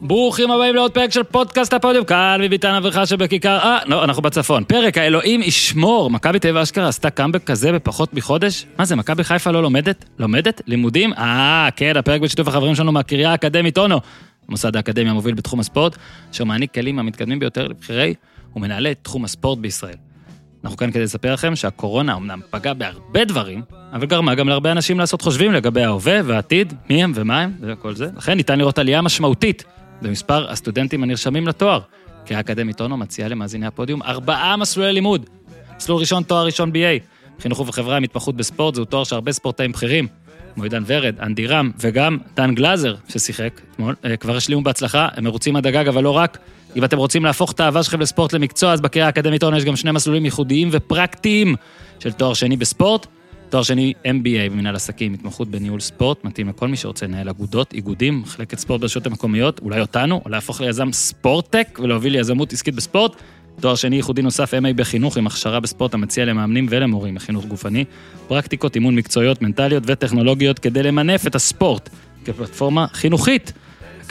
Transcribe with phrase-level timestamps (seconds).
[0.00, 3.58] ברוכים הבאים לעוד פרק של פודקאסט הפודיום, כאן מביתן אביך שבכיכר...
[3.58, 4.64] אה, לא, אנחנו בצפון.
[4.64, 6.10] פרק האלוהים ישמור.
[6.10, 8.66] מכבי תל אביב אשכרה עשתה קאמבק כזה בפחות מחודש?
[8.78, 10.04] מה זה, מכבי חיפה לא לומדת?
[10.18, 10.62] לומדת?
[10.66, 11.12] לימודים?
[11.12, 14.00] אה, כן, הפרק בשיתוף החברים שלנו מהקריה האקדמית אונו.
[14.48, 15.96] המוסד האקדמי המוביל בתחום הספורט,
[16.32, 18.14] אשר מעניק כלים המתקדמים ביותר לבחירי
[18.56, 20.07] ומנהלי תחום הספורט בישראל.
[20.68, 23.62] אנחנו כאן כדי לספר לכם שהקורונה אמנם פגעה בהרבה דברים,
[23.92, 27.94] אבל גרמה גם להרבה אנשים לעשות חושבים לגבי ההווה והעתיד, מי הם ומה הם וכל
[27.94, 28.08] זה.
[28.16, 29.64] לכן ניתן לראות עלייה משמעותית
[30.02, 31.80] במספר הסטודנטים הנרשמים לתואר,
[32.24, 35.26] כי האקדמית אונו מציעה למאזיני הפודיום ארבעה מסלולי לימוד.
[35.76, 37.02] מסלול ראשון, תואר ראשון BA.
[37.42, 40.06] חינוך וחברה עם התמחות בספורט, זהו תואר שהרבה ספורטאים בכירים,
[40.54, 45.24] כמו עידן ורד, אנדי רם, וגם דן גלאזר, ששיחק אתמול, אה, כבר השלימו בהצלחה, הם
[45.24, 46.38] מרוצים עד הגג, אבל לא רק.
[46.76, 49.76] אם אתם רוצים להפוך את האהבה שלכם לספורט למקצוע, אז בקריאה האקדמית אונו יש גם
[49.76, 51.54] שני מסלולים ייחודיים ופרקטיים
[51.98, 53.06] של תואר שני בספורט.
[53.48, 58.20] תואר שני MBA במנהל עסקים, התמחות בניהול ספורט, מתאים לכל מי שרוצה לנהל אגודות, איגודים,
[58.20, 63.16] מחלקת ספורט ברשויות המקומיות, אולי אותנו, או להפוך ליזם ספורטטק ולהוביל ליזמות עסקית בספורט.
[63.60, 67.84] תואר שני ייחודי נוסף MA בחינוך עם הכשרה בספורט המציע למאמנים ולמורים לחינוך גופני,
[68.28, 71.88] פרקטיקות אימון מקצועיות, מנטליות וטכנולוגיות כדי למנף את הספורט
[72.24, 73.52] כפלטפורמה חינוכית.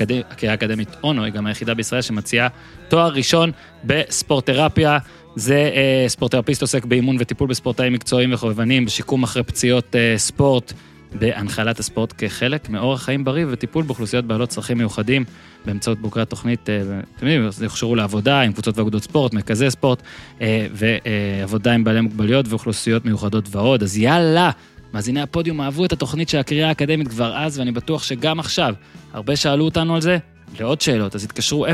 [0.02, 2.48] הקריה האקדמית אונו היא גם היחידה בישראל שמציעה
[2.88, 3.52] תואר ראשון
[3.84, 4.98] בספורטרפיה.
[5.36, 10.74] זה אה, ספורטרפיסט עוסק באימון וטיפול בספורטאים מקצועיים וחובבנים, בשיקום אחרי פציעות אה, ספורט,
[11.14, 15.24] בהנחלת הספורט כחלק מאורח חיים בריא וטיפול באוכלוסיות בעלות צרכים מיוחדים
[15.66, 16.82] באמצעות בוגרי התוכנית, אה,
[17.16, 20.02] אתם יודעים, יוכשרו לעבודה עם קבוצות ואגודות ספורט, מרכזי ספורט,
[20.42, 23.84] אה, ועבודה עם בעלי מוגבלויות ואוכלוסיות מיוחדות ועוד.
[23.84, 24.52] אז יאללה,
[24.98, 28.74] מאזיני הפודיום אהבו את התוכנית של הקריאה האקדמית כבר אז, ואני בטוח שגם עכשיו.
[29.14, 30.18] הרבה שאלו אותנו על זה,
[30.60, 31.72] לעוד שאלות, אז התקשרו 03-5311-888,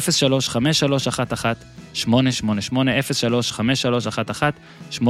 [4.94, 5.02] 03-5311-888,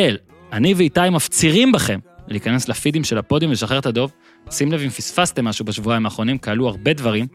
[0.53, 4.11] אני ואיתי מפצירים בכם להיכנס לפידים של הפודיום ולשחרר את הדוב.
[4.51, 7.27] שים לב אם פספסתם משהו בשבועיים האחרונים, כי עלו הרבה דברים,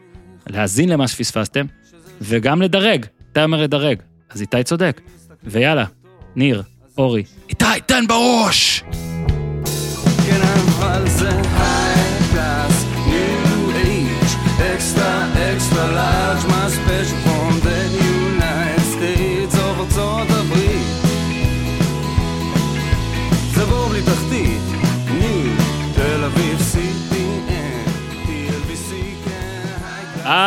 [0.47, 1.65] להאזין למה שפספסתם,
[2.21, 3.05] וגם לדרג.
[3.31, 3.97] איתי אומר לדרג,
[4.29, 5.01] אז איתי צודק.
[5.43, 5.85] ויאללה,
[6.35, 6.63] ניר,
[6.97, 7.23] אורי.
[7.49, 8.83] איתי, תן בראש!
[10.27, 13.69] כן, אבל זה high-class, new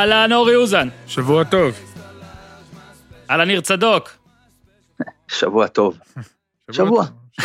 [0.03, 0.89] אהלן, אורי אוזן.
[1.07, 1.75] שבוע טוב.
[3.31, 4.11] אהלן, ניר צדוק.
[5.29, 5.99] שבוע טוב.
[6.73, 7.05] שבוע.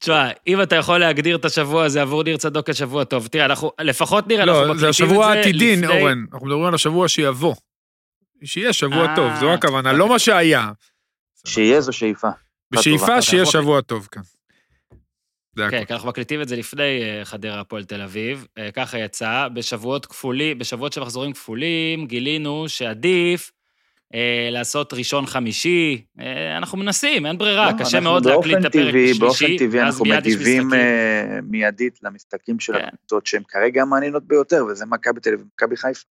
[0.00, 3.70] תשמע, אם אתה יכול להגדיר את השבוע הזה עבור ניר צדוק כשבוע טוב, תראה, אנחנו,
[3.80, 6.24] לפחות ניר, אנחנו לא, מקליטים זה את זה השבוע העתידי, לפני- אורן.
[6.32, 7.54] אנחנו מדברים על השבוע שיבוא.
[8.44, 10.70] שיהיה שבוע אה, טוב, זו הכוונה, לא מה שהיה.
[11.46, 12.28] שיהיה זו שאיפה.
[12.70, 13.22] בשאיפה.
[13.22, 14.22] שיהיה שבוע טוב כאן.
[15.56, 15.84] זה כן, הכול.
[15.86, 20.06] כי אנחנו מקליטים את זה לפני אה, חדרה הפועל תל אביב, אה, ככה יצא, בשבועות
[20.06, 23.52] כפולים, בשבועות של מחזורים כפולים, גילינו שעדיף
[24.14, 28.62] אה, לעשות ראשון חמישי, אה, אנחנו מנסים, אין ברירה, לא, קשה אנחנו מאוד להקליט את
[28.62, 30.74] באופן הפרק טבעי- בשלישי, באופן טבעי ואז אנחנו מיד יש מגיבים.
[30.74, 32.84] אה, מיידית למשחקים של כן.
[32.84, 36.06] הקבוצות שהן כרגע המעניינות ביותר, וזה מכבי תל אביב ומכבי חיפה.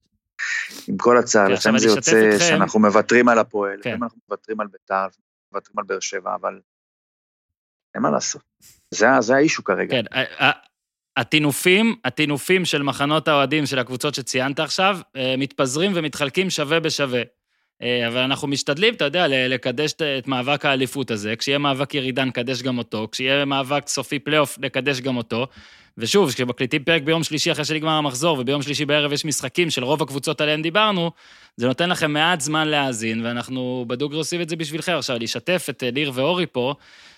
[0.89, 2.39] עם כל הצער, כן, לפעמים זה יוצא אתכם.
[2.49, 3.79] שאנחנו מוותרים על הפועל, כן.
[3.81, 5.07] לפעמים אנחנו מוותרים על ביתר,
[5.53, 6.61] מוותרים על באר שבע, אבל
[7.95, 8.43] אין מה לעשות.
[8.95, 9.91] זה זה האישו כרגע.
[10.03, 10.05] כן,
[11.17, 17.23] הטינופים, הטינופים של מחנות האוהדים של הקבוצות שציינת עכשיו, אה, מתפזרים ומתחלקים שווה בשווה.
[17.83, 21.37] אה, אבל אנחנו משתדלים, אתה יודע, לקדש את- מאבק האליפות הזה.
[21.37, 23.09] כשיהיה מאבק ירידה, נקדש גם אותו.
[23.13, 25.47] כשיהיה מאבק סופי פלייאוף, נקדש גם אותו.
[25.99, 30.03] ושוב, כשמקליטים פרק ביום שלישי אחרי שנגמר המחזור, וביום שלישי בערב יש משחקים של רוב
[30.03, 31.11] הקבוצות עליהן דיברנו,
[31.57, 34.93] זה נותן לכם מעט זמן להאזין, ואנחנו בדוגרי עושים את זה בשבילכם.
[34.93, 36.75] עכשיו, לשתף את אה, ניר ואורי פה,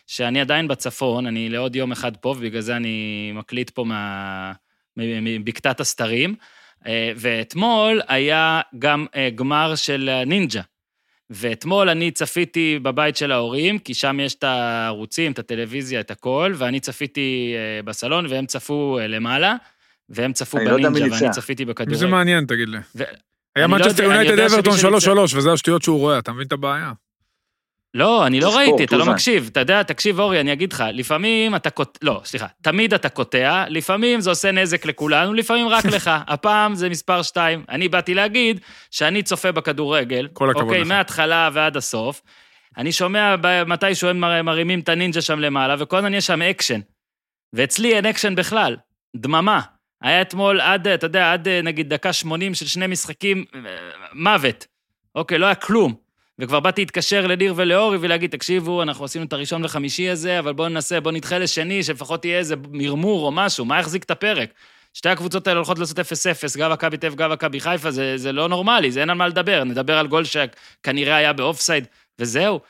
[0.07, 4.53] שאני עדיין בצפון, אני לעוד יום אחד פה, ובגלל זה אני מקליט פה מה...
[4.97, 6.35] מבקתת הסתרים.
[6.87, 10.61] אה, ואתמול היה גם אה, גמר של הנינג'ה.
[11.31, 16.53] ואתמול אני צפיתי בבית של ההורים, כי שם יש את הערוצים, את הטלוויזיה, את הכל,
[16.57, 19.55] ואני צפיתי אה, בסלון, והם צפו למעלה,
[20.09, 21.31] והם צפו לא בנינג'ה, מי ואני.
[21.31, 22.07] צפיתי מי זה בכדורגל.
[22.07, 22.79] מעניין, תגיד לי.
[22.97, 23.03] ו-
[23.57, 26.47] היה אני לא מנצ'סטר יונייטד אברטון שמי שניצח- 3-3, וזה השטויות שהוא רואה, אתה מבין
[26.47, 26.93] את הבעיה?
[27.95, 29.07] לא, אני לא ראיתי, אתה לא.
[29.07, 29.49] מקשיב.
[29.53, 31.99] אתה יודע, תקשיב, אורי, אני אגיד לך, לפעמים אתה קוט...
[32.03, 36.11] לא, סליחה, תמיד אתה קוטע, לפעמים זה עושה נזק לכולנו, לפעמים רק לך.
[36.27, 37.65] הפעם זה מספר שתיים.
[37.69, 38.61] אני באתי להגיד
[38.91, 40.29] שאני צופה בכדורגל.
[40.33, 40.89] כל הכבוד אוקיי, לך.
[40.89, 42.23] מההתחלה ועד הסוף.
[42.77, 43.35] אני שומע
[43.67, 46.81] מתישהו הם מר- מרימים את הנינג'ה שם למעלה, וכל הזמן יש שם אקשן.
[47.53, 48.77] ואצלי אין אקשן בכלל,
[49.17, 49.61] דממה.
[50.03, 53.61] היה אתמול עד, אתה יודע, עד נגיד דקה 80 של שני משחקים, אה,
[54.13, 54.67] מוות.
[55.15, 56.04] אוקיי, לא היה כלום.
[56.39, 60.69] וכבר באתי להתקשר לניר ולאורי ולהגיד, תקשיבו, אנחנו עשינו את הראשון לחמישי הזה, אבל בואו
[60.69, 64.51] ננסה, בואו נדחה לשני, שלפחות יהיה איזה מרמור או משהו, מה יחזיק את הפרק?
[64.95, 66.03] שתי הקבוצות האלה הולכות לעשות 0-0,
[66.59, 69.29] גם מכבי תל אביב, גם מכבי חיפה, זה, זה לא נורמלי, זה אין על מה
[69.29, 69.65] לדבר.
[69.65, 71.87] נדבר על גול שכנראה היה באופסייד,
[72.19, 72.61] וזהו.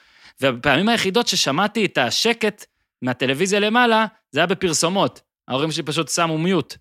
[0.41, 2.65] והפעמים היחידות ששמעתי את השקט
[3.03, 5.21] מהטלוויזיה למעלה, זה היה בפרסומות.
[5.49, 6.77] ההורים שלי פשוט שמו מיוט.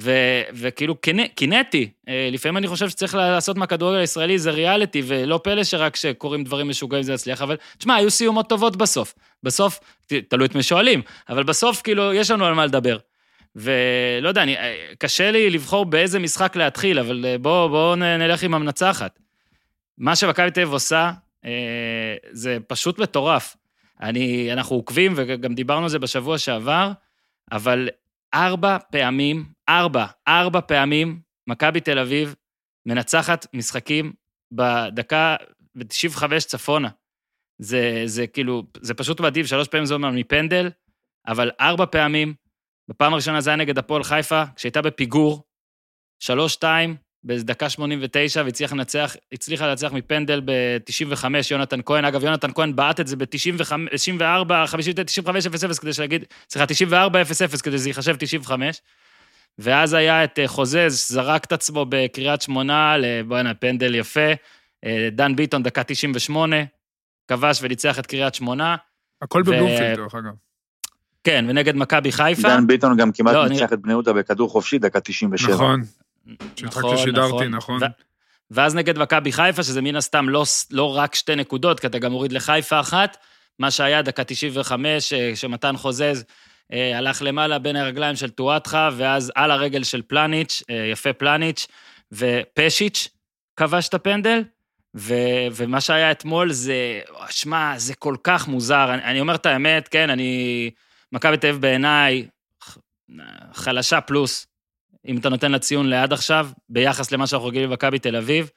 [0.00, 5.40] ו- וכאילו קינא- קינאתי, אה, לפעמים אני חושב שצריך לעשות מהכדורגל הישראלי זה ריאליטי, ולא
[5.44, 9.14] פלא שרק כשקורים דברים משוגעים זה יצליח, אבל תשמע, היו סיומות טובות בסוף.
[9.42, 9.80] בסוף,
[10.28, 12.96] תלוי את מי שואלים, אבל בסוף כאילו יש לנו על מה לדבר.
[13.56, 18.42] ולא יודע, אני, אה, קשה לי לבחור באיזה משחק להתחיל, אבל אה, בואו בוא נלך
[18.42, 19.18] עם המנצחת.
[19.98, 21.10] מה שמכבי תל אביב עושה,
[21.44, 21.50] אה,
[22.30, 23.56] זה פשוט מטורף.
[24.00, 26.90] אני, אנחנו עוקבים, וגם דיברנו על זה בשבוע שעבר,
[27.52, 27.88] אבל
[28.34, 32.34] ארבע פעמים, ארבע, ארבע פעמים, מכבי תל אביב
[32.86, 34.12] מנצחת משחקים
[34.52, 35.36] בדקה
[35.74, 36.88] ב-95 צפונה.
[37.58, 40.70] זה, זה כאילו, זה פשוט מדהים, שלוש פעמים זה אומר מפנדל,
[41.26, 42.34] אבל ארבע פעמים,
[42.90, 45.42] בפעם הראשונה זה היה נגד הפועל חיפה, כשהייתה בפיגור,
[46.22, 52.04] שלוש-שתיים, בדקה 89, והצליחה לנצח, הצליחה לנצח מפנדל ב-95, יונתן כהן.
[52.04, 53.26] אגב, יונתן כהן בעט את זה ב-94,
[53.90, 55.50] 95, 0-0
[55.80, 58.80] כדי להגיד, סליחה, 94, 0-0 כדי שזה ייחשב 95.
[59.58, 62.96] ואז היה את אה, חוזז, זרק את עצמו בקריית שמונה,
[63.28, 64.30] בואנה, פנדל יפה.
[64.84, 66.56] אה, דן ביטון, דקה 98,
[67.28, 68.76] כבש וניצח את קריית שמונה.
[69.22, 70.32] הכל ו- בבלומפילד, דרך אגב.
[71.24, 72.48] כן, ונגד מכבי חיפה.
[72.48, 75.54] דן ביטון גם כמעט לא, ניצח אני- את בני יהודה בכדור חופשי, דקה 97.
[75.54, 75.80] נכון.
[76.56, 77.82] שמשחק ששידרתי, נכון.
[77.82, 77.86] ו-
[78.50, 82.12] ואז נגד מכבי חיפה, שזה מן הסתם לא, לא רק שתי נקודות, כי אתה גם
[82.12, 83.16] מוריד לחיפה אחת,
[83.58, 86.24] מה שהיה דקה 95, אה, שמתן חוזז
[86.72, 91.66] אה, הלך למעלה בין הרגליים של טואטחה, ואז על הרגל של פלניץ', אה, יפה פלניץ',
[92.12, 93.08] ופשיץ'
[93.56, 94.42] כבש את הפנדל,
[94.96, 95.14] ו,
[95.52, 97.00] ומה שהיה אתמול זה,
[97.30, 98.94] שמע, זה כל כך מוזר.
[98.94, 100.70] אני, אני אומר את האמת, כן, אני...
[101.14, 102.26] מכבי תל אביב בעיניי
[103.52, 104.46] חלשה פלוס,
[105.08, 108.50] אם אתה נותן לה ציון לעד עכשיו, ביחס למה שאנחנו רגילים במכבי תל אביב.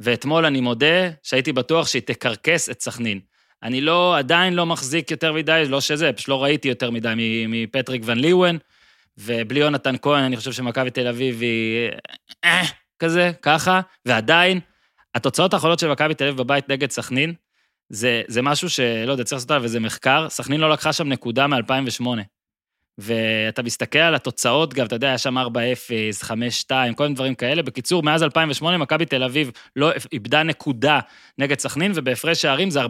[0.00, 3.20] ואתמול אני מודה שהייתי בטוח שהיא תקרקס את סכנין.
[3.62, 7.14] אני לא, עדיין לא מחזיק יותר מדי, לא שזה, פשוט לא ראיתי יותר מדי
[7.48, 8.58] מפטריק ון ליוון,
[9.18, 11.90] ובלי יונתן כהן, אני חושב שמכבי תל אביב היא...
[12.44, 12.62] אה,
[12.98, 14.60] כזה, ככה, ועדיין,
[15.14, 17.34] התוצאות האחרונות של מכבי תל אביב בבית נגד סכנין,
[17.88, 21.46] זה, זה משהו שלא יודע, צריך לעשות עליו איזה מחקר, סכנין לא לקחה שם נקודה
[21.46, 22.06] מ-2008.
[22.98, 25.42] ואתה מסתכל על התוצאות, גם, אתה יודע, היה שם 4-0,
[26.22, 26.28] 5-2,
[26.94, 27.62] כל מיני דברים כאלה.
[27.62, 31.00] בקיצור, מאז 2008, מכבי תל אביב לא איבדה נקודה
[31.38, 32.88] נגד סכנין, ובהפרש שערים זה 43-8.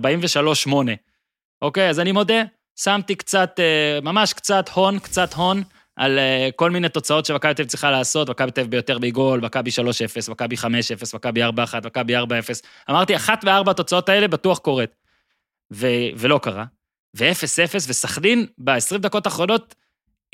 [1.62, 2.43] אוקיי, אז אני מודה,
[2.76, 5.62] שמתי קצת, אה, ממש קצת הון, קצת הון,
[5.96, 9.40] על אה, כל מיני תוצאות שמכבי תל אביב צריכה לעשות, מכבי תל אביב ביותר מגול,
[9.40, 10.64] מכבי 3-0, מכבי 5-0,
[11.14, 11.49] מכבי 4-1,
[11.84, 12.20] מכבי 4-0.
[12.90, 14.90] אמרתי, אחת מארבע התוצאות האלה בטוח קורית.
[15.72, 16.64] ו- ולא קרה.
[17.16, 19.75] ו-0-0, וסכנין, ב-20 דקות האחרונות,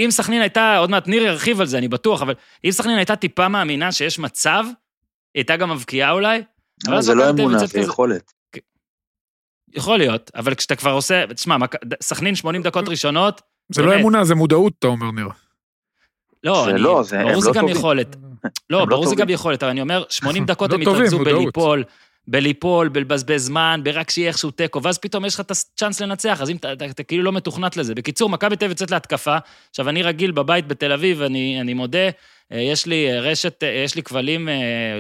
[0.00, 2.35] אם סכנין הייתה, עוד מעט ניר ירחיב על זה, אני בטוח, אבל
[2.65, 4.75] אם סכנין הייתה טיפה מאמינה שיש מצב, היא
[5.41, 6.43] הייתה גם מבקיעה אולי.
[6.89, 8.33] אבל זה לא אמונה, זה יכולת.
[9.75, 11.56] יכול להיות, אבל כשאתה כבר עושה, תשמע,
[12.03, 13.43] סכנין 80 דקות ראשונות,
[13.73, 13.95] זה לא.
[13.95, 15.29] אמונה, זה מודעות, אתה אומר, ניר.
[16.44, 17.77] לא, אני, לא, זה- הם ברור לא זה גם טובים.
[17.77, 18.17] יכולת.
[18.71, 19.29] לא, הם לא ברור זה גם.
[19.29, 21.19] יכולת, אבל אני אומר, 80 דקות לא הם התרכזו.
[21.19, 21.85] בליפול,
[22.31, 26.51] בליפול, בלבזבז זמן, ברק שיהיה איכשהו תיקו, ואז פתאום יש לך את הצ'אנס לנצח, אז
[26.51, 27.95] אם אתה, אתה, אתה כאילו לא מתוכנת לזה.
[27.95, 29.37] בקיצור, מכבי תל אביב יוצאת להתקפה,
[29.70, 32.08] עכשיו, אני רגיל בבית בתל אביב, אני, אני מודה,
[32.53, 34.49] אה, יש לי אה, רשת, אה, יש לי כבלים,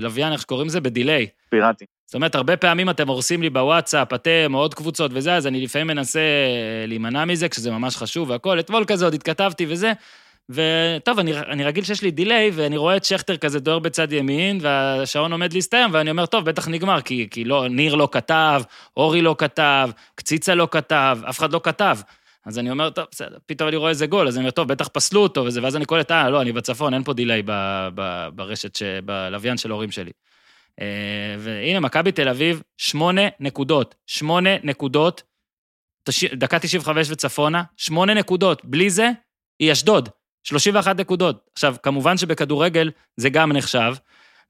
[0.00, 0.80] לוויין, איך שקוראים לזה?
[0.80, 1.26] ב delay.
[1.50, 1.84] פיראטי.
[2.06, 5.60] זאת אומרת, הרבה פעמים אתם הורסים לי בוואטסאפ, אתם, או עוד קבוצות וזה, אז אני
[5.60, 6.20] לפעמים מנסה
[6.86, 8.60] להימנע מזה, כשזה ממש חשוב והכול.
[8.60, 9.92] אתמול כזה עוד התכתבתי וזה,
[10.50, 14.58] וטוב, אני, אני רגיל שיש לי delay, ואני רואה את שכטר כזה דוהר בצד ימין,
[14.62, 18.62] והשעון עומד להסתיים, ואני אומר, טוב, בטח נגמר, כי, כי לא, ניר לא כתב,
[18.96, 21.98] אורי לא כתב, קציצה לא כתב, אף אחד לא כתב.
[22.46, 24.88] אז אני אומר, טוב, בסדר, פתאום אני רואה איזה גול, אז אני אומר, טוב, בטח
[24.88, 27.52] פסלו אותו וזה, ואז אני קולט, אה, לא, אני בצפון, אין פה delay ב,
[27.94, 30.10] ב, ברשת, ש, בלוויין של ההורים שלי.
[30.80, 33.94] אה, והנה, מכבי תל אביב, שמונה נקודות.
[34.06, 35.22] שמונה נקודות.
[36.32, 38.64] דקה 95 וצפונה, שמונה נקודות.
[38.64, 39.10] בלי זה,
[39.58, 40.08] היא אשדוד.
[40.44, 41.50] 31 נקודות.
[41.52, 43.94] עכשיו, כמובן שבכדורגל זה גם נחשב,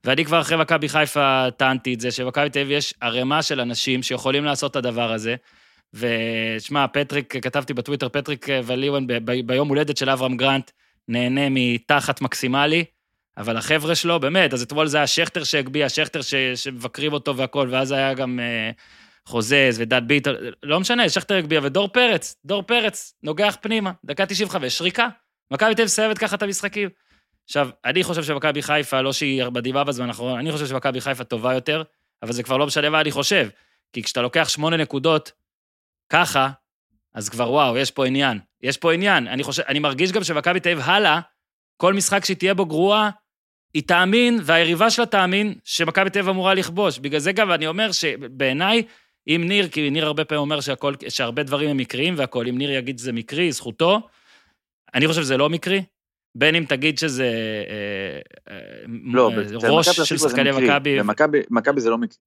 [0.03, 4.03] ואני כבר אחרי מכבי חיפה טענתי את זה, שבמכבי תל אביב יש ערימה של אנשים
[4.03, 5.35] שיכולים לעשות את הדבר הזה.
[5.93, 10.71] ושמע, פטריק, כתבתי בטוויטר, פטריק וליוון ב- ב- ביום הולדת של אברהם גרנט,
[11.07, 12.85] נהנה מתחת מקסימלי,
[13.37, 17.69] אבל החבר'ה שלו, באמת, אז אתמול זה היה שכטר שהגביה, שכטר ש- שמבקרים אותו והכול,
[17.71, 18.71] ואז היה גם אה,
[19.25, 24.77] חוזז ודד ביטון, לא משנה, שכטר הגביה, ודור פרץ, דור פרץ, נוגח פנימה, דקה 95,
[24.77, 25.07] שריקה.
[25.51, 26.89] מכבי תל אביב מסיימת ככה את המשחקים.
[27.45, 31.53] עכשיו, אני חושב שמכבי חיפה, לא שהיא בדיבה בזמן האחרון, אני חושב שמכבי חיפה טובה
[31.53, 31.83] יותר,
[32.23, 33.49] אבל זה כבר לא משנה מה אני חושב.
[33.93, 35.31] כי כשאתה לוקח שמונה נקודות
[36.09, 36.49] ככה,
[37.13, 38.39] אז כבר וואו, יש פה עניין.
[38.61, 39.27] יש פה עניין.
[39.27, 41.19] אני חושב, אני מרגיש גם שמכבי תל אביב הלאה,
[41.77, 43.09] כל משחק שהיא תהיה בו גרועה,
[43.73, 46.99] היא תאמין, והיריבה שלה תאמין, שמכבי תל אביב אמורה לכבוש.
[46.99, 48.83] בגלל זה גם אני אומר שבעיניי,
[49.27, 52.71] אם ניר, כי ניר הרבה פעמים אומר שהכל, שהרבה דברים הם מקריים והכול, אם ניר
[52.71, 54.07] יגיד שזה מקרי, זכותו,
[54.95, 55.83] אני חושב שזה לא מקרי.
[56.35, 57.23] בין אם תגיד שזה
[57.69, 58.59] אה, אה,
[59.13, 59.31] לא,
[59.63, 60.51] אה, ראש של שחקני.
[60.51, 62.17] מכבי, במכבי- מכבי זה לא מקרי.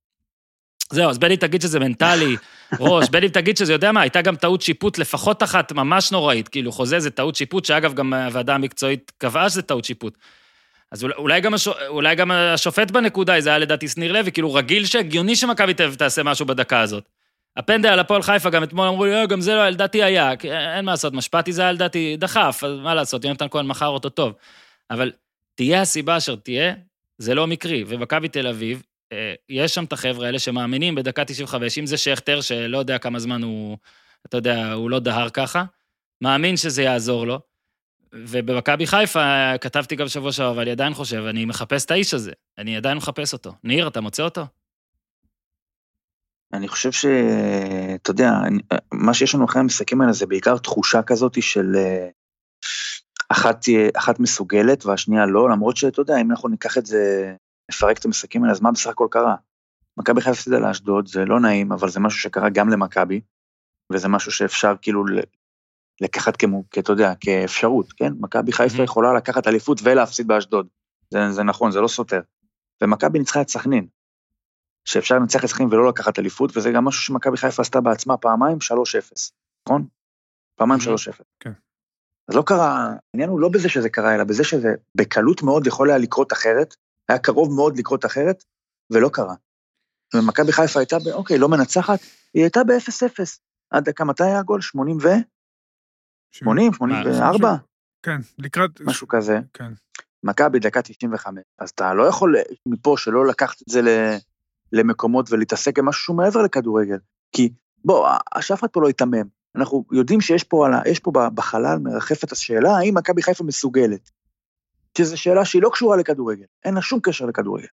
[0.91, 2.37] זהו, אז בין אם תגיד שזה מנטלי,
[2.81, 6.49] ראש, בין אם תגיד שזה, יודע מה, הייתה גם טעות שיפוט לפחות אחת ממש נוראית,
[6.49, 10.19] כאילו חוזה זה טעות שיפוט, שאגב, גם הוועדה המקצועית קבעה שזה טעות שיפוט.
[10.91, 11.77] אז אולי, אולי, גם, השופ...
[11.89, 15.95] אולי גם השופט בנקודה, זה היה לדעתי שניר לוי, כאילו רגיל שהגיוני שמכבי תל אביב
[15.95, 17.09] תעשה משהו בדקה הזאת.
[17.57, 20.33] הפנדל על הפועל חיפה, גם אתמול אמרו לי, "אה, גם זה לא, לדעתי היה,
[20.77, 24.09] אין מה לעשות, משפטי זה היה לדעתי דחף, אז מה לעשות, יונתן כהן מכר אותו
[24.09, 24.35] טוב.
[24.91, 25.13] אבל
[25.55, 26.75] תהיה הסיבה אשר תהיה,
[27.19, 27.85] זה לא מקרי.
[27.87, 28.83] ומכבי תל אביב,
[29.13, 33.19] אה, יש שם את החבר'ה האלה שמאמינים בדקה 95, אם זה שכטר, שלא יודע כמה
[33.19, 33.79] זמן הוא,
[34.27, 35.65] אתה יודע, הוא לא דהר ככה,
[36.21, 37.41] מאמין שזה יעזור לו.
[38.15, 42.33] ובמכבי חיפה, כתבתי גם שבוע שעבר, אבל אני עדיין חושב, אני מחפש את האיש הזה.
[42.59, 43.53] אני עדיין מחפש אותו.
[43.65, 44.47] ניר, אתה מוצא אותו?
[46.53, 47.07] אני חושב ש...
[47.95, 48.31] אתה יודע,
[48.93, 52.09] מה שיש לנו אחרי המשחקים האלה זה בעיקר תחושה כזאת של אה,
[53.29, 53.65] אחת,
[53.97, 57.35] אחת מסוגלת והשנייה לא, למרות שאתה יודע, אם אנחנו ניקח את זה,
[57.71, 59.35] נפרק את המשחקים האלה, אז מה בסך הכל קרה?
[59.97, 63.21] מכבי חיפה הפסידה לאשדוד, זה לא נעים, אבל זה משהו שקרה גם למכבי,
[63.93, 65.05] וזה משהו שאפשר כאילו
[66.01, 68.13] לקחת כמו, אתה יודע, כאפשרות, כן?
[68.21, 68.85] מכבי חיפה Mhm.
[68.85, 70.67] יכולה לקחת אליפות ולהפסיד באשדוד.
[71.11, 72.21] זה, זה נכון, זה לא סותר.
[72.83, 73.87] ומכבי ניצחה את סכנין.
[74.85, 78.59] שאפשר לנצח את סכנין ולא לקחת אליפות, וזה גם משהו שמכבי חיפה עשתה בעצמה פעמיים
[78.61, 79.31] 3-0,
[79.69, 79.87] נכון?
[80.57, 80.85] פעמיים Mhm.
[80.85, 81.23] 3-0.
[81.41, 81.53] כן.
[82.29, 85.89] אז לא קרה, העניין הוא לא בזה שזה קרה, אלא בזה שזה בקלות מאוד יכול
[85.91, 86.75] היה לקרות אחרת,
[87.09, 88.45] היה קרוב מאוד לקרות אחרת,
[88.93, 89.35] ולא קרה.
[90.15, 91.99] ומכבי חיפה הייתה, ב, אוקיי, לא מנצחת,
[92.35, 93.39] היא הייתה ב-0-0.
[93.71, 94.61] עד דקה, מתי היה הגול?
[94.61, 95.09] 80 ו?
[96.33, 97.49] 80, 84?
[98.03, 98.81] כן, לקראת...
[98.81, 99.39] משהו כזה.
[99.53, 99.73] כן.
[100.25, 102.37] מכבי דקה 95, אז אתה לא יכול
[102.69, 104.17] מפה שלא לקחת את זה ל-
[104.73, 106.99] למקומות ולהתעסק עם משהו מעבר לכדורגל.
[107.33, 107.53] כי
[107.85, 108.09] בוא,
[108.41, 109.27] שאף אחד פה לא ייתמם.
[109.57, 114.11] אנחנו יודעים שיש פה, על ה- יש פה בחלל מרחפת השאלה האם מכבי חיפה מסוגלת.
[114.99, 117.67] שזו שאלה שהיא לא קשורה לכדורגל, אין לה שום קשר לכדורגל.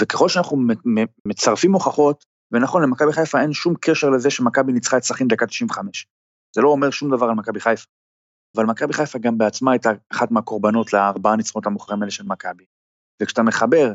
[0.00, 0.56] וככל שאנחנו
[1.24, 6.06] מצרפים הוכחות, ונכון, למכבי חיפה אין שום קשר לזה שמכבי ניצחה את סכנין דקה 95.
[6.54, 7.86] זה לא אומר שום דבר על מכבי חיפה.
[8.56, 12.64] אבל מכבי חיפה גם בעצמה הייתה אחת מהקורבנות לארבעה ניצחונות המוכרים האלה של מכבי.
[13.22, 13.92] וכשאתה מחבר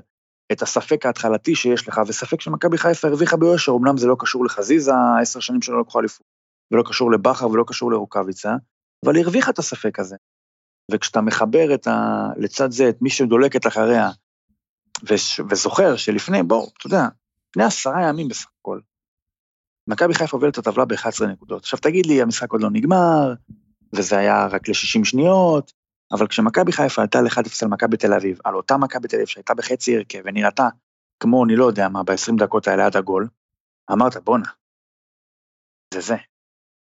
[0.52, 4.92] את הספק ההתחלתי שיש לך, וספק שמכבי חיפה הרוויחה ביושר, אמנם זה לא קשור לחזיזה,
[5.22, 6.28] עשר שנים שלא לקחו אליפות,
[6.72, 8.56] ולא קשור לבכר ולא קשור לרוקאביצה,
[9.06, 10.16] אבל היא הרוויחה את הספק הזה.
[10.92, 12.28] וכשאתה מחבר את ה...
[12.38, 14.10] לצד זה את מי שדולקת אחריה,
[15.04, 15.40] וש...
[15.50, 17.08] וזוכר שלפני, בוא, אתה יודע,
[17.50, 18.80] לפני עשרה ימים בסך הכל,
[19.88, 21.62] מכבי חיפה הובלת את הטבלה ב-11 נקודות.
[21.62, 23.34] עכשיו תגיד לי, המשחק עוד לא נגמר,
[23.94, 25.74] וזה היה רק ל-60 שניות,
[26.12, 29.54] אבל כשמכבי חיפה עלתה ל-1-0 על מכבי תל אביב, על אותה מכבי תל אביב שהייתה
[29.54, 30.68] בחצי הרכב ונראתה
[31.20, 33.28] כמו אני לא יודע מה, ב-20 דקות האלה עד הגול,
[33.92, 34.50] אמרת בואנה,
[35.94, 36.16] זה זה,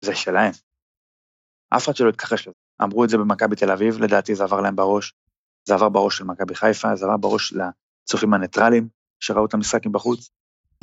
[0.05, 0.51] זה שלהם.
[1.69, 2.55] אף אחד שלא התכחש לזה.
[2.83, 5.13] אמרו את זה במכבי תל אביב, לדעתי זה עבר להם בראש,
[5.67, 7.59] זה עבר בראש של מכבי חיפה, זה עבר בראש של
[8.03, 10.29] הצופים הניטרלים שראו את המשחק מבחוץ.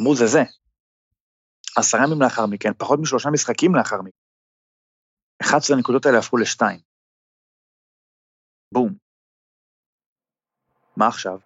[0.00, 0.43] אמרו זה זה.
[1.76, 4.17] עשרה ימים לאחר מכן, פחות משלושה משחקים לאחר מכן.
[5.43, 6.81] 11 הנקודות האלה הפכו לשתיים.
[8.75, 8.95] בום.
[10.97, 11.38] מה עכשיו?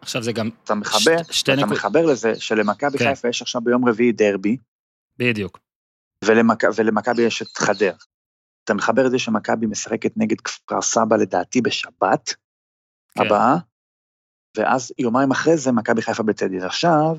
[0.00, 0.50] עכשיו זה גם...
[0.64, 3.04] אתה מחבר, ש- אתה נקוד- מחבר לזה שלמכבי כן.
[3.08, 4.56] חיפה יש עכשיו ביום רביעי דרבי,
[5.18, 5.58] בדיוק.
[6.24, 6.64] ולמכ...
[6.76, 7.92] ולמכבי יש את חדרה.
[8.64, 12.34] אתה מחבר את זה שמכבי משחקת נגד כפר סבא לדעתי בשבת
[13.14, 13.20] כן.
[13.26, 13.56] הבאה,
[14.56, 16.60] ואז יומיים אחרי זה מכבי חיפה בטדי.
[16.60, 17.16] עכשיו,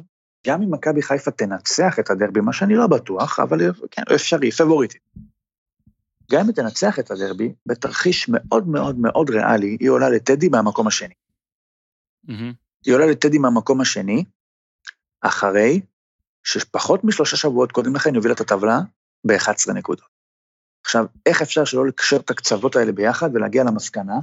[0.47, 3.57] גם אם מכבי חיפה תנצח את הדרבי, מה שאני לא בטוח, אבל
[3.91, 5.01] כן, אפשרי, פבוריטית.
[6.31, 10.87] גם אם היא תנצח את הדרבי, בתרחיש מאוד מאוד מאוד ריאלי, היא עולה לטדי מהמקום
[10.87, 11.13] השני.
[12.23, 12.53] מהמם.
[12.85, 14.23] היא עולה לטדי מהמקום השני,
[15.21, 15.81] אחרי
[16.43, 18.79] שפחות משלושה שבועות קודם לכן היא הובילה את הטבלה
[19.27, 20.05] ב-11 נקודות.
[20.85, 24.15] עכשיו, איך אפשר שלא לקשר את הקצוות האלה ביחד ולהגיע למסקנה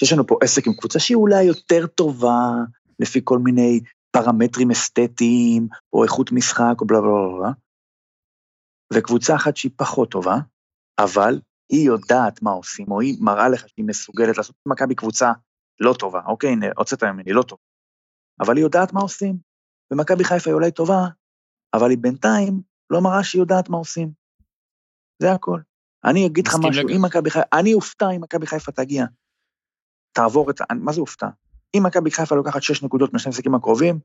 [0.00, 2.50] שיש לנו פה עסק עם קבוצה שהיא אולי יותר טובה,
[2.98, 7.50] לפי כל מיני פרמטרים אסתטיים, או איכות משחק, או בלה בלה בלה בלה,
[8.92, 10.36] וקבוצה אחת שהיא פחות טובה,
[10.98, 11.40] אבל
[11.72, 15.32] היא יודעת מה עושים, או היא מראה לך שהיא מסוגלת לעשות את מכבי קבוצה
[15.80, 17.58] לא טובה, אוקיי, הנה, הוצאת ממני, לא טוב.
[18.40, 19.36] אבל היא יודעת מה עושים.
[19.92, 21.00] ומכבי חיפה היא אולי טובה,
[21.74, 24.12] אבל היא בינתיים לא מראה שהיא יודעת מה עושים.
[25.22, 25.60] זה הכל.
[26.04, 26.96] אני אגיד לך משהו, לגמרי.
[26.96, 29.04] אם מכבי חיפה, אני אופתע אם מכבי חיפה תגיע.
[30.12, 31.28] תעבור את, מה זה אופתע?
[31.76, 33.98] אם מכבי חיפה לוקחת שש נקודות משני המשחקים הקרובים,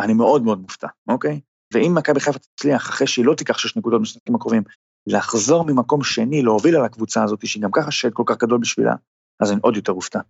[0.00, 1.40] אני מאוד מאוד מופתע, אוקיי?
[1.74, 4.62] ואם מכבי חיפה תצליח, אחרי שהיא לא תיקח שש נקודות במשחקים הקרובים,
[5.06, 8.94] לחזור ממקום שני, להוביל על הקבוצה הזאת, שהיא גם ככה שד כל כך גדול בשבילה,
[9.40, 10.20] אז אני עוד יותר מופתע.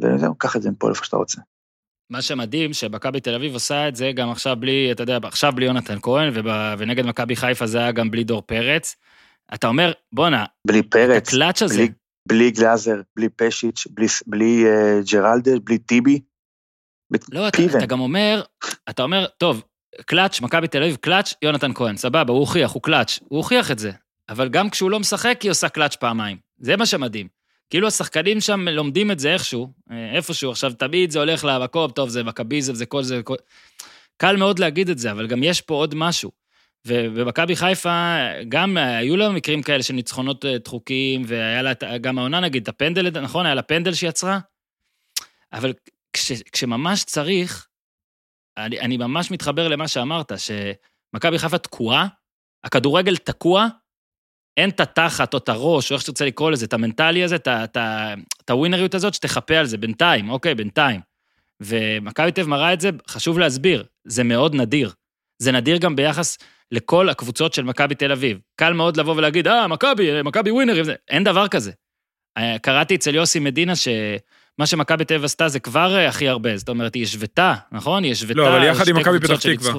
[0.00, 1.40] וזהו, קח את זה מפה איפה שאתה רוצה.
[2.10, 5.66] מה שמדהים, שמכבי תל אביב עושה את זה גם עכשיו בלי, אתה יודע, עכשיו בלי
[5.66, 6.32] יונתן כהן,
[6.78, 8.96] ונגד מכבי חיפה זה היה גם בלי דור פרץ.
[9.54, 11.88] אתה אומר, בואנה, בלי פרץ, הקלאץ' הזה, בלי,
[12.28, 16.20] בלי גלאזר, בלי פשיץ', בלי, בלי uh, ג'רלדה, בלי טיבי.
[17.30, 17.62] לא, אתה.
[17.78, 18.42] אתה גם אומר,
[18.90, 19.62] אתה אומר, טוב,
[20.06, 23.78] קלאץ', מכבי תל אביב, קלאץ', יונתן כהן, סבבה, הוא הוכיח, הוא קלאץ', הוא הוכיח את
[23.78, 23.90] זה.
[24.28, 26.36] אבל גם כשהוא לא משחק, היא עושה קלאץ' פעמיים.
[26.58, 27.28] זה מה שמדהים.
[27.70, 32.08] כאילו השחקנים שם לומדים את זה איכשהו, אה, איפשהו, עכשיו תמיד זה הולך למקום, טוב,
[32.08, 33.34] זה מכביזם, זה כל זה, כל...
[34.16, 36.30] קל מאוד להגיד את זה, אבל גם יש פה עוד משהו.
[36.86, 38.16] ובמכבי חיפה,
[38.48, 42.68] גם היו לה מקרים כאלה של ניצחונות אה, דחוקים, והיה לה גם העונה, נגיד, את
[42.68, 43.46] הפנדל, נכון?
[43.46, 44.38] היה לה פנדל שיצרה?
[45.52, 45.72] אבל
[46.12, 47.66] כש, כשממש צריך,
[48.56, 52.06] אני, אני ממש מתחבר למה שאמרת, שמכבי חיפה תקועה,
[52.64, 53.66] הכדורגל תקוע,
[54.56, 57.48] אין את התחת או את הראש, או איך שתרצה לקרוא לזה, את המנטלי הזה, את
[57.48, 57.76] את
[58.44, 61.00] את הווינריות הזאת, שתחפה על זה בינתיים, אוקיי, בינתיים.
[61.60, 64.92] ומכבי תל מראה את זה, חשוב להסביר, זה מאוד נדיר.
[65.38, 66.38] זה נדיר גם ביחס
[66.72, 68.38] לכל הקבוצות של מכבי תל אביב.
[68.56, 71.72] קל מאוד לבוא ולהגיד, אה, מכבי, מכבי ווינרים, אין דבר כזה.
[72.38, 73.72] אה, קראתי אצל יוסי מדינה
[74.56, 78.04] שמה שמכבי תל אביב עשתה זה כבר אה, הכי הרבה, זאת אומרת, היא השוותה, נכון?
[78.04, 79.72] היא השוותה לא, אבל יחד עם מכבי פתח תקווה.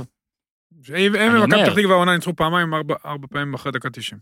[0.95, 1.63] הם אומר.
[1.65, 4.19] פתח תקווה העונה ניצחו פעמיים, ארבע ארבע פעמים אחרי דקה 90.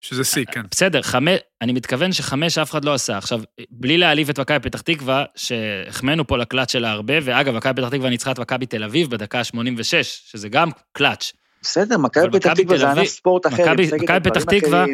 [0.00, 0.62] שזה שיא, כן.
[0.70, 3.18] בסדר, חמש, אני מתכוון שחמש אף אחד לא עשה.
[3.18, 7.88] עכשיו, בלי להעליב את מכבי פתח תקווה, שהחמאנו פה לקלאץ' שלה הרבה, ואגב, מכבי פתח
[7.88, 11.32] תקווה ניצחה את מכבי תל אביב בדקה ה-86, שזה גם קלאץ'.
[11.62, 13.90] בסדר, מכבי פתח תקווה תל זה אביב- ענף ספורט אחר, מכבי-
[14.24, 14.84] פתח תקווה-.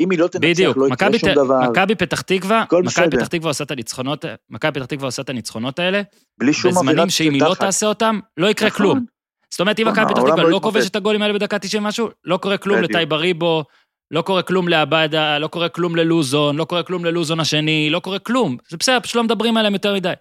[0.00, 3.16] אם היא לא תנצח, בדיוק, לא יקרה שום ת- דבר, מכבי פתח תקווה, מכבי.
[3.16, 6.02] פתח תקווה עושה את הניצחונות, מכבי פתח תקווה עושה את הניצחונות האלה,
[6.40, 7.54] בלי שום בזמנים אווירת שאם היא לא.
[7.54, 8.78] תעשה אותם, לא יקרה נכון.
[8.86, 9.04] כלום.
[9.50, 10.60] זאת אומרת, אם נכון, מכבי פתח תקווה לא לא.
[10.62, 12.90] כובש את הגולים האלה בדקה 90 משהו, לא קורה כלום בדיוק.
[12.90, 13.64] לטייבה ריבו,
[14.10, 18.18] לא קורה כלום לעבדה, לא קורה כלום ללוזון, לא קורה כלום ללוזון השני, לא קורה
[18.18, 18.56] כלום.
[18.68, 20.12] זה בסדר, פשוט לא מדברים עליהם יותר מדי.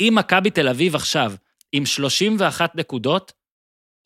[0.00, 1.32] אם מכבי תל אביב עכשיו,
[1.72, 3.32] עם 31 נקודות,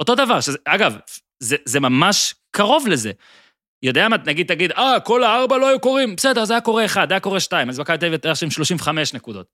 [0.00, 0.96] אותו דבר, שזה, אגב,
[1.40, 3.12] זה, זה ממש קרוב לזה.
[3.82, 7.12] יודע מה, נגיד, תגיד, אה, כל הארבע לא היו קורים, בסדר, זה היה קורה אחד,
[7.12, 9.46] היה קורה שתיים, אז מכבי תל אביב עכשיו עם 35 נקודות.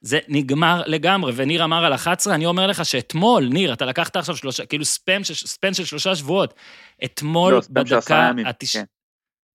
[0.00, 4.36] זה נגמר לגמרי, וניר אמר על 11, אני אומר לך שאתמול, ניר, אתה לקחת עכשיו
[4.36, 6.54] שלושה, כאילו ספאם של, ספן של שלושה שבועות.
[7.04, 8.76] אתמול לא, סתם של עשרה בדקה ימים, התש...
[8.76, 8.84] כן.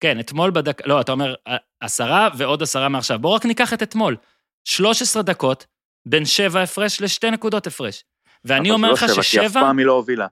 [0.01, 3.19] כן, אתמול בדקה, לא, אתה אומר ע- עשרה ועוד עשרה מעכשיו.
[3.19, 4.17] בואו רק ניקח את אתמול.
[4.65, 5.67] 13 דקות,
[6.07, 8.05] בין שבע הפרש לשתי נקודות הפרש.
[8.45, 9.61] ואני אבל אומר זה לך לא שבע, כי אף ששבע...
[9.61, 10.27] פעם היא לא הובילה.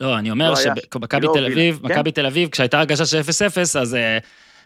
[0.00, 0.72] לא, אני אומר לא היה.
[0.94, 1.44] שמכבי לא תל.
[1.46, 1.92] אביב, כן.
[1.94, 3.24] מכבי תל אביב, כשהייתה הרגשה של 0-0,
[3.80, 4.18] אז אה,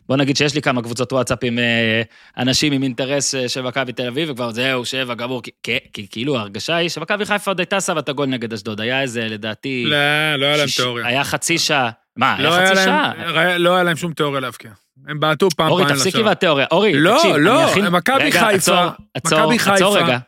[0.08, 2.02] בוא נגיד שיש לי כמה קבוצות וואטסאפ עם אה,
[2.38, 6.06] אנשים עם אינטרס אה, של מכבי תל אביב, וכבר זהו, שבע, גמור, כי- כי כי
[6.10, 9.84] כאילו ההרגשה היא שמכבי חיפה עוד הייתה שמה את הגול נגד אשדוד, היה איזה, לדעתי...
[9.86, 9.96] לא,
[10.36, 11.06] לא היה להם תיאוריה.
[11.06, 11.90] היה חצי שעה.
[12.16, 13.12] מה, לא היה היה חצי להם- שעה?
[13.32, 14.70] ראה- לא היה להם שום תיאוריה להבקיע.
[15.08, 16.22] הם בעטו פעם אורי, פעם תפסיק לשער.
[16.22, 16.66] עם התיאוריה.
[16.70, 17.86] אורי, לא, תקשיב, לא, אני אכין...
[17.86, 18.76] מכבי חיפה, עצור,
[19.14, 20.18] עצור, עצור רגע.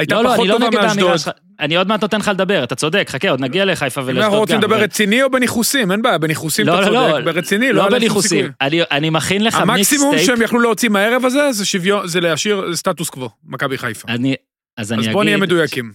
[0.00, 1.34] הייתה לא, לא, פחות לא טובה האמירה מאשדוד.
[1.60, 4.40] אני עוד מעט נותן לך לדבר, אתה צודק, חכה, עוד נגיע לחיפה ולאשדוד אנחנו גם.
[4.40, 7.32] רוצים לדבר רציני או בניחוסים, אין בעיה, בניחוסים לא, אתה לא, צודק, לא.
[7.32, 8.50] ברציני לא לא בניחוסים.
[8.60, 10.36] אני- אני מכין לך המקסימום מיקסטייפ.
[10.36, 14.08] שהם יכלו להוציא מהערב הזה זה שוויון, זה להשאיר סטטוס קוו, מכבי חיפה.
[14.08, 14.34] אני,
[14.76, 15.12] אז אני אז אגיד...
[15.14, 15.92] בוא נהיה מדויקים.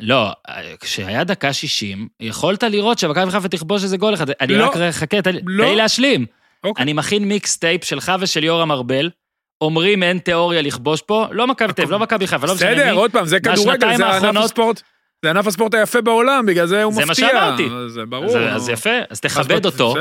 [0.00, 0.32] לא,
[0.80, 4.26] כשהיה דקה 60, יכולת לראות שמכבי חיפה תכבוש איזה גול אחד.
[4.40, 4.66] אני לא.
[4.66, 5.64] רק חכה, תן לי לא.
[5.64, 6.26] תן לי להשלים.
[6.64, 6.82] אוקיי.
[6.82, 9.10] אני מכין מיקסטייפ שלך ושל יורם ארבל,
[9.60, 12.76] אומרים אין תיאוריה לכבוש פה, לא מכבי תל אביב, לא מכבי חיפה, לא משנה מי.
[12.76, 14.82] בסדר, עוד פעם, זה כדורגל, זה ענף הספורט.
[15.24, 17.26] זה ענף הספורט היפה בעולם, בגלל זה הוא זה מפתיע.
[17.26, 17.68] מה שאמרתי.
[17.88, 18.38] זה ברור.
[18.38, 19.94] אז- יפה, אז תכבד אותו.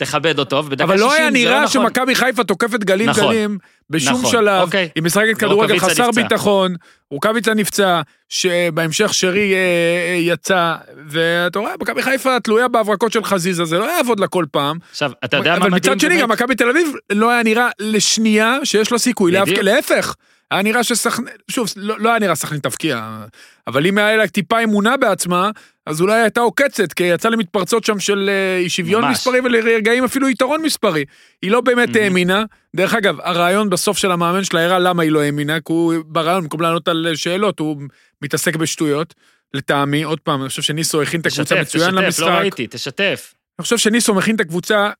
[0.00, 1.82] תכבד אותו, ובדקה 60 אבל זה לא היה נראה נכון.
[1.82, 3.24] שמכבי חיפה תוקפת גלים נכון.
[3.24, 3.58] גלים
[3.90, 4.62] בשום נכון, שלב.
[4.62, 4.88] אוקיי.
[4.94, 6.22] היא משחקת כדורגל חסר נפצע.
[6.22, 6.74] ביטחון,
[7.10, 10.74] רוקאביצה נפצע, שבהמשך שרי אה, אה, יצא,
[11.08, 14.78] ואתה רואה, מכבי חיפה תלויה בהברקות של חזיזה, זה לא יעבוד לה כל פעם.
[14.90, 15.92] עכשיו, אתה יודע מה אבל מדהים?
[15.92, 16.22] מצד שני, באמת?
[16.22, 19.32] גם מכבי תל אביב לא היה נראה לשנייה שיש לו סיכוי.
[19.32, 20.14] להבקיע, להפך.
[20.50, 23.24] היה נראה שסכנין, שוב, לא, לא היה נראה סכנין תבקיע,
[23.66, 25.50] אבל אם היה לה טיפה אמונה בעצמה,
[25.86, 29.16] אז אולי הייתה עוקצת, כי יצא למתפרצות שם של אה, שוויון ממש.
[29.16, 31.04] מספרי ולרגעים אפילו יתרון מספרי.
[31.42, 32.04] היא לא באמת מהמם.
[32.04, 32.44] האמינה.
[32.76, 36.42] דרך אגב, הרעיון בסוף של המאמן שלה הראה למה היא לא האמינה, כי הוא ברעיון,
[36.42, 37.76] במקום לענות על שאלות, הוא
[38.22, 39.14] מתעסק בשטויות.
[39.54, 42.26] לטעמי, עוד פעם, אני חושב שניסו הכין את הקבוצה תשתף, מצוין תשתף, למשחק.
[42.26, 43.34] לא ראיתי, תשתף.
[43.58, 44.90] אני חושב שניסו הכין את הקבוצה, אה,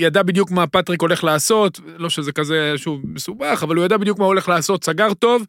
[0.00, 4.18] ידע בדיוק מה פטריק הולך לעשות, לא שזה כזה, שוב, מסובך, אבל הוא ידע בדיוק
[4.18, 5.42] מה הוא הולך לעשות, סגר טוב,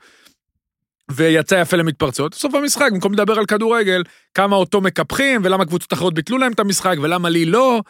[1.11, 2.31] ויצא יפה למתפרצות.
[2.31, 4.03] בסוף המשחק, במקום לדבר על כדורגל,
[4.33, 7.81] כמה אותו מקפחים, ולמה קבוצות אחרות ביטלו להם את המשחק, ולמה לי לא.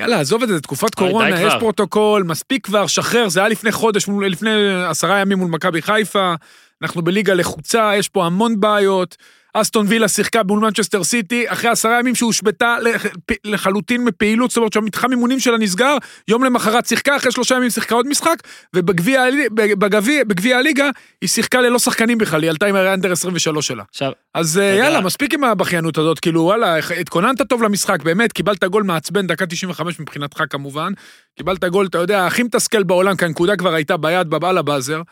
[0.00, 1.54] יאללה, עזוב את זה, זה תקופת קורונה, יש.
[1.60, 6.34] פרוטוקול, מספיק כבר, שחרר, זה היה לפני חודש, לפני עשרה ימים מול מכבי חיפה,
[6.82, 9.16] אנחנו בליגה לחוצה, יש פה המון בעיות.
[9.60, 13.06] אסטון וילה שיחקה מול מנצ'סטר סיטי, אחרי עשרה ימים שהושבתה לח-
[13.44, 15.96] לחלוטין מפעילות, זאת אומרת שהמתחם אימונים שלה נסגר,
[16.28, 18.36] יום למחרת שיחקה, אחרי שלושה ימים שיחקה עוד משחק,
[18.76, 20.90] ובגביע הלי- בגביע בגביע הליגה
[21.20, 23.82] היא שיחקה ללא שחקנים בכלל, היא עלתה עם האנדר 23 שלה.
[23.90, 28.32] עכשיו, אז אה, יודע- יאללה, מספיק עם הבכיינות הזאת, כאילו, וואלה, התכוננת טוב למשחק, באמת,
[28.32, 30.92] קיבלת גול מעצבן, דקה 95 מבחינתך כמובן,
[31.36, 35.02] קיבלת גול, אתה יודע, הכי מתסכל בעולם, כי הנקודה כבר הייתה ביד, בבעל הבאזר.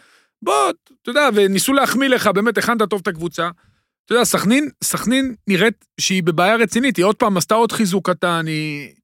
[0.42, 0.70] בוא,
[1.02, 3.48] אתה יודע, וניסו להחמיא לך, באמת, הכנת טוב את הקבוצה.
[4.05, 8.47] אתה יודע, סכנין, סכנין נראית שהיא בבעיה רצינית, היא עוד פעם עשתה עוד חיזוק קטן,
[8.47, 8.95] היא...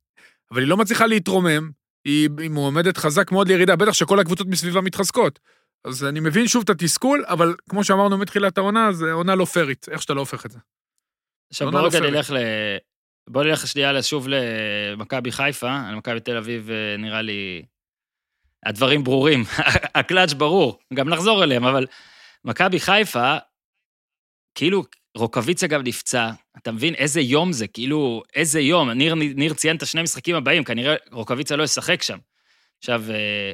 [0.51, 1.71] אבל היא לא מצליחה להתרומם,
[2.05, 5.39] היא, היא מועמדת חזק מאוד לירידה, בטח שכל הקבוצות מסביבה מתחזקות.
[5.85, 9.87] אז אני מבין שוב את התסכול, אבל כמו שאמרנו מתחילת העונה, זה עונה לא פיירית,
[9.91, 10.59] איך שאתה לא הופך את זה.
[11.51, 12.11] עכשיו עונה בוא לא רגע.
[12.11, 12.37] נלך ל...
[13.29, 17.63] בוא נלך שנייה שוב למכבי חיפה, על מכבי תל אביב אה, נראה לי...
[18.67, 19.45] הדברים ברורים,
[19.95, 21.87] הקלאץ' ברור, גם נחזור אליהם, אבל
[22.45, 23.37] מכבי חיפה,
[24.55, 24.85] כאילו
[25.17, 29.83] רוקאביצה גם נפצע, אתה מבין איזה יום זה, כאילו, איזה יום, ניר, ניר ציין את
[29.83, 32.19] השני משחקים הבאים, כנראה רוקאביצה לא ישחק שם.
[32.79, 33.53] עכשיו, אה,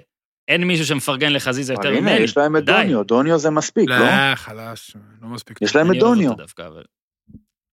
[0.48, 2.10] אין מישהו שמפרגן לחזיזה יותר ממני.
[2.10, 2.64] הנה, יש להם את.
[2.64, 3.98] דוניו, דוניו זה מספיק, לא?
[3.98, 5.62] לא, חלש, לא מספיק.
[5.62, 6.32] יש להם את דוניו.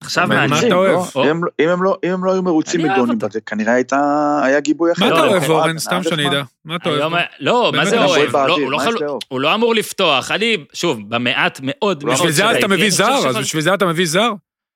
[0.03, 0.67] עכשיו מה מעניין.
[0.67, 0.99] אתה אוהב?
[1.15, 1.23] לא?
[1.25, 1.29] אם-
[1.69, 3.27] הם לא- אם הם לא היו מרוצים מדוניו, אותו.
[3.31, 5.05] זה כנראה הייתה- היה גיבוי אחר.
[5.05, 5.75] מה אתה לא, אוהב, לא, אורן?
[5.75, 6.43] אה, סתם שאני אדע.
[6.65, 7.09] מה אתה אוהב?
[7.13, 7.15] בו?
[7.39, 8.35] לא, מה זה אוהב?
[8.35, 8.57] לא,
[9.29, 10.31] הוא לא לא אמור לפתוח.
[10.31, 12.03] אני, שוב, במעט מאוד...
[12.03, 14.31] מאוד בשביל זה אתה מביא זר, אז בשביל זה אתה מביא זר?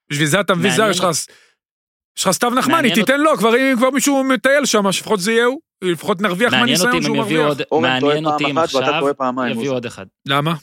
[0.09, 1.07] בשביל זה אתה מביא זר, יש לך...
[2.17, 5.45] יש לך סתיו נחמני, תיתן לו, כבר אם כבר מישהו מטייל שם, שלפחות זה יהיה
[5.45, 5.59] הוא.
[5.83, 7.67] לפחות נרוויח מעניין אותי מהניסיון אם שהוא הם יביאו מרוויח.
[7.81, 8.81] מעניין אותי אם עכשיו.
[9.51, 9.73] יביאו.
[9.73, 10.05] עוד אחד.
[10.25, 10.53] למה?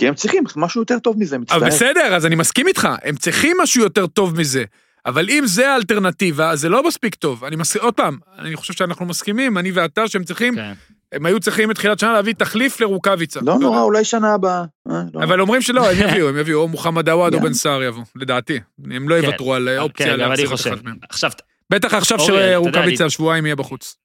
[0.00, 1.58] כי הם צריכים משהו יותר טוב מזה, מצטער.
[1.58, 4.64] בסדר, אז אני מסכים איתך, הם צריכים משהו יותר טוב מזה.
[5.06, 7.44] אבל אם זה האלטרנטיבה, אז זה לא מספיק טוב.
[7.44, 10.72] אני מסכים, עוד פעם, אני חושב שאנחנו מסכימים, אני ואתה, שהם צריכים, כן.
[11.12, 13.40] הם היו צריכים מתחילת שנה להביא תחליף לרוקאביצה.
[13.42, 14.64] לא נורא, אולי שנה הבאה.
[14.90, 15.22] אה, לא.
[15.22, 17.40] אבל אומרים שלא, הם יביאו, הם יביאו, או מוחמד עוואד או.
[17.40, 18.60] בן סער יבוא, לדעתי.
[18.90, 19.24] הם לא כן.
[19.24, 20.72] יוותרו על אופציה כן, אני להחזיר את חושב.
[20.72, 20.96] אחד מהם.
[21.08, 21.30] עכשיו,
[21.70, 23.96] בטח עכשיו יודע, שרוקאביצה שבועיים יהיה בחוץ.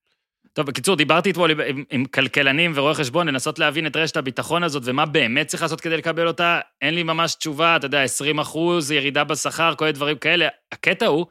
[0.56, 4.84] טוב, בקיצור, דיברתי אתמול עם- עם- כלכלנים ורואי חשבון, לנסות להבין את רשת הביטחון הזאת
[4.86, 6.60] ומה באמת צריך לעשות כדי לקבל אותה.
[6.82, 10.48] אין לי ממש תשובה, אתה יודע, 20 אחוז, ירידה בשכר, כל מיני דברים כאלה.
[10.72, 11.26] הקטע הוא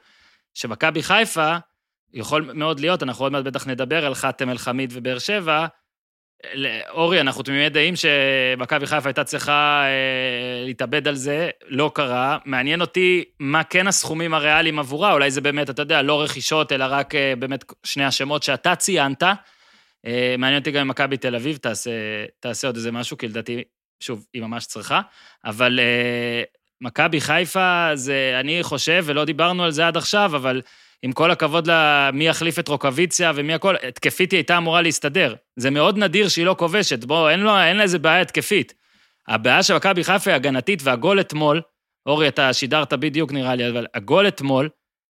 [0.55, 1.57] שמכבי חיפה,
[2.13, 5.67] יכול מאוד להיות, אנחנו עוד מעט בטח נדבר על חאתם אל-חמיד ובאר שבע.
[6.91, 12.39] אורי, אנחנו תמימי דעים שמכבי חיפה הייתה צריכה אה, להתאבד על זה, לא קרה.
[12.45, 16.85] מעניין אותי מה כן הסכומים הריאליים עבורה, אולי זה באמת, אתה יודע, לא רכישות, אלא
[16.89, 19.23] רק אה, באמת שני השמות שאתה ציינת.
[20.07, 21.91] אה, מעניין אותי גם אם מכבי תל אביב תעשה,
[22.41, 23.63] תעשה עוד איזה משהו, כי לדעתי,
[24.01, 25.01] שוב, היא ממש צריכה.
[25.45, 26.43] אבל אה,
[26.81, 30.63] מכבי חיפה, זה, אני חושב, ולא דיברנו על זה עד עכשיו, אבל
[31.03, 35.35] עם כל הכבוד למי יחליף את רוקוויציה ומי הכל, התקפית היא הייתה אמורה להסתדר.
[35.57, 38.75] זה מאוד נדיר שהיא לא כובשת, בוא, אין, לה איזה בעיה התקפית.
[39.29, 41.63] הבעיה של מכבי חיפה היא הגנתית, והגול אתמול,
[42.07, 44.69] אורי, אתה שידרת בדיוק נראה לי, אבל הגול אתמול,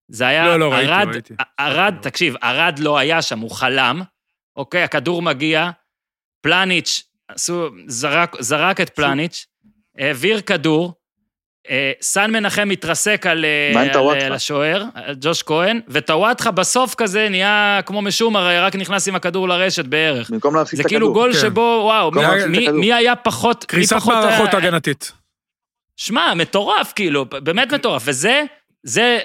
[0.08, 1.34] זה היה לא, לא, ראיתי, ראיתי.
[1.60, 4.02] ארד, תקשיב, ארד לא היה שם, הוא חלם,
[4.56, 5.70] אוקיי, הכדור מגיע,
[6.42, 9.46] פלניץ', עשו, זרק, זרק את פלניץ',
[9.98, 10.94] העביר כדור,
[12.00, 17.80] סן מנחם מתרסק על, אה, עם על, השוער, על ג'וש כהן, וטוואטחה בסוף כזה נהיה
[17.86, 20.30] כמו משומר, רק נכנס עם הכדור לרשת בערך.
[20.30, 21.22] במקום להפסיק זה את כאילו הכדור.
[21.22, 21.38] גול כן.
[21.40, 22.10] שבו, וואו,
[22.72, 23.64] מי- היה פחות...
[23.64, 25.12] קריסת מערכות אה, הגנתית.
[25.96, 28.02] שמע, מטורף, כאילו, באמת מטורף.
[28.06, 28.42] וזה,
[28.82, 29.18] זה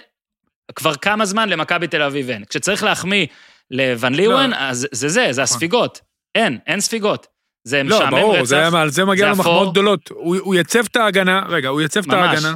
[0.76, 2.44] כבר כמה זמן למכבי תל אביב אין.
[2.46, 3.26] כשצריך להחמיא
[3.72, 6.02] לוון ליוון, אז זה זה, זה הספיגות.
[6.36, 7.28] אין, אין ספיגות.
[7.70, 8.44] זה לא, משעמם ברור, רצח.
[8.44, 9.72] זה היה- על זה מגיע זה לו מחמאות.
[9.72, 10.10] גדולות.
[10.10, 12.14] הוא הוא יצב את ההגנה, רגע, הוא יצב את.
[12.14, 12.56] ההגנה.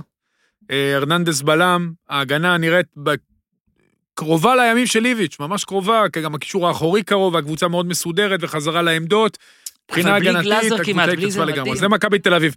[0.71, 2.85] אה, הרננדס בלם, ההגנה נראית
[4.15, 8.81] קרובה לימים של איביץ', ממש קרובה, כי גם הקישור האחורי קרוב, והקבוצה מאוד מסודרת וחזרה
[8.81, 9.37] לעמדות.
[9.89, 11.77] מבחינה הגנתית, הקבוצה זה התייצבה לגמרי.
[11.77, 12.55] זה מכבי תל אביב.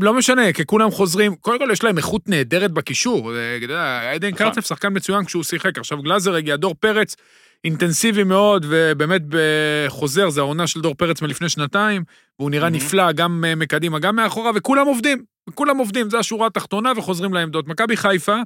[0.00, 3.32] לא משנה, כי כולם חוזרים, קודם כל יש להם איכות נהדרת בקישור.
[3.32, 4.38] זה, יודע, עדן נכון.
[4.46, 5.78] קרצף שחקן מצוין כשהוא שיחק.
[5.78, 7.16] עכשיו גלאזר הגיע, דור פרץ,
[7.64, 12.04] אינטנסיבי מאוד, ובאמת בחוזר, זה העונה של דור פרץ מלפני שנתיים,
[12.38, 12.76] והוא נראה מהמם.
[12.76, 15.24] נפלא גם אה, מקדימה, גם מאחורה, וכולם עובדים.
[15.54, 17.68] כולם עובדים, זו השורה התחתונה, וחוזרים לעמדות.
[17.68, 18.36] מכבי חיפה,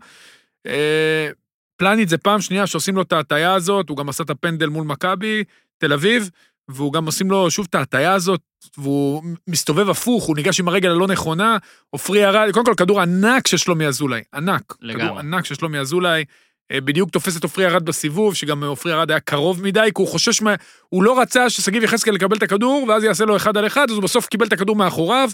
[0.66, 1.31] אה,
[1.76, 4.85] פלניץ' זה פעם שנייה שעושים לו את ההטייה הזאת, הוא גם עשה את הפנדל מול
[4.85, 5.44] מכבי,
[5.78, 6.31] תל אביב,
[6.68, 8.40] והוא גם עושים לו שוב את ההטייה הזאת,
[8.78, 11.57] והוא מסתובב הפוך, הוא ניגש עם הרגל הלא נכונה,
[11.90, 14.74] עופרי ארד, קודם כל כדור ענק של שלומי אזולאי, ענק.
[14.81, 15.04] לגמרי.
[15.04, 16.24] כדור ענק של שלומי אזולאי,
[16.72, 20.42] בדיוק תופס את עופרי ארד בסיבוב, שגם עופרי ארד היה קרוב מדי, כי הוא חושש
[20.42, 20.54] מה...
[20.88, 23.94] הוא לא רצה ששגיב יחזקאל יקבל את הכדור, ואז יעשה לו אחד על אחד, אז
[23.94, 25.31] הוא בסוף קיבל את הכדור מאחוריו,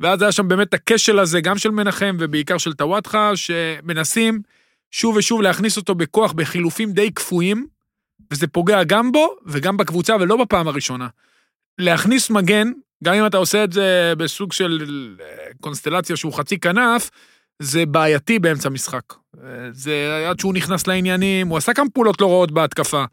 [0.00, 4.40] ואז היה שם באמת הכשל הזה, גם של מנחם ובעיקר של טוואטחה, שמנסים
[4.90, 7.66] שוב ושוב להכניס אותו בכוח בחילופים די קפואים,
[8.30, 11.08] וזה פוגע גם בו וגם בקבוצה, ולא בפעם הראשונה.
[11.78, 12.72] להכניס מגן,
[13.04, 14.86] גם אם אתה עושה את זה בסוג של
[15.20, 15.26] אה,
[15.60, 17.10] קונסטלציה שהוא חצי כנף,
[17.62, 19.02] זה בעייתי באמצע משחק.
[19.44, 23.04] אה, זה עד שהוא נכנס לעניינים, הוא עשה כמה פעולות לא רעות בהתקפה,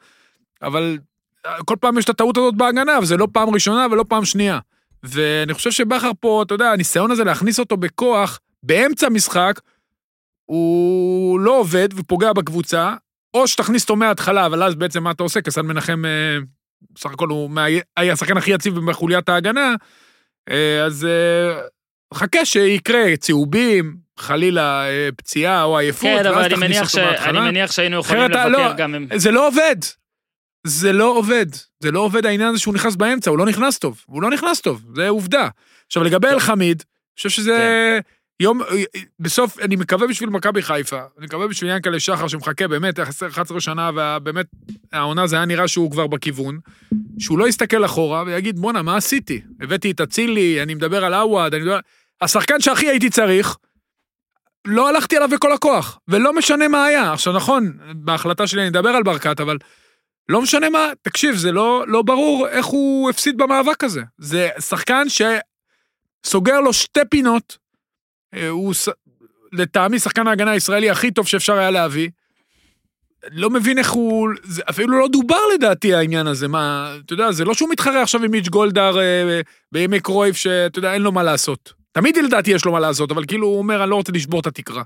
[0.62, 0.98] אבל
[1.46, 4.60] אה, כל פעם יש את הטעות הזאת בהגנה, וזה לא פעם ראשונה ולא פעם שנייה.
[5.04, 9.60] ואני חושב שבכר פה, אתה יודע, הניסיון הזה להכניס אותו בכוח באמצע משחק,
[10.46, 12.94] הוא לא עובד ופוגע בקבוצה,
[13.34, 15.42] או שתכניס אותו מההתחלה, אבל אז בעצם מה אתה עושה?
[15.42, 16.38] כסן מנחם, אה,
[16.96, 17.66] בסך הכל הוא מה-
[17.98, 19.76] היה השחקן הכי יציב בחוליית ההגנה,
[20.50, 21.62] אה, אז אה,
[22.14, 26.96] חכה שיקרה צהובים, חלילה אה, פציעה או עייפות, כן, אבל ואז אני תכניס מניח, ש...
[26.98, 27.40] אותו אני.
[27.40, 28.96] מניח שהיינו יכולים לבקר לא, גם...
[28.96, 29.76] עם- זה לא עובד.
[30.68, 31.46] זה לא עובד.
[31.80, 34.02] זה לא עובד העניין הזה שהוא נכנס באמצע, הוא לא נכנס טוב.
[34.06, 35.48] הוא לא נכנס טוב, זה עובדה.
[35.88, 38.00] עכשיו, לגבי אלחמיד, אני חושב שזה
[38.40, 38.62] יום,
[39.20, 43.90] בסוף, אני מקווה בשביל מכבי חיפה, אני מקווה בשביל ינקלה שחר שמחכה באמת 11 שנה,
[43.96, 44.46] ובאמת,
[44.94, 46.60] העונה זה היה נראה שהוא כבר בכיוון,
[47.20, 49.42] שהוא לא יסתכל אחורה ויגיד, בואנה, מה עשיתי?
[49.62, 51.80] הבאתי את אצילי, אני מדבר על עווד, אני מדבר...
[52.22, 53.58] השחקן שהכי הייתי צריך,
[54.68, 57.14] לא הלכתי עליו בכל הכוח, ולא משנה מה היה.
[57.14, 59.58] עכשיו, נכון, בהחלטה שלי אני אדבר על ברקת, אבל
[60.30, 64.02] לא משנה מה, תקשיב, זה לא, לא ברור איך הוא הפסיד במאבק הזה.
[64.18, 65.08] זה שחקן
[66.26, 67.58] שסוגר לו שתי פינות,
[68.34, 68.74] אה, הוא
[69.52, 72.10] לטעמי שחקן ההגנה הישראלי הכי טוב שאפשר היה להביא.
[73.32, 77.46] לא מבין איך הוא, זה אפילו לא דובר לדעתי העניין הזה, מה, אתה יודע, זה
[77.46, 81.24] לא שהוא מתחרה עכשיו עם מיץ' גולדהר אה, בימי קרויף, שאתה יודע, אין לו מה
[81.24, 81.74] לעשות.
[81.98, 84.48] תמיד לדעתי יש לו מה לעשות, אבל כאילו הוא אומר, אני לא רוצה לשבור את
[84.48, 84.84] התקרה.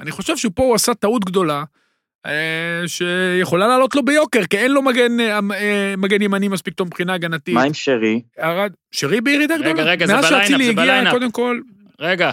[0.00, 1.64] אני חושב שפה הוא עשה טעות גדולה,
[2.26, 6.86] אה, שיכולה לעלות לו ביוקר, כי אין לו מגן, אה, אה, מגן ימני מספיק טוב
[6.86, 7.54] מבחינה הגנתית.
[7.54, 8.22] מה עם שרי?
[8.40, 9.90] ארד, שרי בירידה רגע, גדולה.
[9.90, 11.12] רגע, זה מאז ב line-up, שאצילי זה הגיע, ב line-up.
[11.12, 11.60] קודם כל,
[12.00, 12.30] רגע,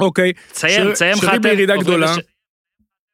[0.00, 0.32] אוקיי.
[0.52, 1.42] תסיים, שר- תסיים שרי חתם.
[1.42, 2.16] בירידה עוברים גדולה.
[2.16, 2.24] לש-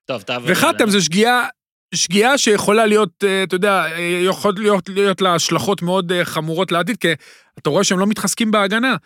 [0.06, 0.48] טוב, תעבור.
[0.52, 1.46] וחתם זה שגיאה,
[1.94, 6.72] שגיאה שיכולה להיות, אה, אתה יודע, אה, יכול להיות, להיות לה השלכות מאוד אה, חמורות
[6.72, 7.08] לעתיד, כי
[7.58, 8.96] אתה רואה שהם לא מתחזקים בהגנה.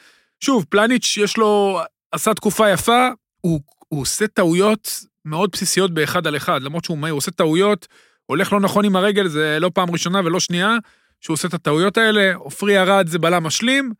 [0.44, 1.80] שוב, פלניץ' יש לו,
[2.12, 3.08] עשה תקופה יפה,
[3.40, 7.88] הוא, הוא עושה טעויות מאוד בסיסיות באחד על אחד, למרות שהוא מהיר, הוא עושה טעויות,
[8.26, 10.76] הולך לא נכון עם הרגל, זה לא פעם ראשונה ולא שנייה,
[11.20, 13.92] שהוא עושה את הטעויות האלה, עופרי ארד זה בלם משלים,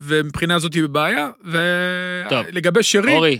[0.00, 1.30] ומבחינה הזאת היא בבעיה.
[1.44, 3.38] ולגבי שרי, אורי,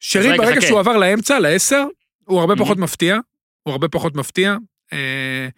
[0.00, 0.66] שרי, רגע, ברגע חכה.
[0.66, 1.84] שהוא עבר לאמצע, לעשר,
[2.24, 2.58] הוא הרבה Mhm.
[2.58, 3.18] פחות מפתיע.
[3.62, 4.56] הוא הרבה פחות מפתיע.
[4.92, 5.48] אה,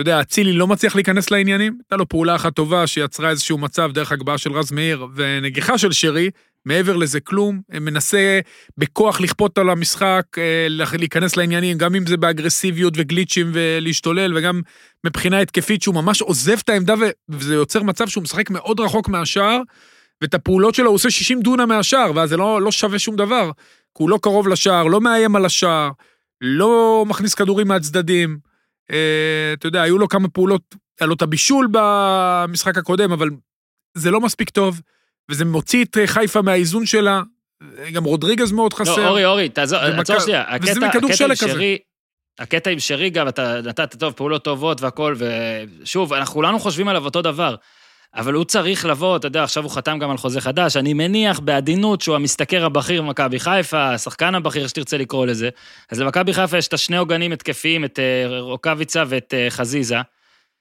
[0.00, 1.78] אתה יודע, אצילי לא מצליח להיכנס לעניינים.
[1.78, 5.92] הייתה לו פעולה אחת טובה שיצרה איזשהו מצב דרך הגבהה של רז מאיר ונגיחה של
[5.92, 6.30] שרי.
[6.64, 8.40] מעבר לזה כלום, מנסה
[8.78, 10.66] בכוח לכפות על המשחק, אה,
[10.98, 14.60] להיכנס לעניינים, גם אם זה באגרסיביות וגליצ'ים ולהשתולל, וגם
[15.06, 16.94] מבחינה התקפית שהוא ממש עוזב את העמדה
[17.28, 19.60] וזה יוצר מצב שהוא משחק מאוד רחוק מהשער,
[20.22, 23.50] ואת הפעולות שלו הוא עושה 60 דונם מהשער, ואז זה לא, לא שווה שום דבר.
[23.96, 25.90] כי הוא לא קרוב לשער, לא מאיים על השער,
[26.40, 28.47] לא מכניס כדורים מהצדדים.
[28.90, 33.28] אה, אתה יודע, היו לו כמה פעולות, היה לו את הבישול במשחק הקודם, אבל
[33.94, 34.80] זה לא מספיק טוב,
[35.30, 37.22] וזה מוציא את אה, חיפה מהאיזון שלה.
[37.78, 38.96] אה, גם רודריגז מאוד חסר.
[38.96, 40.44] לא, אורי, אורי, תעזור, עצור שנייה.
[40.62, 41.76] וזה מכדור שלג כזה.
[42.38, 47.04] הקטע עם שרי גם, אתה נתת טוב, פעולות טובות והכל, ושוב, אנחנו כולנו חושבים עליו
[47.04, 47.54] אותו דבר.
[48.14, 51.40] אבל הוא צריך לבוא, אתה יודע, עכשיו הוא חתם גם על חוזה חדש, אני מניח
[51.40, 55.48] בעדינות שהוא המשתכר הבכיר במכבי חיפה, השחקן הבכיר, שתרצה לקרוא לזה.
[55.90, 59.96] אז למכבי חיפה יש את השני עוגנים התקפיים, את אה, רוקאביצה ואת אה, חזיזה.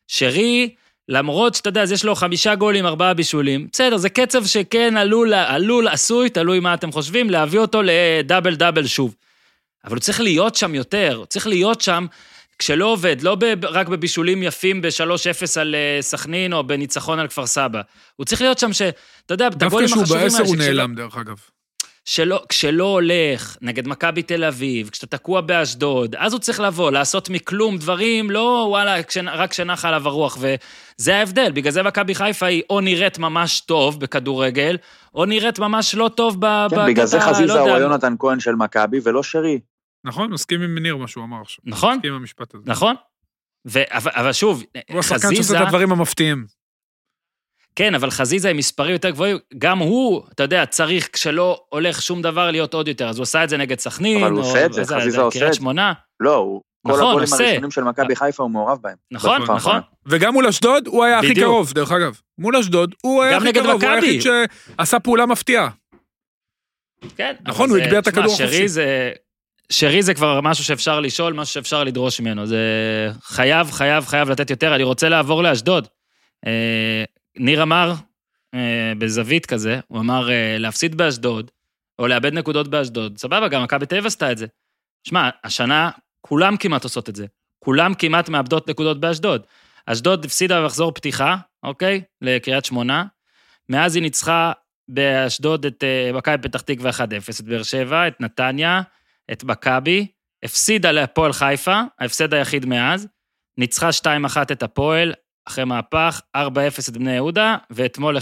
[0.07, 0.69] שרי,
[1.09, 5.33] למרות שאתה יודע, אז יש לו חמישה גולים, ארבעה בישולים, בסדר, זה קצב שכן עלול,
[5.33, 9.15] עלול, עשוי, תלוי מה אתם חושבים, להביא אותו לדאבל דאבל שוב.
[9.85, 12.05] אבל הוא צריך להיות שם יותר, הוא צריך להיות שם
[12.59, 15.09] כשלא עובד, לא ב, רק בבישולים יפים ב-3-0
[15.59, 17.81] על אה, סכנין או בניצחון על כפר סבא.
[18.15, 18.81] הוא צריך להיות שם ש...
[19.25, 21.35] אתה יודע, את דווקא הגולים כשהוא החשובים בעשר האלה, הוא שכשלא- נעלם, דרך אגב.
[22.05, 27.29] שלא, כשלא הולך, נגד מכבי תל אביב, כשאתה תקוע באשדוד, אז הוא צריך לבוא, לעשות
[27.29, 31.51] מכלום דברים, לא וואלה, כשנ, רק כשנחה עליו הרוח, וזה ההבדל.
[31.51, 34.77] בגלל זה מכבי חיפה היא או נראית ממש טוב בכדורגל,
[35.15, 37.61] או נראית ממש לא טוב ב- כן, בגלל זה לא חזיזה יודע.
[37.61, 39.59] הוא היונתן כהן של מכבי ולא שרי.
[40.03, 40.31] נכון?
[40.31, 41.63] מסכים עם ניר מה שהוא אמר עכשיו.
[41.67, 42.63] נכון, מסכים עם המשפט הזה.
[42.65, 42.95] נכון.
[43.67, 46.45] ו, אבל, אבל שוב, הוא השחקן חזיזה, שעושה את הדברים המפתיעים.
[47.75, 52.21] כן, אבל חזיזה עם מספרים יותר גבוהים, גם הוא, אתה יודע, צריך כשלא הולך שום
[52.21, 54.65] דבר להיות עוד יותר, אז הוא עשה את זה נגד סכנין, אבל הוא או- עושה
[54.65, 55.59] את זה, חזיזה עושה קריית את זה.
[55.59, 56.61] שמונה, לא, הוא...
[56.87, 57.43] כל נכון, הגולים עושה.
[57.43, 58.95] הראשונים של מכבי חיפה הוא מעורב בהם.
[59.11, 59.79] נכון, נכון.
[60.05, 61.45] וגם מול אשדוד הוא היה הכי בדיוק.
[61.47, 62.19] קרוב, דרך אגב.
[62.37, 63.91] מול אשדוד הוא היה הכי קרוב, הוא.
[63.91, 65.69] היחיד שעשה פעולה מפתיעה.
[67.15, 67.35] כן.
[67.41, 68.67] נכון, הוא הגביה את הכדור שרי החופשי.
[68.67, 69.11] זה...
[69.71, 72.45] שרי זה כבר משהו שאפשר לשאול, משהו שאפשר לדרוש ממנו.
[72.45, 72.61] זה
[73.21, 74.75] חייב, חייב, חייב לתת יותר.
[74.75, 75.87] אני רוצה לעבור לאשדוד.
[76.47, 77.03] אה,
[77.37, 77.93] ניר אמר,
[78.53, 81.51] אה, בזווית כזה, הוא אמר אה, להפסיד באשדוד,
[81.99, 83.17] או לאבד נקודות באשדוד.
[83.17, 84.45] סבבה, גם מכבי תל עשתה את זה.
[85.07, 85.89] שמע, השנה
[86.21, 87.25] כולם כמעט עושות את זה.
[87.59, 89.41] כולם כמעט מאבדות נקודות באשדוד.
[89.85, 92.01] אשדוד הפסידה במחזור פתיחה, אוקיי?
[92.21, 93.05] לקריית שמונה.
[93.69, 94.51] מאז היא ניצחה
[94.87, 96.99] באשדוד את מכבי פתח תקווה 1-0,
[97.39, 98.81] את באר שבע, את נתניה,
[99.31, 100.07] את מכבי,
[100.43, 103.07] הפסידה להפועל חיפה, ההפסד היחיד מאז,
[103.57, 104.05] ניצחה 2-1
[104.51, 105.13] את הפועל,
[105.47, 106.39] אחרי מהפך, 4-0
[106.89, 108.21] את בני יהודה, ואתמול 1-0.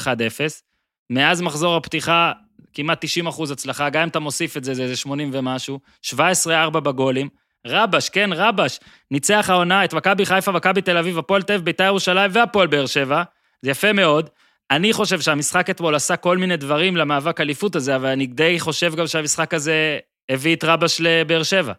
[1.10, 2.32] מאז מחזור הפתיחה,
[2.74, 6.70] כמעט 90 אחוז הצלחה, גם אם אתה מוסיף את זה, זה איזה 80 ומשהו, 17-4
[6.70, 7.30] בגולים.
[7.68, 8.80] רבש, כן, רבש,
[9.12, 12.86] ניצח העונה את מכבי חיפה, מכבי תל אביב, הפועל תל אביב, בית"ר ירושלים והפועל באר
[12.86, 13.24] שבע.
[13.62, 14.30] זה יפה מאוד.
[14.72, 18.96] אני חושב שהמשחק אתמול עשה כל מיני דברים למאבק אליפות הזה, אבל אני די חושב
[18.96, 21.74] גם שהמשחק הזה הביא את רבש לבאר שבע.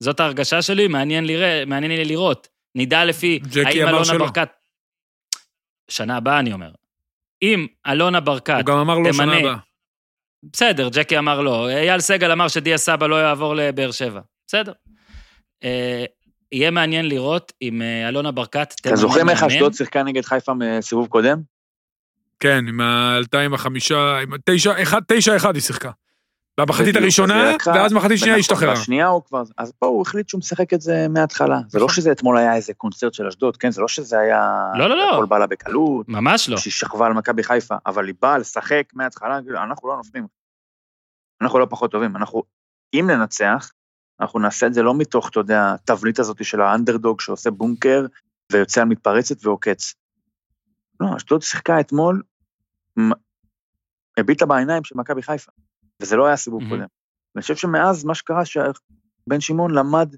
[0.00, 1.64] זאת ההרגשה שלי, מעניין, לרא...
[1.66, 2.48] מעניין לי לראות.
[2.74, 4.18] נדע לפי האם אלונה שלא.
[4.18, 4.48] ברקת...
[5.90, 6.70] שנה הבאה, אני אומר.
[7.42, 9.56] אם אלונה ברקת הוא גם אמר לו שנה תמנה- הבאה.
[10.42, 11.68] בסדר, ג'קי אמר לא.
[11.68, 14.20] אייל סגל אמר שדיה סבא לא יעבור לבאר שבע.
[14.46, 14.72] בסדר.
[15.64, 16.04] אה,
[16.52, 19.54] יהיה מעניין לראות אם אה, אלונה ברקת אתם זוכרים איך מאמן.
[19.54, 21.38] אשדוד שיחקה נגד חיפה מסיבוב קודם?
[22.40, 25.90] כן, עם העלתה עם החמישה, עם התשע, אחד, תשע אחד היא שיחקה.
[26.58, 28.72] במחצית הראשונה, ואז מחצית שנייה השתחררה.
[28.72, 31.60] בשנייה הוא כבר, אז פה הוא החליט שהוא משחק את זה מההתחלה.
[31.68, 31.96] זה לא נכון.
[31.96, 33.70] שזה אתמול היה איזה קונצרט של אשדוד, כן?
[33.70, 34.70] זה לא שזה היה...
[34.74, 35.14] לא, לא, לא.
[35.14, 36.56] הכל בא לה בקלות, ממש לא.
[36.56, 40.26] שהיא שכבה על מכבי חיפה, אבל היא באה לשחק מההתחלה, כאילו, אנחנו לא נופלים.
[41.42, 42.16] אנחנו לא פחות טובים.
[42.16, 42.42] אנחנו,
[42.94, 43.70] אם ננצח,
[44.20, 48.06] אנחנו נעשה את זה לא מתוך, אתה יודע, התבנית הזאת של האנדרדוג שעושה בונקר
[48.52, 49.94] ויוצא על מתפרצת ועוקץ.
[51.00, 52.22] לא, אשדוד שיחקה אתמול,
[54.16, 55.52] הביטה בעיניים של מכבי חיפה,
[56.02, 56.76] וזה לא היה סיבוב מהמם.
[56.76, 56.86] קודם.
[57.34, 60.14] ואני חושב שמאז מה שקרה, שבן שמעון למד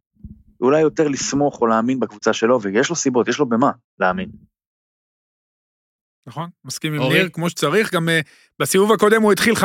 [0.61, 4.29] אולי יותר לסמוך או להאמין בקבוצה שלו, ויש לו סיבות, יש לו במה להאמין.
[6.27, 7.13] נכון, מסכים עם?
[7.13, 7.95] ניר, כמו שצריך.
[7.95, 8.21] גם אה,
[8.59, 9.61] בסיבוב הקודם הוא התחיל 5-4-1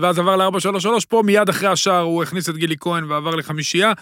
[0.00, 3.92] ואז עבר ל-4-3-3, פה מיד אחרי השער הוא הכניס את גילי כהן ועבר לחמישייה,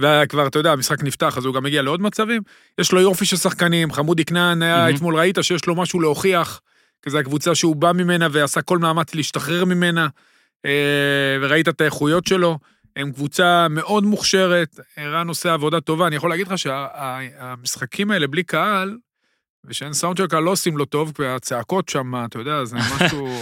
[0.00, 2.42] וכבר, אתה יודע, המשחק נפתח, אז הוא גם הגיע לעוד מצבים.
[2.78, 4.96] יש לו יופי של שחקנים, חמודי כנען היה מהמם.
[4.96, 6.60] אתמול, ראית שיש לו משהו להוכיח,
[7.02, 10.08] כי זו הקבוצה שהוא בא ממנה ועשה כל מאמץ להשתחרר ממנה,
[11.40, 12.58] וראית את האיכויות שלו.
[12.96, 16.06] הם קבוצה מאוד מוכשרת, ערן עושה עבודה טובה.
[16.06, 18.96] אני יכול להגיד לך שהמשחקים האלה בלי קהל,
[19.64, 23.28] ושאין סאונד של קהל לא עושים לו טוב, כי הצעקות שם, אתה יודע, זה משהו...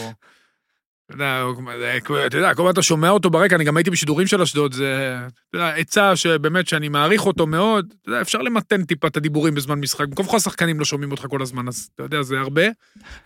[2.26, 5.16] אתה יודע, כל פעם אתה שומע אותו ברקע, אני גם הייתי בשידורים של אשדוד, זה,
[5.54, 10.36] עצה שבאמת, שאני מעריך אותו מאוד, אפשר למתן טיפה את הדיבורים בזמן משחק, במקום כל
[10.36, 12.62] השחקנים לא שומעים אותך כל הזמן, אז אתה יודע, זה הרבה,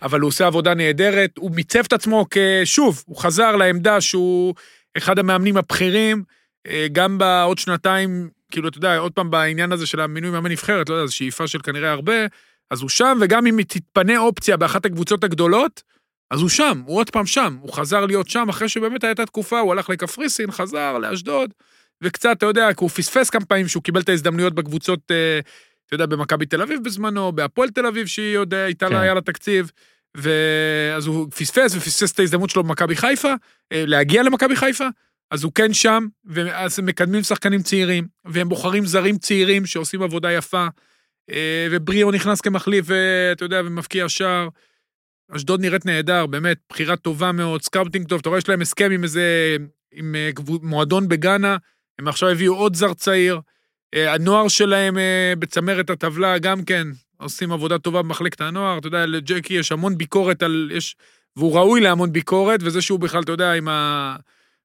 [0.01, 4.53] אבל הוא עושה עבודה נהדרת, הוא מיצב את עצמו כשוב, הוא חזר לעמדה שהוא
[4.97, 6.23] אחד המאמנים הבכירים,
[6.67, 10.89] אה, גם בעוד שנתיים, כאילו, אתה יודע, עוד פעם בעניין הזה של המינוי מאמן נבחרת,
[10.89, 12.25] לא יודע, זו שאיפה של כנראה הרבה,
[12.71, 15.92] אז הוא שם, וגם אם תתפנה אופציה באחת הקבוצות הגדולות,
[16.33, 19.59] אז הוא שם, הוא עוד פעם שם, הוא חזר להיות שם אחרי שבאמת הייתה תקופה,
[19.59, 21.53] הוא הלך לקפריסין, חזר לאשדוד,
[22.01, 25.39] וקצת, אתה יודע, הוא פספס כמה פעמים שהוא קיבל את ההזדמנויות בקבוצות, אה,
[25.85, 28.93] אתה יודע, במכבי תל אביב בזמנו, בהפועל תל אביב, שהיא עוד אה, הייתה כן.
[28.93, 29.71] לה, היה לה תקציב,
[30.17, 33.33] ואז הוא פספס ופספס את ההזדמנות שלו במכבי חיפה,
[33.71, 34.87] אה, להגיע למכבי חיפה,
[35.31, 40.31] אז הוא כן שם, ואז הם מקדמים שחקנים צעירים, והם בוחרים זרים צעירים שעושים עבודה
[40.31, 40.67] יפה,
[41.71, 44.47] ובריאו נכנס כמחליף, ואתה יודע, ומבקיע שער.
[45.35, 49.03] אשדוד נראית נהדר, באמת, בחירה טובה מאוד, scouting טוב, אתה רואה, יש להם הסכם עם
[49.03, 49.57] איזה,
[49.93, 50.29] עם אה,
[50.61, 51.57] מועדון בגאנה,
[51.99, 53.39] הם עכשיו הביאו עוד זר צעיר,
[53.93, 59.05] אה, הנוער שלהם אה, בצמרת הטבלה גם כן, עושים עבודה טובה במחלקת הנוער, אתה יודע,
[59.05, 60.95] לג'קי יש המון ביקורת על, יש,
[61.35, 64.15] והוא ראוי להמון ביקורת, וזה שהוא בכלל, אתה יודע, עם ה...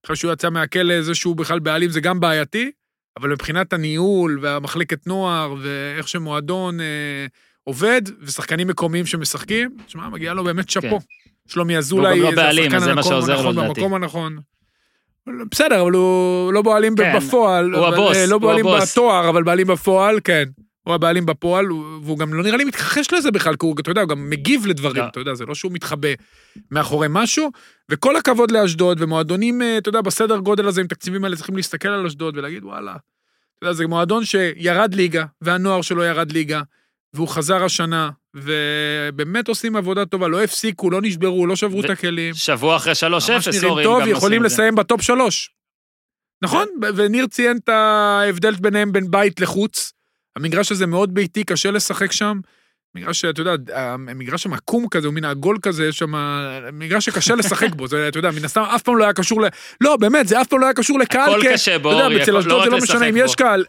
[0.05, 2.71] אחרי שהוא יצא מהכלא, זה שהוא בכלל בעלים זה גם בעייתי,
[3.19, 7.25] אבל מבחינת הניהול והמחלקת נוער, ואיך שמועדון אה,
[7.69, 10.99] עובד, ושחקנים מקומיים שמשחקים, תשמע, מגיע לו באמת שאפו.
[11.47, 13.55] שלומי אזולאי, לא זה השחקן הנכון.
[13.55, 14.37] במקום הנכון.
[15.51, 17.73] בסדר, אבל הוא לא בעלים כן, בפועל.
[17.73, 18.91] הוא אבל, הבוס, אה, לא הוא בעלים הבוס.
[18.91, 20.43] בתואר, אבל בעלים בפועל, כן.
[20.83, 23.91] הוא הבעלים בפועל, הוא- והוא גם לא נראה לי מתכחש לזה בכלל, כי הוא, אתה
[23.91, 25.07] יודע, הוא גם מגיב לדברים, לא.
[25.07, 26.07] אתה יודע, זה לא שהוא מתחבא
[26.71, 27.51] מאחורי משהו.
[27.91, 31.87] וכל הכבוד לאשדוד, ומועדונים, אה, אתה יודע, בסדר גודל הזה, עם תקציבים האלה, צריכים להסתכל
[31.87, 32.91] על אשדוד ולהגיד, וואלה.
[32.91, 36.61] אתה יודע, זה מועדון שירד ליגה, והנוער שלו ירד ליגה,
[37.13, 41.89] והוא חזר השנה, ובאמת עושים עבודה טובה, לא הפסיקו, לא נשברו, לא שברו ו- את
[41.89, 42.33] הכלים.
[42.33, 44.55] שבוע אחרי 3-0, ממש נראים אורי, טוב, גם יכולים עושים את זה.
[44.55, 45.49] לסיים בטופ שלוש.
[46.43, 49.93] נכון, ו- וניר ציין את ההבדל ביניהם בין בית לחוץ.
[50.35, 52.39] המגרש הזה מאוד ביתי, קשה לשחק שם.
[52.95, 56.13] מגרש שאתה יודע, המגרש שם עקום כזה, הוא מין עגול כזה, יש שם...
[56.73, 59.45] מגרש שקשה לשחק בו, זה, אתה יודע, מן הסתם אף פעם לא היה קשור ל...
[59.81, 61.29] לא, באמת, זה אף פעם לא היה קשור לקהל.
[61.29, 63.17] הכל כי- קשה בו, אתה יודע, אורי, אצל אשדוד לא זה לא משנה אם.
[63.17, 63.65] יש קהל.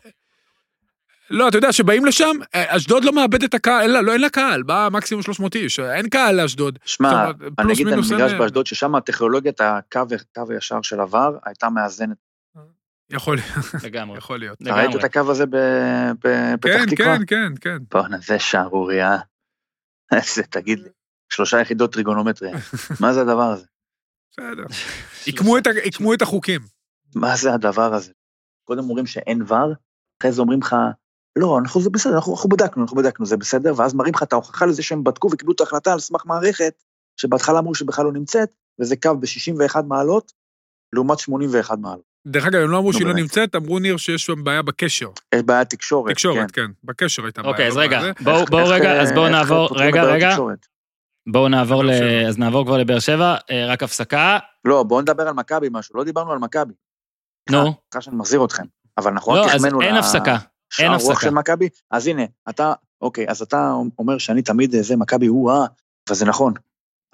[1.31, 4.31] לא, אתה יודע, שבאים לשם, אשדוד לא מאבד את הקהל, אין לה, לא, אין לה
[4.31, 6.79] קהל, בא מקסימום 300 איש, אין קהל לאשדוד.
[6.85, 11.71] שמע, אני אגיד על מגרש אין- באשדוד, ששם הטכנולוגיית הקו הקו הישר של עבר הייתה
[11.71, 12.17] מאזנת.
[13.11, 14.19] יכול להיות, לגמרי.
[14.19, 14.59] יכול להיות.
[14.63, 17.17] אתה ראית את הקו הזה ב- בפתח כן, תקווה?
[17.19, 17.77] כן, כן, כן.
[17.91, 19.17] בואנה, זה שערורייה.
[20.13, 20.89] איזה, תגיד לי,
[21.33, 22.57] שלושה יחידות טריגונומטריה.
[23.01, 23.67] מה זה הדבר הזה?
[24.33, 24.65] בסדר.
[25.85, 26.61] עיקמו את החוקים.
[27.15, 28.13] מה זה הדבר הזה?
[28.65, 29.73] קודם אומרים שאין ור,
[30.21, 30.77] אחרי זה אומרים לך,
[31.41, 34.33] לא, אנחנו זה בסדר, אנחנו, אנחנו בדקנו, אנחנו בדקנו, זה בסדר, ואז מראים לך את
[34.33, 36.73] ההוכחה לזה שהם בדקו וקיבלו את ההחלטה על סמך מערכת,
[37.17, 38.49] שבהתחלה אמרו שבכלל לא נמצאת,
[38.81, 40.33] וזה קו ב-61 מעלות,
[40.93, 42.11] לעומת 81 מעלות.
[42.27, 43.15] דרך אגב, הם לא אמרו שהיא לא.
[43.15, 45.11] נמצאת, אמרו ניר שיש שם בעיה בקשר.
[45.35, 46.13] יש בעיית תקשורת.
[46.13, 46.67] תקשורת, כן.
[46.67, 47.53] כן, בקשר הייתה בעיה.
[47.53, 48.01] אוקיי, אז רגע.
[48.21, 50.67] בואו רגע, איך, אז בואו נעבור, רגע, רגע, תקשורת?
[51.33, 51.91] בואו נעבור ל...
[52.29, 54.39] אז נעבור כבר לבאר שבע, אה, רק הפסקה.
[54.65, 56.73] לא, בואו נדבר על מכבי משהו, לא דיברנו על מכבי.
[57.51, 57.63] נו.
[57.63, 58.65] סליחה שאני מחזיר אתכם.
[58.99, 60.37] אבל אנחנו לא, אז אין הפסקה.
[60.71, 61.27] שער אין רוח הפסקה.
[61.27, 65.67] של מכבי, אז הנה, אתה, אוקיי, אז אתה אומר שאני תמיד אה, זה מכבי הוא-אה,
[66.11, 66.53] וזה נכון,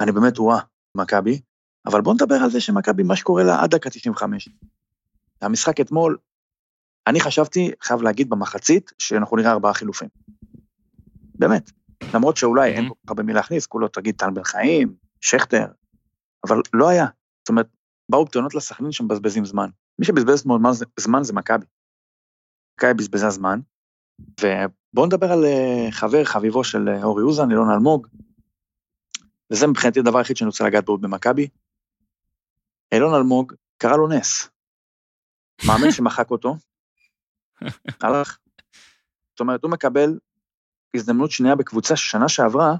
[0.01, 0.59] אני באמת הוא-אה,
[0.97, 1.41] מכבי,
[1.87, 4.49] אבל בוא נדבר על זה שמכבי, מה שקורה לה עד דקה 95.
[5.43, 6.17] המשחק אתמול,
[7.07, 10.09] אני חשבתי, חייב להגיד במחצית, שאנחנו נראה ארבעה חילופים.
[11.35, 11.71] באמת.
[12.15, 15.67] למרות שאולי אין כל כך הרבה מי להכניס, כולו תגיד טל בן חיים, שכטר,
[16.49, 17.07] אבל לא היה.
[17.43, 17.67] זאת אומרת,
[18.11, 19.69] באו בטענות לסכנין שמבזבזים זמן.
[19.99, 21.67] מי שבזבז זמן זה- זמן זה מכבי.
[22.79, 23.61] מכבי בזבזה זמן,
[24.41, 28.07] ובואו נדבר על אה, חבר חביבו של אה, אורי אוזן, אילון אלמוג,
[29.53, 31.49] וזה מבחינתי הדבר היחיד שאני רוצה לגעת בו במכבי.
[32.93, 34.49] אילון אלמוג, קרא לו נס.
[35.67, 36.57] מאמן שמחק אותו,
[38.03, 38.39] הלך.
[39.31, 40.19] זאת אומרת, הוא מקבל
[40.97, 42.75] הזדמנות שנייה בקבוצה ששנה שעברה,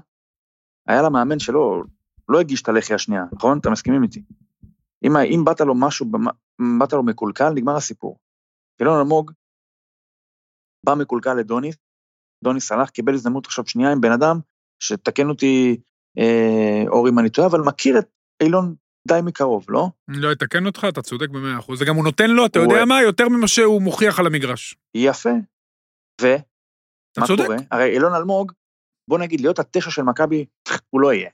[0.87, 1.83] היה לה מאמן שלא
[2.29, 3.57] לא הגיש את הלחי השנייה, נכון?
[3.57, 4.23] אתם מסכימים איתי?
[5.03, 6.05] אם, אם באת לו משהו,
[6.79, 8.19] באת לו מקולקל, נגמר הסיפור.
[8.79, 9.31] אילון אלמוג
[10.87, 11.75] בא מקולקל לדוניס,
[12.43, 14.39] דוניס הלך, קיבל הזדמנות עכשיו שנייה עם בן אדם,
[14.83, 15.81] שתקן אותי
[16.19, 18.05] אה, אורי אם אני טועה, אבל מכיר את
[18.43, 18.75] אילון
[19.07, 19.87] די מקרוב, לא?
[20.07, 21.81] לא אתקן אותך, אתה צודק במאה אחוז.
[21.81, 23.01] וגם הוא נותן לו, אתה הוא- יודע מה?
[23.01, 24.75] יותר ממה שהוא מוכיח על המגרש.
[24.95, 25.29] יפה.
[26.21, 26.25] ו?
[27.11, 27.43] אתה מה צודק.
[27.45, 27.57] קורה?
[27.71, 28.51] הרי אילון אלמוג,
[29.09, 30.45] בוא נגיד, להיות התשע של מכבי,
[30.89, 31.29] הוא לא יהיה.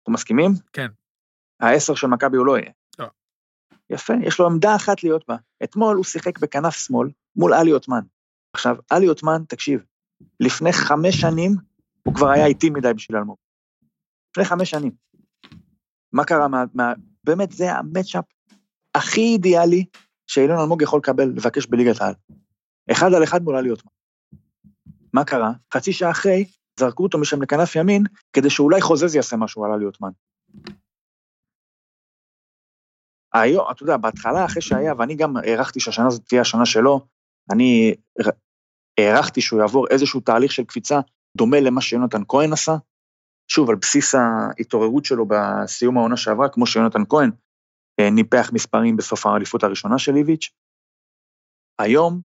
[0.00, 0.50] אנחנו מסכימים?
[0.72, 0.86] כן.
[1.60, 2.72] העשר של מכבי הוא לא יהיה.
[2.98, 3.06] לא.
[3.90, 5.36] יפה, יש לו עמדה אחת להיות בה.
[5.64, 8.00] אתמול הוא שיחק בכנף שמאל מול עלי עותמן.
[8.52, 9.84] עכשיו, עלי עותמן, תקשיב,
[10.40, 11.50] לפני חמש שנים
[12.02, 13.36] הוא כבר היה איטי מדי בשביל אלמוג.
[14.30, 14.92] לפני חמש שנים.
[16.12, 16.64] מה קרה מה...
[16.74, 16.92] מה
[17.24, 18.24] באמת, זה המצ'אפ
[18.94, 19.84] הכי אידיאלי
[20.26, 22.14] שאילון אלמוג יכול לקבל, לבקש בליגת העל.
[22.92, 23.92] אחד על אחד מול עלי עותמן.
[25.12, 25.52] מה קרה?
[25.74, 26.44] חצי שעה אחרי,
[26.78, 30.10] זרקו אותו משם לכנף ימין, כדי שאולי חוזז יעשה משהו על עלי עותמן.
[33.32, 37.06] היום, אתה יודע, בהתחלה, אחרי שהיה, ואני גם הערכתי שהשנה הזאת תהיה השנה שלו,
[37.52, 37.94] אני
[39.00, 41.00] הערכתי שהוא יעבור איזשהו תהליך של קפיצה
[41.36, 42.72] דומה למה שיונתן כהן עשה,
[43.48, 47.30] שוב, על בסיס ההתעוררות שלו בסיום העונה שעברה, כמו שיונתן כהן
[48.00, 50.50] אה, ניפח מספרים בסוף האליפות הראשונה של איביץ'.
[51.78, 52.20] היום,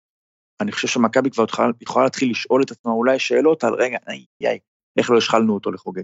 [0.62, 1.44] אני חושב שמכבי כבר
[1.82, 4.60] יכולה, להתחיל לשאול את עצמה אולי שאלות על, רגע, איי, איי,
[4.98, 6.04] איך לא השחלנו אותו לחוגג?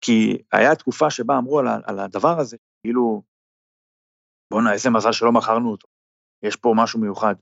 [0.00, 3.22] כי היה תקופה שבה אמרו על, על הדבר הזה, כאילו,
[4.50, 5.88] בואנה, איזה מזל שלא מכרנו אותו.
[6.42, 7.34] יש פה משהו מיוחד.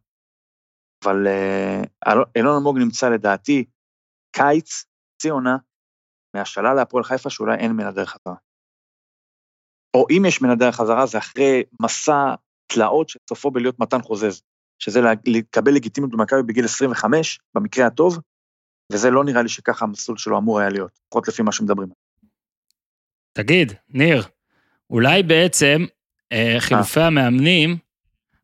[1.04, 1.82] אבל אה,
[2.36, 3.64] אילון אלמוג נמצא לדעתי
[4.36, 4.84] קיץ,
[5.14, 5.56] חצי עונה,
[6.36, 8.34] מהשאלה להפועל חיפה שאולי אין מן הדרך חזרה.
[9.96, 12.34] או אם יש מן הדרך חזרה, זה אחרי מסע
[12.66, 14.42] תלאות שסופו בלהיות מתן חוזז,
[14.78, 18.18] שזה לקבל לגיטימיות במכבי בגיל 25, במקרה הטוב,
[18.92, 21.88] וזה לא נראה לי שככה המסלול שלו אמור היה להיות, לפחות לפי מה שמדברים.
[23.32, 24.22] תגיד, ניר,
[24.90, 25.84] אולי בעצם
[26.32, 27.76] אה, חילופי המאמנים,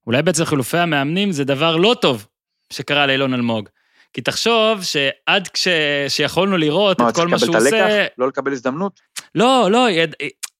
[0.06, 2.26] אולי בעצם חילופי המאמנים זה דבר לא טוב
[2.72, 3.68] שקרה לאילון אלמוג.
[4.12, 5.68] כי תחשוב שעד כש...
[6.08, 7.84] שיכולנו לראות מה, את כל צריך מה לקבל שהוא את עושה...
[7.84, 8.14] הלקח?
[8.18, 9.00] לא לקבל הזדמנות?
[9.34, 10.14] לא, לא, יד...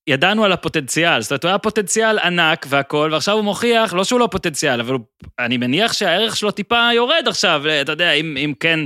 [0.07, 1.21] ידענו על הפוטנציאל.
[1.21, 4.93] זאת אומרת, הוא היה פוטנציאל ענק והכול, ועכשיו הוא מוכיח, לא שהוא לא פוטנציאל, אבל
[4.93, 5.01] הוא...
[5.39, 8.81] אני מניח שהערך שלו טיפה יורד עכשיו, אתה יודע, אם, אם כן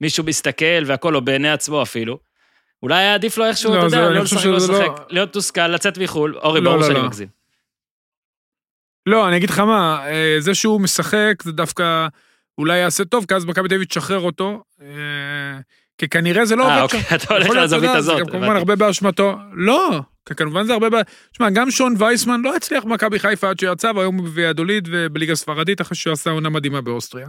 [0.00, 2.18] מישהו מסתכל והכול, או בעיני עצמו אפילו.
[2.82, 4.78] אולי היה עדיף לו איכשהו, לא, אתה יודע, אני לא חושב לשחק, לא שזה לא-
[4.78, 6.36] לשחק, להיות תוסכל, לצאת מחו"ל.
[6.36, 7.06] אורי, לא, ברור לא, שאני לא.
[7.06, 7.37] מגזים.
[9.08, 12.06] לא, אני אגיד לך מה, אה, זה שהוא משחק, זה דווקא
[12.58, 14.86] אולי יעשה טוב, כי אז מכבי תל אביב תשחרר אותו, אה,
[15.98, 16.98] כי כנראה זה לא אה, עובד שם.
[16.98, 18.16] אוקיי, אתה הולך לזווית הזאת.
[18.16, 18.56] זה גם כמובן.
[18.56, 19.36] הרבה באשמתו.
[19.52, 20.94] לא, כי כמובן זה הרבה ב...
[21.32, 25.80] תשמע, גם שון וייסמן לא הצליח במכבי חיפה עד שיצא, והיום הוא בוויאדוליד ובליגה הספרדית,
[25.80, 27.28] אחרי שהוא עשה עונה מדהימה באוסטריה.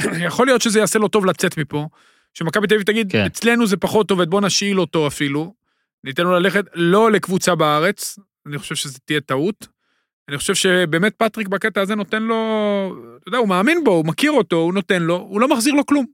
[0.26, 1.86] יכול להיות שזה יעשה לו טוב לצאת מפה,
[2.34, 3.24] שמכבי תל אביב תגיד, כן.
[3.26, 5.54] אצלנו זה פחות עובד, בוא נשאיל אותו אפילו,
[6.04, 9.77] ניתן לו ללכת לא לקבוצה בארץ, אני חושב שזו תהיה טעות.
[10.28, 12.36] אני חושב שבאמת פטריק בקטע הזה נותן לו,
[13.16, 15.86] אתה יודע, הוא מאמין בו, הוא מכיר אותו, הוא נותן לו, הוא לא מחזיר לו
[15.86, 16.06] כלום.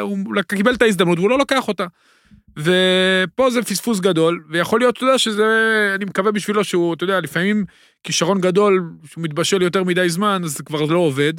[0.00, 1.86] הוא קיבל את ההזדמנות והוא לא לוקח אותה.
[2.56, 5.44] ופה זה פספוס גדול, ויכול להיות, אתה יודע, שזה,
[5.94, 7.64] אני מקווה בשבילו שהוא, אתה יודע, לפעמים
[8.02, 11.32] כישרון גדול, שהוא מתבשל יותר מדי זמן, אז זה כבר לא עובד,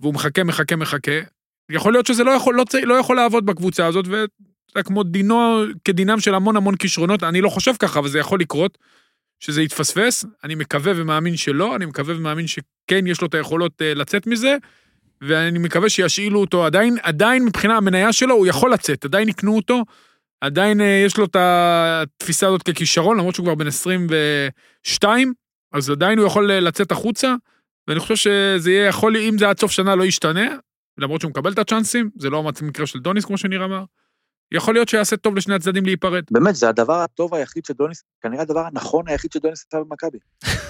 [0.00, 1.20] והוא מחכה, מחכה, מחכה.
[1.70, 4.32] יכול להיות שזה לא יכול, לא, לא יכול לעבוד בקבוצה הזאת, ואתה
[4.70, 8.18] אתה יודע, כמו דינו, כדינם של המון המון כישרונות, אני לא חושב ככה, אבל זה
[8.18, 8.78] יכול לקרות,
[9.40, 13.94] שזה יתפספס, אני מקווה ומאמין שלא, אני מקווה ומאמין שכן יש לו את היכולות אה,
[13.94, 14.56] לצאת מזה,
[15.20, 19.84] ואני מקווה שישאילו אותו, עדיין, עדיין מבחינה המניה שלו, הוא יכול לצאת, עדיין יקנו אותו,
[20.40, 25.32] עדיין אה, יש לו את התפיסה הזאת ככישרון, למרות שהוא כבר בן 22,
[25.72, 27.34] אז עדיין הוא יכול אה, לצאת החוצה,
[27.88, 30.48] ואני חושב שזה יהיה יכול, אם זה עד סוף שנה לא ישתנה,
[30.98, 33.84] למרות שהוא מקבל את הצ'אנסים, זה לא המקרה של דוניס, כמו שניר אמר,
[34.52, 36.24] יכול להיות שיעשה טוב לשני הצדדים להיפרד.
[36.30, 40.18] באמת, זה הדבר הטוב היחיד שדוניס, כנראה הדבר הנכון היחיד שדוניס עשה במכבי.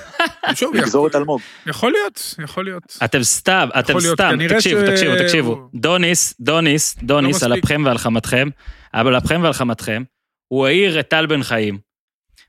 [0.60, 1.40] שוב, לגזור את אלמוג.
[1.66, 2.96] יכול להיות, יכול להיות.
[3.04, 5.68] אתם סתם, אתם סתם, תקשיבו, תקשיבו, תקשיבו.
[5.74, 7.58] דוניס, דוניס, דוניס, על.
[7.58, 8.48] אפכם ועל חמתכם,
[8.94, 10.02] אבל על אפכם ועל חמתכם,
[10.48, 11.78] הוא העיר את טל בן חיים,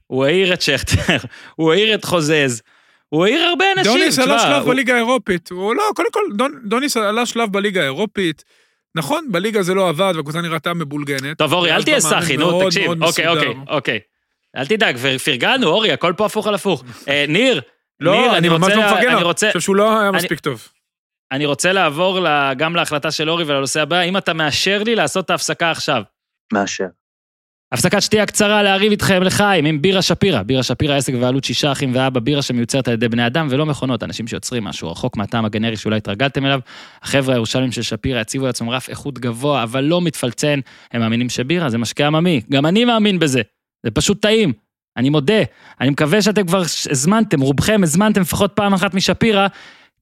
[0.07, 1.17] הוא העיר את שכטר,
[1.55, 2.61] הוא העיר את חוזז,
[3.09, 3.91] הוא העיר הרבה אנשים.
[3.93, 6.21] דוניס עלה שלב הוא- בליגה האירופית, הוא לא, קודם כל,
[6.65, 8.43] דוניס עלה שלב בליגה האירופית.
[8.95, 11.37] נכון, בליגה זה לא עבד, והקבוצה נראתה מבולגנת.
[11.37, 12.85] טוב, אורי, אל תהיה סאחי, נו, תקשיב.
[12.85, 13.47] מאוד אוקיי, מסודר.
[13.49, 13.99] אוקיי, אוקיי.
[14.57, 16.83] אל תדאג, ו- פרגנו, אורי, הכל פה הפוך על הפוך.
[17.07, 17.61] אה, ניר,
[17.99, 19.27] לא, ניר, אני ממש רוצה- לא מפרגן אני לו.
[19.27, 20.67] רוצה- אני חושב שהוא לא היה אני- מספיק טוב.
[21.31, 22.19] אני רוצה לעבור
[22.57, 26.03] גם להחלטה של אורי ולנושא הבא, אם אתה מאשר לי לעשות את ההפסקה עכשיו.
[26.53, 26.85] מאשר.
[27.71, 30.43] הפסקת שתייה קצרה להריב איתכם לחיים עם בירה שפירא.
[30.43, 34.03] בירה שפירא עסק בעלות שישה אחים ואבא, בירה שמיוצרת על ידי בני אדם ולא מכונות,
[34.03, 36.59] אנשים שיוצרים משהו רחוק מהטעם הגנרי שאולי התרגלתם אליו.
[37.01, 40.59] החבר'ה הירושלמים של שפירא הציבו לעצמם רף איכות גבוה, אבל לא מתפלצן.
[40.91, 43.41] הם מאמינים שבירה זה משקה עממי, גם אני מאמין בזה.
[43.85, 44.53] זה פשוט טעים.
[44.97, 45.43] אני מודה.
[45.81, 49.47] אני מקווה שאתם כבר הזמנתם, רובכם הזמנתם לפחות פעם אחת משפירא,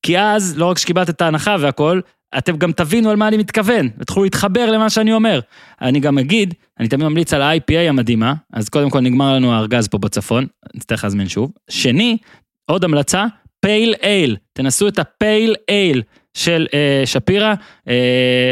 [0.04, 2.02] כי אז, לא רק שקיבלת את ההנחה והכל,
[2.38, 5.40] אתם גם תבינו על מה אני מתכוון, ותוכלו להתחבר למה שאני אומר.
[5.82, 9.88] אני גם אגיד, אני תמיד ממליץ על ה-IPA המדהימה, אז קודם כל נגמר לנו הארגז
[9.88, 11.52] פה בצפון, נצטרך להזמין שוב.
[11.70, 12.18] שני,
[12.66, 13.26] עוד המלצה,
[13.60, 16.02] פייל אייל, תנסו את הפייל אייל
[16.34, 17.54] של אה, שפירא,
[17.88, 18.52] אה,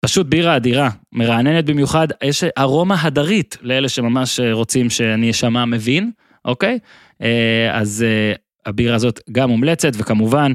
[0.00, 6.10] פשוט בירה אדירה, מרעננת במיוחד, יש ארומה הדרית לאלה שממש אה, רוצים שאני אשמע מבין,
[6.44, 6.78] אוקיי?
[7.22, 8.32] אה, אז אה,
[8.66, 10.52] הבירה הזאת גם מומלצת, וכמובן,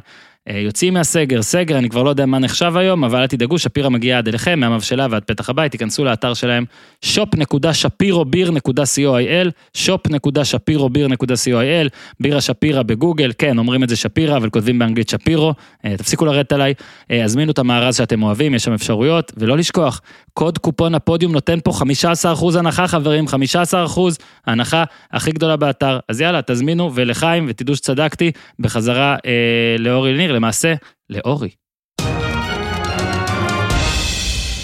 [0.49, 4.17] יוצאים מהסגר, סגר, אני כבר לא יודע מה נחשב היום, אבל אל תדאגו, שפירא מגיעה
[4.17, 6.65] עד אליכם, מהמבשלה ועד פתח הבית, תיכנסו לאתר שלהם,
[7.05, 11.89] shop.shapirobeer.co.il, shop.shapirobeer.co.il,
[12.19, 15.53] בירה שפירא בגוגל, כן, אומרים את זה שפירא, אבל כותבים באנגלית שפירו,
[15.85, 16.73] אה, תפסיקו לרדת עליי,
[17.11, 20.01] אה, הזמינו את המארז שאתם אוהבים, יש שם אפשרויות, ולא לשכוח,
[20.33, 24.17] קוד קופון הפודיום נותן פה 15% הנחה, חברים, 15%
[24.47, 29.31] ההנחה הכי גדולה באתר, אז יאללה, תזמינו, ולחיים, ותדעו שצדקתי, בחזרה אה,
[29.79, 30.73] לאורי לניר, למעשה,
[31.09, 31.49] לאורי.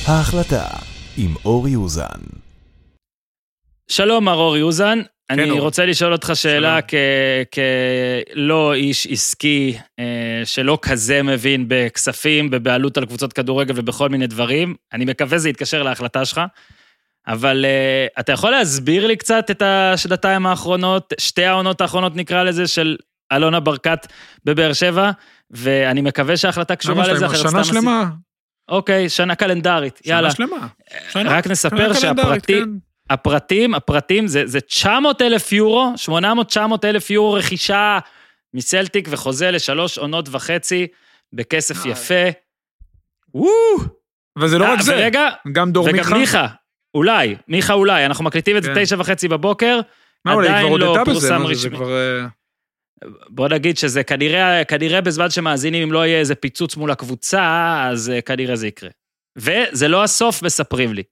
[0.07, 0.65] ההחלטה
[1.17, 2.21] עם אורי אוזן.
[3.87, 4.99] שלום, מר אורי אוזן.
[5.29, 5.59] אני אורי.
[5.59, 6.79] רוצה לשאול אותך שאלה
[7.53, 14.75] כלא איש עסקי, אה, שלא כזה מבין בכספים, בבעלות על קבוצות כדורגל ובכל מיני דברים.
[14.93, 16.41] אני מקווה זה יתקשר להחלטה שלך.
[17.27, 22.67] אבל אה, אתה יכול להסביר לי קצת את השנתיים האחרונות, שתי העונות האחרונות נקרא לזה,
[22.67, 22.97] של
[23.33, 24.07] אלונה ברקת
[24.45, 25.11] בבאר שבע,
[25.51, 27.27] ואני מקווה שההחלטה קשורה לזה, שלמה?
[27.27, 28.01] אחרת שנה סתם שלמה.
[28.01, 28.13] עשית-
[28.69, 30.31] אוקיי, שנה קלנדרית, יאללה.
[30.31, 30.67] שנה שלמה.
[31.09, 31.29] שנה.
[31.37, 33.13] רק נספר שנה שהפרטים, כן.
[33.13, 37.99] הפרטים, הפרטים זה, זה 900 אלף יורו, 800-900 אלף יורו רכישה
[38.53, 40.87] מסלטיק וחוזה לשלוש עונות וחצי
[41.33, 41.91] בכסף אה.
[41.91, 42.29] יפה.
[43.33, 43.49] וואו!
[44.37, 46.17] אבל זה לא אה, רק זה, ורגע, גם דור וגם מיכה.
[46.17, 46.47] מיכה,
[46.95, 48.83] אולי, מיכה אולי, אנחנו מקליטים את זה כן.
[48.83, 49.79] תשע וחצי בבוקר,
[50.25, 51.77] מה, עדיין כבר לא פורסם מה זה, רשמי.
[53.29, 58.09] בוא נגיד שזה כנראה, כנראה בזמן שמאזינים, אם לא יהיה איזה פיצוץ מול הקבוצה, אז
[58.09, 58.89] אה, כנראה זה יקרה.
[59.35, 61.03] וזה לא הסוף, מספרים לי.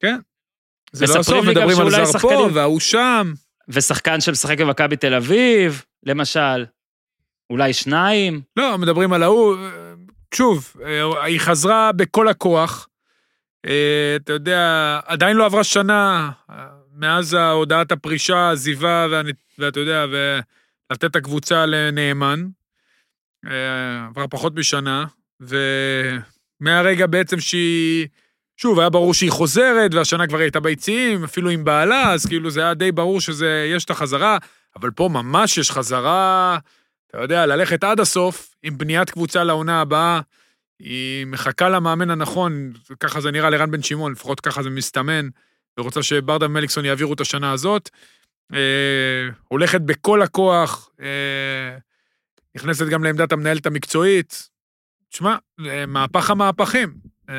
[0.91, 3.33] זה לא הסוף, מדברים על זר פה שחקנים- וההוא שם.
[3.69, 6.65] ושחקן שמשחק במכבי תל אביב, למשל.
[7.49, 8.41] אולי שניים.
[8.55, 9.55] לא, מדברים על ההוא.
[9.57, 9.93] אה,
[10.35, 12.87] שוב, אה, היא חזרה בכל הכוח.
[13.61, 16.29] אתה יודע, עדיין לא עברה שנה
[16.95, 20.05] מאז הודעת הפרישה, עזיבה, והנ- ואתה יודע,
[20.89, 22.47] ולתת את הקבוצה לנאמן.
[23.47, 25.05] אה, עברה פחות משנה,
[26.61, 28.07] ומהרגע בעצם שהיא...
[28.57, 32.61] שוב, היה ברור שהיא חוזרת, והשנה כבר הייתה ביציעים, אפילו עם בעלה, אז כאילו זה
[32.61, 34.37] היה די ברור שזה, יש את החזרה,
[34.75, 36.57] אבל פה ממש יש חזרה,
[37.07, 40.21] אתה יודע, ללכת עד הסוף עם בניית קבוצה לעונה הבאה.
[40.79, 45.29] היא מחכה למאמן הנכון, ככה זה נראה לרן בן שמעון, לפחות ככה זה מסתמן,
[45.79, 47.89] ורוצה שברדה ומליקסון יעבירו את השנה הזאת.
[48.53, 48.59] אה,
[49.47, 51.77] הולכת בכל הכוח, אה,
[52.55, 54.49] נכנסת גם לעמדת המנהלת המקצועית.
[55.09, 55.35] תשמע,
[55.65, 56.93] אה, מהפך המהפכים.
[57.29, 57.35] אה,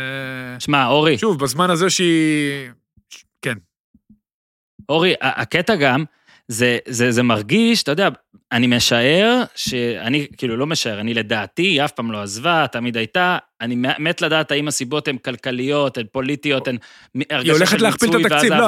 [0.59, 2.71] שמע, אורי, שוב, בזמן הזה שהיא...
[3.43, 3.55] כן,
[4.89, 6.05] אורי, הקטע גם,
[6.49, 8.09] זה, זה, זה מרגיש, אתה יודע,
[8.53, 13.39] אני משער, שאני כאילו לא משער, אני לדעתי, היא אף פעם לא עזבה, תמיד הייתה,
[13.61, 16.77] אני מת לדעת האם הסיבות הן כלכליות, הן פוליטיות, הן
[17.15, 18.67] היא הולכת להכפיל את התקציב, לא...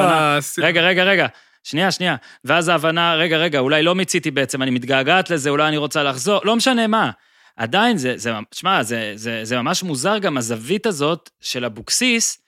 [0.58, 1.26] רגע, רגע, רגע.
[1.68, 2.16] שנייה, שנייה.
[2.44, 6.40] ואז ההבנה, רגע, רגע, אולי לא מיציתי בעצם, אני מתגעגעת לזה, אולי אני רוצה לחזור,
[6.44, 7.10] לא משנה מה.
[7.56, 12.38] עדיין זה, זה, שמע, זה, זה, זה ממש מוזר גם הזווית הזאת של אבוקסיס,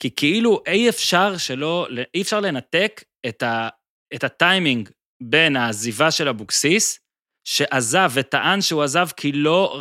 [0.00, 3.68] כי כאילו אי אפשר שלא, אי אפשר לנתק את, ה,
[4.14, 4.88] את הטיימינג
[5.20, 7.00] בין העזיבה של אבוקסיס,
[7.44, 9.80] שעזב וטען שהוא עזב כי לא,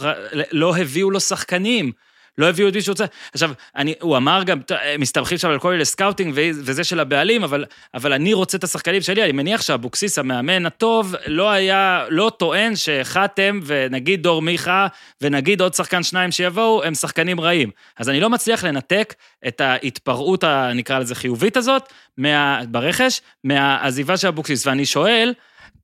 [0.52, 1.92] לא הביאו לו שחקנים.
[2.38, 3.06] לא הביאו את מי שהוא רוצה.
[3.34, 7.44] עכשיו, אני, הוא אמר גם, ת- מסתמכים שם על כל מיני scouting וזה של הבעלים,
[7.44, 12.32] אבל, אבל אני רוצה את השחקנים שלי, אני מניח שאבוקסיס, המאמן הטוב, לא היה, לא
[12.38, 14.88] טוען שחתם ונגיד דור מיכה,
[15.22, 17.72] ונגיד עוד שחקן שניים שיבואו, הם שחקנים רעים.
[17.98, 19.14] אז אני לא מצליח לנתק
[19.48, 20.44] את ההתפרעות,
[20.76, 24.68] נקרא לזה חיובית הזאת, מה, ברכש, מהעזיבה של אבוקסיס.
[24.68, 25.34] ואני שואל,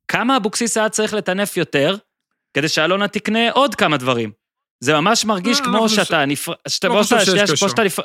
[0.08, 1.96] כמה אבוקסיס היה צריך לטנף יותר,
[2.54, 4.43] כדי שאלונה תקנה עוד כמה דברים?
[4.80, 8.02] זה ממש מרגיש כמו שאתה נפרד, לא כמו חושב שאתה, שיש שנייה, קשר.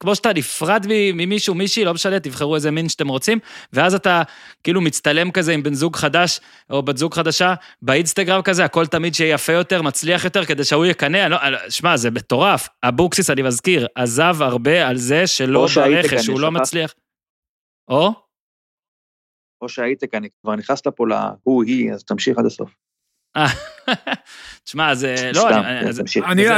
[0.00, 3.38] כמו שאתה נפרד, ממישהו, מישהי, לא משנה, תבחרו איזה מין שאתם רוצים,
[3.72, 4.22] ואז אתה
[4.64, 9.14] כאילו מצטלם כזה עם בן זוג חדש, או בת זוג חדשה, באינסטגרם כזה, הכל תמיד
[9.14, 12.68] שיהיה יפה יותר, מצליח יותר, כדי שההוא יקנא, לא, שמע, זה מטורף.
[12.82, 16.50] אבוקסיס, אני מזכיר, עזב הרבה על זה שלא ברכש, שהוא לא.
[16.50, 16.94] מצליח.
[17.88, 18.12] או?
[19.62, 22.81] או שהיית כאן, כבר נכנסת פה להוא, היא, אז תמשיך עד הסוף.
[24.64, 25.48] תשמע, זה, לא,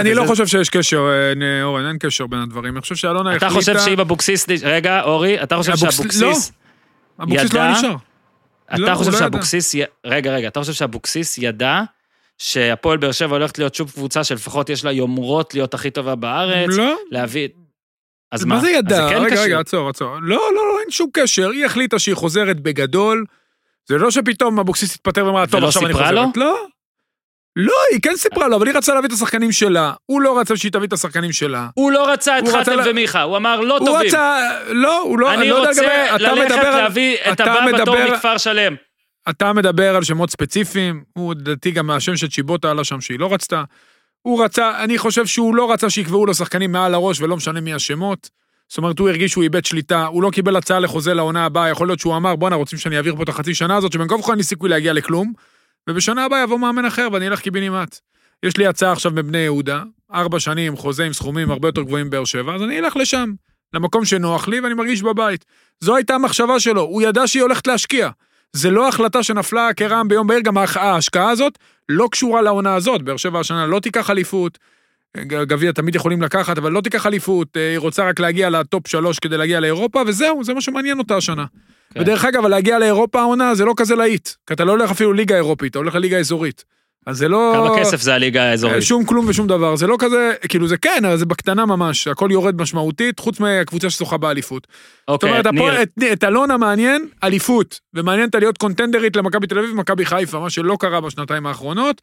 [0.01, 1.07] אני, לא חושב שיש קשר,
[1.43, 2.75] אה, אורן, אין קשר בין הדברים.
[2.75, 3.61] אני חושב שאלונה אתה החליטה...
[3.75, 6.53] חושב שאם אבוקסיס, רגע, אורי, אתה חושב אבוקסיס- שאבוקסיס,
[7.23, 7.95] אבוקסיס לא ידע- היה נשאר.
[8.69, 9.75] אתה לא, חושב לא שאבוקסיס,
[10.07, 11.81] רגע, רגע, אתה חושב שאבוקסיס ידע
[12.39, 16.69] שהפועל באר שבע הולכת להיות שוב קבוצה שלפחות יש לה יומרות להיות הכי טובה בארץ,
[16.77, 17.49] לא, להביא...
[18.33, 18.55] אז מה?
[18.55, 19.07] מה זה ידע?
[19.11, 19.43] כן רגע.
[19.43, 20.09] רגע, עצור, עצור.
[20.15, 21.51] לא, לא, לא, אין שום קשר.
[21.51, 23.25] היא החליטה שהיא חוזרת בגדול.
[23.89, 26.37] זה לא שפתאום אבוקסיס התפטר ואמרה, טוב, ולא עכשיו אני סיפרה חוזרת.
[26.37, 26.57] לא.
[27.57, 29.93] לא, היא כן סיפרה לו, אבל היא רצה להביא את השחקנים שלה.
[30.07, 31.69] הוא לא רצה שהיא תביא את השחקנים שלה.
[31.75, 34.07] הוא לא רצה את הוא חתם ומיכה, הוא אמר לא הוא טובים.
[34.09, 37.41] רצה, לא, הוא לא, אני לא יודע רוצה לגבי- אתה ללכת מדבר על- להביא את
[37.41, 38.75] הבא בתור מכפר שלם.
[39.31, 43.33] אתה מדבר על שמות ספציפיים, הוא לדעתי גם מהשם של צ'יבוטה עלה שם שהיא לא
[43.33, 43.63] רצתה.
[44.23, 47.75] הוא רצה, אני חושב שהוא לא רצה שיקבעו לו שחקנים מעל הראש ולא משנה מי
[47.75, 48.31] השמות.
[48.69, 51.89] זאת אומרת, הוא הרגיש שהוא איבד שליטה, הוא לא קיבל הצעה לחוזה לעונה הבאה, יכול
[51.89, 54.31] להיות שהוא אמר, בואנה, רוצים שאני אעביר פה את החצי שנה הזאת, שבין כה וכה
[54.31, 55.33] אין לי סיכוי להגיע לכלום,
[55.91, 57.99] ובשנה הבאה יבוא מאמן אחר ואני אלך קיבינימט.
[58.43, 59.83] יש לי הצעה עכשיו מבני יהודה,
[60.15, 63.31] ארבע שנים, חוזה עם סכומים הרבה יותר גבוהים בבאר שבע, אז אני אלך לשם,
[63.75, 65.45] למקום שנוח לי ואני מרגיש בבית.
[65.81, 68.11] זו הייתה המחשבה שלו, הוא ידע שהיא הולכת להשקיע.
[68.53, 71.59] זה לא החלטה שנפלה כרעם ביום בהיר, גם ההשקעה הזאת
[71.89, 73.03] לא קשורה לעונה הזאת.
[73.03, 74.59] באר שבע השנה לא תיקח אליפות,
[75.23, 79.19] גביע תמיד יכולים לקחת, אבל לא תיקח אליפות, אה, היא רוצה רק להגיע לטופ שלוש
[79.19, 81.45] כדי להגיע לאירופה, וזהו, זה מה שמעניין אותה השנה.
[81.95, 82.01] כן.
[82.01, 85.37] ודרך אגב, להגיע לאירופה העונה זה לא כזה להיט, כי אתה לא הולך אפילו ליגה
[85.37, 86.65] אירופית, אתה הולך לליגה אזורית.
[87.07, 87.53] אז זה לא...
[87.55, 88.83] כמה כסף זה הליגה האזורית?
[88.83, 92.29] שום כלום ושום דבר, זה לא כזה, כאילו זה כן, אבל זה בקטנה ממש, הכל
[92.33, 94.67] יורד משמעותית, חוץ מהקבוצה שזוכה באליפות.
[94.67, 99.59] זאת אוקיי, אומרת, ניר, את, את אלונה מעניין אליפות, ומעניין אותה להיות קונטנדרית למכבי תל
[99.59, 102.03] אביב ומכבי חיפה, מה שלא קרה בשנתיים האחרונות,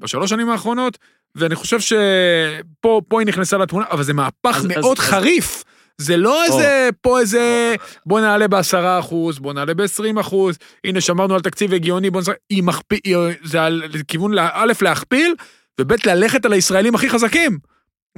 [0.00, 0.98] בשלוש שנים האחרונות,
[1.36, 5.64] ואני חושב שפה פה היא נכנסה לתמונה, אבל זה מהפך אז- מאוד אז- חריף.
[5.98, 7.74] זה לא איזה, פה איזה,
[8.06, 12.34] בוא נעלה בעשרה אחוז, בוא נעלה בעשרים אחוז, הנה שמרנו על תקציב הגיוני, בוא נשחק,
[12.50, 13.00] היא מכפיל,
[13.44, 15.34] זה על כיוון, א', להכפיל,
[15.80, 17.58] וב', ללכת על הישראלים הכי חזקים.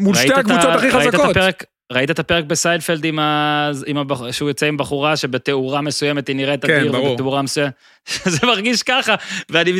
[0.01, 1.37] מול ראית שתי את הקבוצות הכי ראית את חזקות.
[1.37, 3.70] הפרק- ראית את הפרק בסיינפלד עם ה...
[3.87, 4.30] עם הבח...
[4.30, 7.11] שהוא יוצא עם בחורה שבתאורה מסוימת היא נראית כן, אדיר, ברור.
[7.11, 7.72] ובתאורה מסוימת...
[8.34, 9.14] זה מרגיש ככה,
[9.51, 9.72] ואני...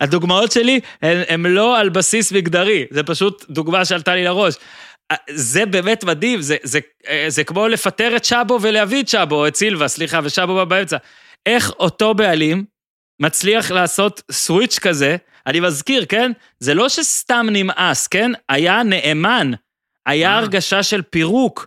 [0.00, 4.54] הדוגמאות שלי הן הן לא על בסיס מגדרי, זה פשוט דוגמה שעלתה לי לראש.
[5.30, 6.80] זה באמת מדהים, זה, זה,
[7.28, 10.96] זה כמו לפטר את שבו ולהביא את שבו, או את סילבה, סליחה, ושבו בא באמצע.
[11.46, 12.64] איך אותו בעלים
[13.20, 16.32] מצליח לעשות סוויץ' כזה, אני מזכיר, כן?
[16.58, 18.32] זה לא שסתם נמאס, כן?
[18.48, 19.50] היה נאמן,
[20.06, 20.36] היה אה.
[20.38, 21.66] הרגשה של פירוק.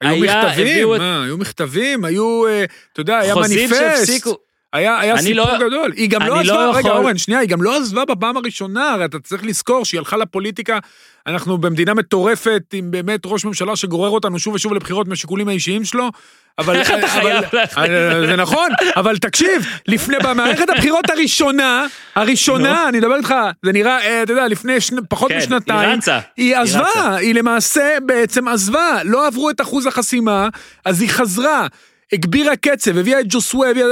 [0.00, 3.80] היו היה- מכתבים, הביאו את- מה, היו מכתבים, היו, אה, אתה יודע, היה חוזים מניפסט.
[3.80, 4.36] שהפסיקו.
[4.72, 5.92] היה, היה סיפור לא- גדול.
[5.96, 8.90] היא גם לא לא עזבה, רגע, יכול- אורן, שנייה, היא גם לא עזבה בפעם הראשונה,
[8.90, 10.78] הרי אתה צריך לזכור שהיא הלכה לפוליטיקה,
[11.26, 16.10] אנחנו במדינה מטורפת, עם באמת ראש ממשלה שגורר אותנו שוב ושוב לבחירות מהשיקולים האישיים שלו,
[16.58, 16.76] אבל...
[16.76, 17.78] איך אתה חייב להחליט?
[17.78, 23.98] אה, זה נכון, אבל תקשיב, לפני, במערכת הבחירות הראשונה, הראשונה, אני מדבר איתך, זה נראה,
[24.00, 24.74] אה, אתה יודע, לפני
[25.08, 25.98] פחות כן, משנתיים,
[26.36, 27.14] היא עזבה.
[27.16, 30.48] היא למעשה בעצם עזבה, לא עברו את אחוז החסימה,
[30.84, 31.66] אז היא חזרה,
[32.12, 33.86] הגבירה קצב, הביאה את ג'וסווה, הביאה...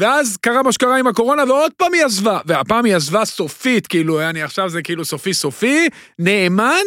[0.00, 2.38] ואז קרה מה שקרה עם הקורונה, ועוד פעם היא עזבה.
[2.46, 5.88] והפעם היא עזבה סופית, כאילו, אני עכשיו זה כאילו סופי סופי,
[6.18, 6.84] נאמן,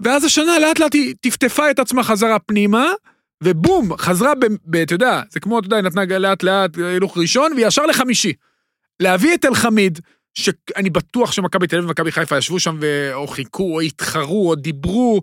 [0.00, 2.92] ואז השנה לאט לאט היא טפטפה את עצמה חזרה פנימה,
[3.42, 4.32] ובום, חזרה,
[4.64, 8.32] ב, אתה יודע, זה כמו, אתה יודע, היא נתנה לאט לאט הילוך ראשון, וישר לחמישי.
[9.00, 9.98] להביא את אלחמיד,
[10.34, 13.10] שאני בטוח שמכבי תל אביב ומכבי חיפה ישבו שם ו...
[13.14, 15.22] או חיכו, או התחרו, או דיברו,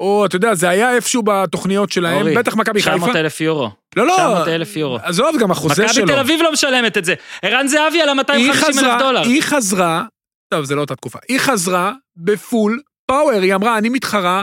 [0.00, 2.96] או אתה יודע, זה היה איפשהו בתוכניות שלהם, אורי, בטח מכבי חיפה.
[2.96, 3.70] 900 אלף יורו.
[3.96, 4.98] לא, לא, 900 אלף יורו.
[5.02, 6.06] עזוב, גם החוזה מכבי שלו.
[6.06, 7.14] תל אביב לא משלמת את זה.
[7.42, 9.20] ערן זהבי על היא ה-250 אלף דולר.
[9.20, 10.04] היא חזרה,
[10.48, 14.42] טוב, זה לא אותה תקופה, היא חזרה בפול פאוור, היא אמרה, אני מתחרה,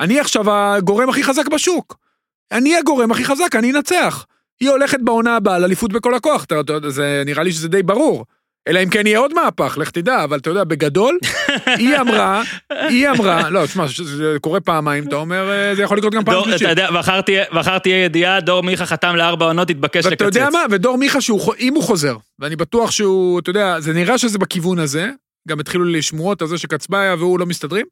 [0.00, 1.96] אני עכשיו הגורם הכי חזק בשוק.
[2.52, 4.26] אני הגורם הכי חזק, אני אנצח.
[4.60, 6.46] היא הולכת בעונה הבאה לאליפות בכל הכוח,
[6.88, 8.24] זה נראה לי שזה די ברור.
[8.68, 11.18] אלא אם כן יהיה עוד מהפך, לך תדע, אבל אתה יודע, בגדול,
[11.78, 16.12] היא אמרה, היא אמרה, לא, תשמע, זה קורה פעמיים, אתה אומר, אה, זה יכול לקרות
[16.14, 16.62] גם פעם שלישית.
[16.62, 16.90] אתה יודע,
[17.52, 20.36] מחר תהיה- ידיעה, דור מיכה חתם לארבע עונות, התבקש ואתה לקצץ.
[20.36, 21.18] יודע מה, ודור מיכה,
[21.58, 25.10] אם הוא חוזר, ואני בטוח שהוא, אתה יודע, זה נראה שזה בכיוון הזה,
[25.48, 27.86] גם התחילו לי שמועות על זה שקצבאיה והוא לא מסתדרים,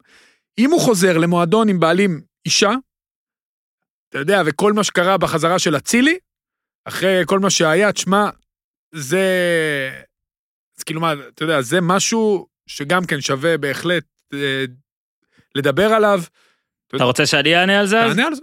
[0.59, 2.71] אם הוא חוזר למועדון עם בעלים אישה,
[4.09, 6.17] אתה יודע, וכל מה שקרה בחזרה של אצילי,
[6.87, 8.29] אחרי כל מה שהיה, תשמע,
[8.95, 9.23] זה...
[10.79, 14.03] אז כאילו מה, אתה יודע, זה משהו שגם כן שווה בהחלט
[14.33, 14.65] אה,
[15.55, 16.21] לדבר עליו.
[16.95, 17.95] אתה רוצה שאני אענה על זה?
[18.07, 18.41] תענה על זה.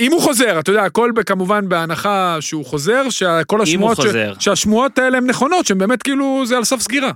[0.00, 4.34] אם הוא חוזר, אתה יודע, הכל כמובן בהנחה שהוא חוזר, שכל השמועות, חוזר.
[4.38, 4.44] ש...
[4.44, 7.12] שהשמועות האלה הן נכונות, שהן באמת כאילו, זה על סף סגירה.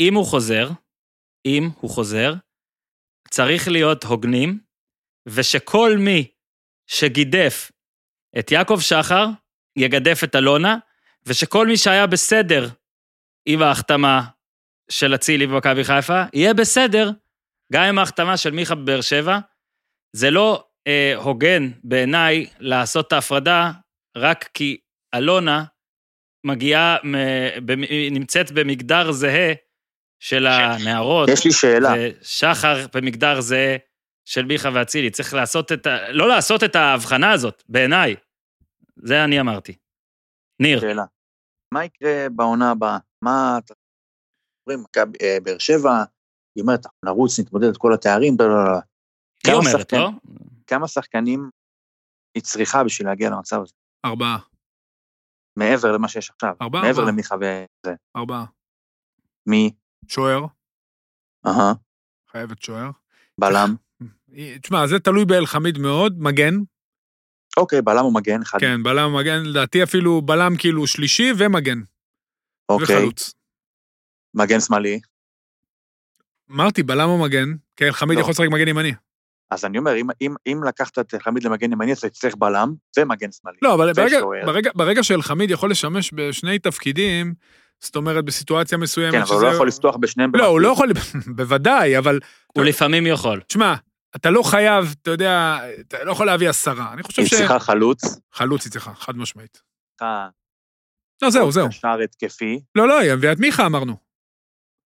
[0.00, 0.70] אם הוא חוזר,
[1.46, 2.34] אם הוא חוזר,
[3.30, 4.58] צריך להיות הוגנים,
[5.26, 6.26] ושכל מי
[6.86, 7.70] שגידף
[8.38, 9.26] את יעקב שחר,
[9.76, 10.76] יגדף את אלונה,
[11.26, 12.68] ושכל מי שהיה בסדר
[13.50, 14.22] עם ההחתמה
[14.90, 17.10] של אצילי במכבי חיפה, יהיה בסדר
[17.72, 19.38] גם עם ההחתמה של מיכה בבאר שבע.
[20.12, 23.70] זה לא אה, הוגן בעיניי לעשות את ההפרדה
[24.16, 24.76] רק כי
[25.14, 25.64] אלונה
[26.44, 27.14] מגיעה, מ,
[27.66, 27.80] במ,
[28.10, 29.52] נמצאת במגדר זהה
[30.20, 31.94] של הנערות, יש לי שאלה.
[31.98, 33.76] ושחר במגדר זהה
[34.24, 35.10] של מיכה ואצילי.
[35.10, 36.12] צריך לעשות את ה...
[36.12, 38.16] לא לעשות את ההבחנה הזאת, בעיניי.
[38.96, 39.74] זה אני אמרתי.
[40.60, 41.04] ניר, שאלה.
[41.74, 42.98] מה יקרה בעונה הבאה?
[43.24, 43.74] מה אתה...
[44.66, 45.90] אומרים, מכבי, אה, באר שבע,
[46.56, 48.78] היא אומרת, אנחנו נרוץ, נתמודד את כל התארים, לא, לא, לא.
[49.46, 50.10] היא אומרת, שחקן- לא?
[50.66, 51.50] כמה שחקנים
[52.34, 53.72] היא צריכה בשביל להגיע למצב הזה?
[54.04, 54.38] ארבעה,
[55.58, 56.54] מעבר למה שיש עכשיו.
[56.62, 57.12] ארבעה, מעבר ארבעה.
[57.12, 57.94] למיכה וזה.
[58.16, 58.44] ארבעה.
[59.46, 59.70] מי?
[60.08, 60.44] שוער,
[61.46, 61.72] אהה.
[62.30, 62.90] חייבת שוער.
[63.40, 63.74] בלם.
[64.62, 66.54] תשמע, זה תלוי באלחמיד מאוד, מגן,
[67.58, 68.58] אוקיי, בלם או מגן, אחד.
[68.58, 71.78] כן, בלם, מגן, לדעתי אפילו בלם כאילו שלישי ומגן,
[72.68, 72.96] אוקיי.
[72.96, 73.34] וחלוץ.
[74.34, 75.00] מגן שמאלי.
[76.50, 78.20] אמרתי, בלם או מגן, כי אלחמיד לא.
[78.20, 78.92] יכול לשחק מגן ימני.
[79.50, 83.32] אז אני אומר, אם, אם, אם לקחת את חמיד למגן ימני, אז תצטרך בלם ומגן
[83.32, 83.58] שמאלי.
[83.62, 84.20] לא, אבל ברגע.
[84.46, 87.34] ברגע, ברגע שאלחמיד יכול לשמש בשני תפקידים,
[87.80, 90.30] זאת אומרת, בסיטואציה מסוימת כן, אבל הוא לא יכול לפתוח בשניהם.
[90.34, 90.68] לא, הוא במקביל.
[90.68, 90.92] לא יכול,
[91.36, 93.40] בוודאי, אבל הוא לפעמים יכול.
[93.40, 93.74] תשמע,
[94.16, 96.92] אתה לא חייב, אתה יודע, אתה לא יכול להביא עשרה.
[96.92, 98.00] אני חושב היא צריכה חלוץ,
[98.34, 99.62] שחלוץ היא צריכה, חד משמעית.
[100.00, 100.28] צריכה
[101.22, 101.68] לא, זהו, זהו.
[101.68, 102.60] קשר התקפי.
[102.74, 103.96] לא, לא, היא מביאה את מיכה, אמרנו.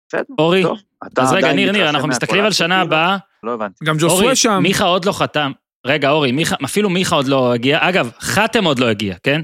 [0.09, 0.77] בסדר, אורי, טוב.
[1.17, 2.81] אז רגע, ניר, ניר, אנחנו מסתכלים על שנה?
[2.81, 3.17] הבאה.
[3.43, 3.85] לא הבנתי.
[3.85, 4.59] גם ג'וסווה שם.
[4.63, 5.51] מיכה עוד לא חתם.
[5.85, 7.89] רגע, אורי, מיכה, אפילו מיכה עוד לא הגיע.
[7.89, 9.41] אגב, חתם עוד לא הגיע, כן?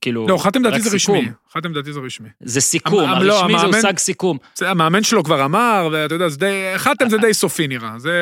[0.00, 0.26] כאילו...
[0.28, 1.16] לא, חתם לדעתי רק זה סיכום.
[1.18, 1.30] רשמי.
[1.52, 2.28] חתם לדעתי זה רשמי.
[2.40, 4.38] זה סיכום, המ- לא, הרשמי זה המאמן- הושג סיכום.
[4.54, 7.98] זה, המאמן שלו כבר אמר, ואתה יודע, זה די, חתם זה די סופי נראה.
[7.98, 8.12] זה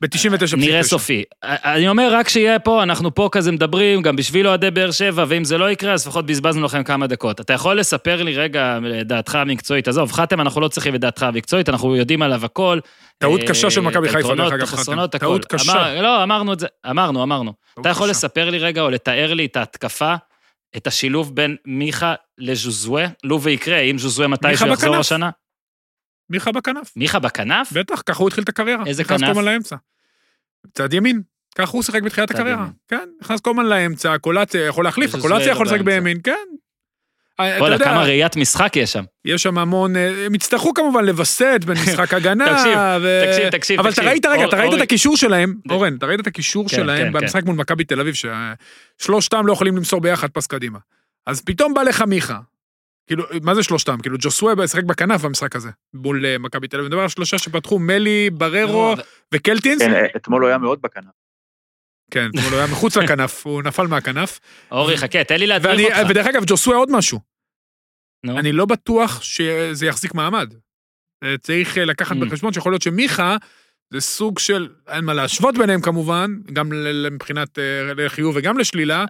[0.00, 0.56] ב-99.9.
[0.56, 1.22] נראה סופי.
[1.44, 5.44] אני אומר, רק שיהיה פה, אנחנו פה כזה מדברים, גם בשביל אוהדי באר שבע, ואם
[5.44, 7.40] זה לא יקרה, אז לפחות בזבזנו לכם כמה דקות.
[7.40, 9.88] אתה יכול לספר לי רגע דעתך המקצועית?
[9.88, 12.78] עזוב, חתם, אנחנו לא צריכים את דעתך המקצועית, אנחנו יודעים עליו הכל.
[13.18, 14.68] טעות אה, קשה של מכבי חיפה, דרך אגב.
[14.80, 15.06] הכל.
[15.18, 16.02] טעות קשה.
[16.02, 17.52] לא, אמרנו את זה, אמרנו, אמרנו.
[17.80, 18.10] אתה יכול.
[18.10, 20.14] לספר לי רגע, או לתאר לי את ההתקפה,
[20.76, 23.06] את השילוב בין מיכה לז'וזווה?
[23.24, 25.00] לו ויקרה, אם ז'וזווה מתי שהוא יחזור בכנף.
[25.00, 25.30] השנה?
[26.30, 26.92] מיכה בכנף.
[26.96, 27.72] מיכה בכנף?
[27.72, 28.84] בטח, ככה הוא התחיל את הקריירה.
[28.86, 29.26] איזה נכנס כנף?
[29.26, 29.76] כל הזמן לאמצע.
[30.74, 31.22] צד ימין.
[31.54, 32.60] ככה הוא שיחק בתחילת הקריירה.
[32.60, 32.72] ימין.
[32.88, 35.84] כן, נכנס הזמן לאמצע, קולציה יכול להחליף, הקולציה יכול לא לשחק.
[35.84, 36.48] בימין, כן.
[37.40, 39.04] אה, אתה וואלה, יודע, כמה ראיית משחק יש שם.
[39.24, 42.44] יש שם המון, אה, הם יצטרכו כמובן לווסת בין משחק הגנה.
[42.56, 44.10] תקשיב, ו- תקשיב, תקשיב, אבל אתה תקשיב.
[44.10, 47.06] ראית, רגע, אתה אור- ראית את הקישור שלהם, אורן, אתה ראית את הקישור כן, שלהם
[47.06, 48.14] כן, במשחק מול מכבי תל אביב,
[49.00, 50.78] ששלושתם לא יכולים למסור ביחד פס קדימה.
[51.26, 52.38] אז פתאום בא לך מיכה.
[53.06, 53.98] כאילו, מה זה שלושתם?
[54.02, 56.88] כאילו, ג'וסווה שיחק בכנף במשחק הזה, מול אה, מכבי תל אביב.
[56.88, 58.94] מדבר על שלושה שפתחו, מלי, בררו
[59.34, 59.82] וקלטינס.
[59.82, 61.04] כן, אתמול הוא היה מאוד בכנף.
[62.10, 64.40] כן, אתמול הוא היה מחוץ לכנף, הוא נפל מהכנף.
[64.70, 66.10] אורי, חכה, תן לי להדריך אותך.
[66.10, 67.20] ודרך אגב, ג'וסווה עוד משהו.
[68.24, 68.38] נו.
[68.38, 70.54] אני לא בטוח שזה יחזיק מעמד.
[71.24, 72.20] אה, צריך אה, לקחת Mm.
[72.20, 73.36] בחשבון שיכול להיות שמיכה
[73.92, 76.70] זה סוג של, אין מה להשוות ביניהם כמובן, גם
[77.10, 77.64] מבחינת אה,
[77.96, 79.04] לחיוב וגם לשלילה,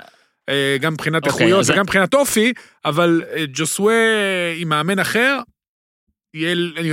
[0.81, 2.53] גם מבחינת אוקיי, איכויות אז- וגם מבחינת אופי,
[2.85, 3.95] אבל ג'וסווה
[4.57, 5.39] עם מאמן אחר,
[6.35, 6.91] יהיה, אני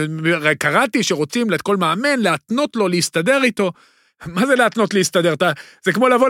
[0.59, 3.71] קראתי שרוצים לכל מאמן להתנות לו, להסתדר איתו.
[4.25, 5.33] מה זה להתנות להסתדר?
[5.33, 5.51] אתה,
[5.83, 6.29] זה כמו לבוא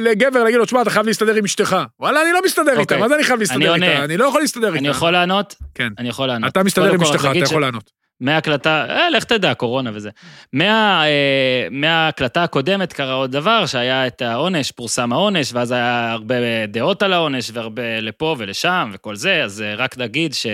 [0.00, 1.76] לגבר, להגיד לו, תשמע, אתה חייב להסתדר עם אשתך.
[2.00, 2.98] וואלה, אני לא מסתדר איתה, אוקיי.
[2.98, 3.74] מה זה אני חייב להסתדר.
[3.74, 4.04] איתה?
[4.04, 4.78] אני לא יכול להסתדר איתה.
[4.78, 5.54] אני יכול לענות?
[5.74, 5.88] כן.
[5.98, 6.52] אני יכול לענות.
[6.52, 7.90] אתה מסתדר עם אשתך, אתה יכול לענות.
[8.20, 10.10] מההקלטה, אה, לך תדע, קורונה וזה.
[10.52, 16.34] מה, אה, מההקלטה הקודמת קרה עוד דבר, שהיה את העונש, פורסם העונש, ואז היה הרבה
[16.68, 20.46] דעות על העונש, והרבה לפה ולשם וכל זה, אז אה, רק נגיד ש...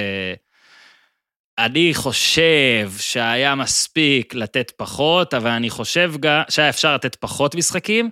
[1.58, 8.10] אני חושב שהיה מספיק לתת פחות, אבל אני חושב גם שהיה אפשר לתת פחות משחקים,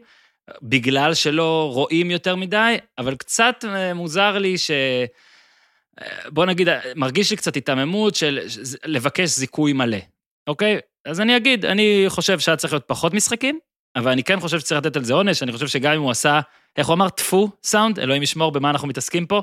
[0.62, 4.70] בגלל שלא רואים יותר מדי, אבל קצת אה, מוזר לי ש...
[4.70, 8.38] אה, בוא נגיד, מרגיש לי קצת היתממות של
[8.84, 9.98] לבקש זיכוי מלא,
[10.46, 10.78] אוקיי?
[11.04, 13.58] אז אני אגיד, אני חושב שהיה צריך להיות פחות משחקים,
[13.96, 16.40] אבל אני כן חושב שצריך לתת על זה עונש, אני חושב שגם אם הוא עשה,
[16.76, 17.08] איך הוא אמר?
[17.08, 19.42] טפו סאונד, אלוהים ישמור במה אנחנו מתעסקים פה.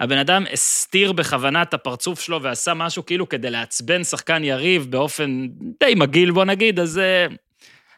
[0.00, 5.46] הבן אדם הסתיר בכוונה את הפרצוף שלו ועשה משהו כאילו כדי לעצבן שחקן יריב באופן
[5.80, 7.26] די מגעיל, בוא נגיד, אז אה,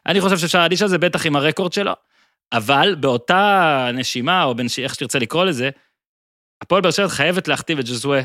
[0.06, 1.92] אני חושב שאפשר להעניש על זה, בטח עם הרקורד שלו.
[2.52, 5.70] אבל באותה נשימה, או בין, איך שתרצה לקרוא לזה,
[6.62, 8.22] הפועל באר שבע חייבת להכתיב את ג'זואה.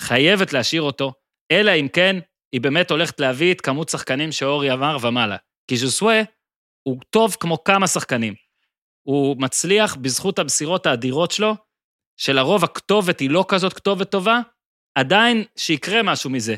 [0.00, 1.12] חייבת להשאיר אותו,
[1.50, 2.16] אלא אם כן
[2.52, 5.36] היא באמת הולכת להביא את כמות שחקנים שאורי אמר ומעלה.
[5.68, 6.22] כי ז'זואה
[6.82, 8.34] הוא טוב כמו כמה שחקנים.
[9.02, 11.56] הוא מצליח בזכות המסירות האדירות שלו,
[12.16, 14.40] שלרוב הכתובת היא לא כזאת כתובת טובה,
[14.94, 16.56] עדיין שיקרה משהו מזה.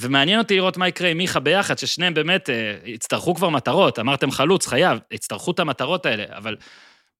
[0.00, 3.98] ומעניין אותי לראות מה יקרה עם מיכה ביחד, ששניהם באמת אה, יצטרכו כבר מטרות.
[3.98, 6.56] אמרתם חלוץ, חייב, יצטרכו את המטרות האלה, אבל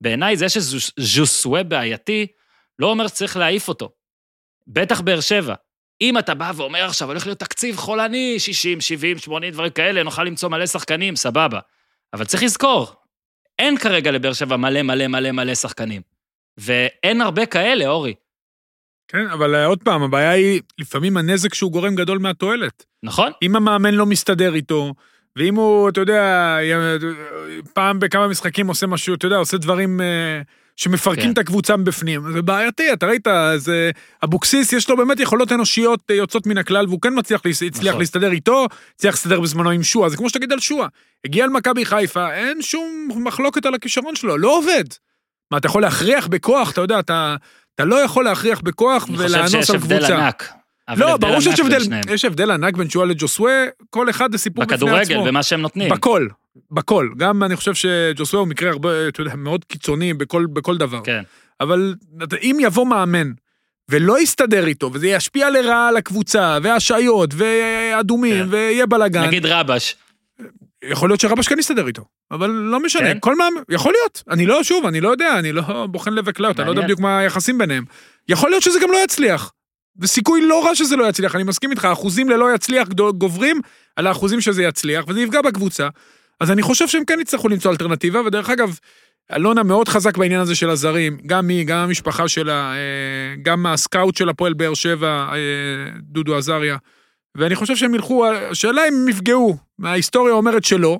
[0.00, 2.26] בעיניי זה שז'וסווה בעייתי,
[2.78, 3.90] לא אומר שצריך להעיף אותו.
[4.66, 5.54] בטח באר שבע.
[6.00, 10.24] אם אתה בא ואומר עכשיו, הולך להיות תקציב חולני, 60, 70, 80, דברים כאלה, נוכל
[10.24, 11.60] למצוא מלא שחקנים, סבבה.
[12.12, 12.92] אבל צריך לזכור,
[13.58, 16.13] אין כרגע לבאר שבע מלא מלא מלא מלא שחקנים.
[16.58, 18.14] ואין הרבה כאלה, אורי.
[19.08, 22.84] כן, אבל אה, עוד פעם, הבעיה היא, לפעמים הנזק שהוא גורם גדול מהתועלת.
[23.02, 23.32] נכון?
[23.42, 24.94] אם המאמן לא מסתדר איתו,
[25.36, 26.56] ואם הוא, אתה יודע,
[27.72, 30.40] פעם בכמה משחקים עושה משהו, אתה יודע, עושה דברים אה,
[30.76, 31.32] שמפרקים כן.
[31.32, 33.26] את הקבוצה מבפנים, זה בעייתי, אתה ראית,
[33.56, 33.90] זה...
[34.24, 38.00] אבוקסיס, יש לו באמת יכולות אנושיות אה, יוצאות מן הכלל, והוא כן מצליח, הצליח נכון.
[38.00, 40.88] להסתדר איתו, הצליח להסתדר בזמנו עם שועה, זה כמו שתגיד על שועה.
[41.24, 44.84] הגיע למכבי חיפה, אין שום מחלוקת על הכישרון שלו, לא עובד.
[45.50, 47.36] מה, אתה יכול להכריח בכוח, אתה יודע, אתה,
[47.74, 50.16] אתה לא יכול להכריח בכוח אני חושב ולאנוס שיש על הבדל קבוצה.
[50.16, 50.52] ענק.
[50.96, 51.82] לא, ברור שיש הבדל.
[52.10, 54.86] יש הבדל ענק בין שועה לג'וסווה, כל אחד זה סיפור בפני עצמו.
[54.86, 55.90] בכדורגל, במה שהם נותנים.
[55.90, 56.28] בכל,
[56.70, 57.08] בכל.
[57.16, 61.00] גם אני חושב שג'וסווה הוא מקרה הרבה, אתה יודע, מאוד קיצוני בכל, בכל דבר.
[61.04, 61.22] כן.
[61.60, 61.94] אבל
[62.42, 63.32] אם יבוא מאמן
[63.88, 68.48] ולא יסתדר איתו, וזה ישפיע לרעה על הקבוצה, והשעיות, ואדומים, כן.
[68.50, 69.96] ויהיה בלאגן, נגיד רבש.
[70.88, 72.04] יכול להיות שרבש כן יסתדר איתו.
[72.30, 73.18] אבל לא משנה, כן?
[73.20, 74.22] כל מאמן, יכול להיות.
[74.30, 76.82] אני לא, שוב, אני לא יודע, אני לא בוחן לב וכליות, אני לא יודע.
[76.82, 77.84] בדיוק מה היחסים ביניהם.
[78.28, 79.52] יכול להיות שזה גם לא יצליח.
[80.00, 83.60] וסיכוי לא רע שזה לא יצליח, אני מסכים איתך, האחוזים ללא יצליח גוברים
[83.96, 85.88] על האחוזים שזה יצליח, וזה יפגע בקבוצה.
[86.40, 88.78] אז אני חושב שהם כן יצטרכו למצוא אלטרנטיבה, ודרך אגב,
[89.32, 94.16] אלונה מאוד חזק בעניין הזה של הזרים, גם היא, גם המשפחה שלה, אה, גם הסקאוט
[94.16, 95.38] של הפועל באר שבע, אה,
[96.00, 96.76] דודו עזריה.
[97.36, 100.98] ואני חושב שהם ילכו, השאלה אם הם יפגעו, ההיסטוריה אומרת שלא,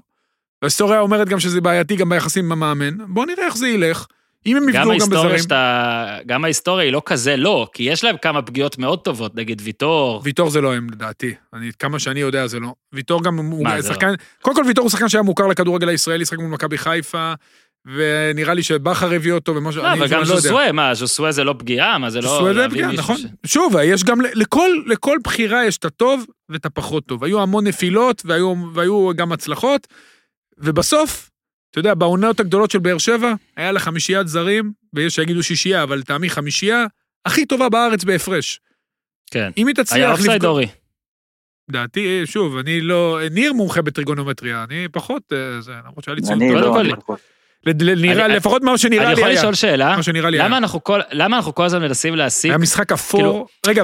[0.63, 4.07] וההיסטוריה אומרת גם שזה בעייתי גם ביחסים עם המאמן, בואו נראה איך זה ילך.
[4.47, 6.19] אם הם גם יפגעו גם ההיסטוריה בזרים, שאתה...
[6.27, 10.21] גם ההיסטוריה היא לא כזה לא, כי יש להם כמה פגיעות מאוד טובות, נגיד ויטור.
[10.25, 12.75] ויטור זה לא הם לדעתי, אני, כמה שאני יודע זה לא.
[12.93, 13.83] ויטור גם הוא לא?
[13.83, 17.33] שחקן, קודם כל ויטור הוא שחקן שהיה מוכר לכדורגל הישראלי, שחק מול מכבי חיפה,
[17.87, 20.37] ונראה לי שבכר הביא אותו ומשהו, לא, אני אבל גם לא יודע.
[20.37, 21.99] ז'וסווה, מה, ז'וסווה זה לא פגיעה?
[21.99, 22.29] מה, זה לא...
[22.29, 23.17] ז'וסווה זה פגיעה, נכון.
[23.17, 27.25] ש- שוב, יש גם, לכל, לכל בחירה יש את הטוב ואת הפחות טוב.
[27.25, 29.87] היו המון נפילות והיו, והיו גם הצלחות,
[30.59, 31.31] ובסוף,
[31.71, 35.99] אתה יודע, בעונות הגדולות של באר שבע, היה לה חמישיית זרים, ויש שיגידו שישייה, אבל
[35.99, 36.87] לטעמי חמישייה,
[37.27, 38.61] הכי טובה בארץ בהפרש.
[39.31, 39.51] כן.
[39.57, 40.67] אם היא תצליח היה אופסייד אורי.
[41.71, 43.19] דעתי, שוב, אני לא...
[43.31, 45.33] ניר מומחה בטריגונומטריה, אני פחות...
[45.33, 46.79] אה, זה, למרות שהיה לי ציון אני לא,
[47.67, 49.39] אני נראה- אני- לפחות מה שנראה אני לי יכול היה.
[49.39, 49.97] לשאול שאלה?
[49.97, 50.49] מה שנראה לי היה.
[50.49, 52.51] למה אנחנו כל- למה אנחנו כל הזמן מנסים להסיק...
[52.51, 53.21] היה משחק אפור.
[53.21, 53.83] כאילו- רגע,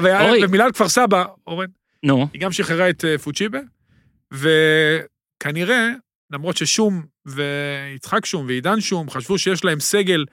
[0.65, 1.65] על כפר סבא, אורן,
[2.03, 3.59] נו, היא גם שחררה את אה, פוצ'יבה,
[4.33, 5.87] וכנראה,
[6.31, 10.25] למרות ששום ויצחק שום ועידן שום חשבו שיש להם סגל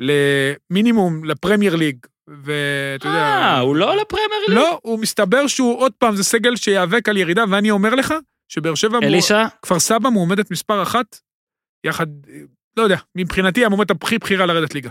[0.00, 1.96] למינימום לפרמייר ליג,
[2.28, 3.18] ואתה יודע...
[3.18, 4.56] אה, הוא לא לפרמייר ליג?
[4.58, 8.14] לא, הוא מסתבר שהוא עוד פעם, זה סגל שייאבק על ירידה, ואני אומר לך,
[8.48, 9.44] שבאר שבע, אלישע?
[9.62, 11.18] כפר סבא מועמדת מספר אחת,
[11.86, 12.06] יחד,
[12.76, 14.90] לא יודע, מבחינתי המועמדת הכי בכירה לרדת ליגה.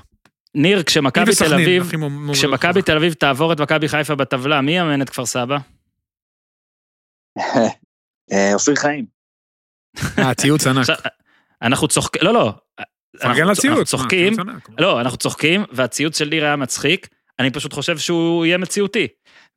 [0.55, 1.91] ניר, כשמכבי תל אביב,
[2.33, 2.81] כשמכבי.
[2.81, 5.57] תל אביב תעבור את מכבי חיפה בטבלה, מי יאמן את כפר סבא?
[8.31, 9.05] אה, אופיר חיים.
[10.19, 10.85] אה, ציוץ ענק.
[11.61, 12.53] אנחנו צוחקים, לא, לא.
[13.19, 13.65] פרגן אנחנו- לציוץ.
[13.67, 14.33] אנחנו צוחקים.
[14.79, 17.07] לא, אנחנו צוחקים, והציוץ של ניר היה מצחיק,
[17.39, 19.07] אני פשוט חושב שהוא יהיה מציאותי.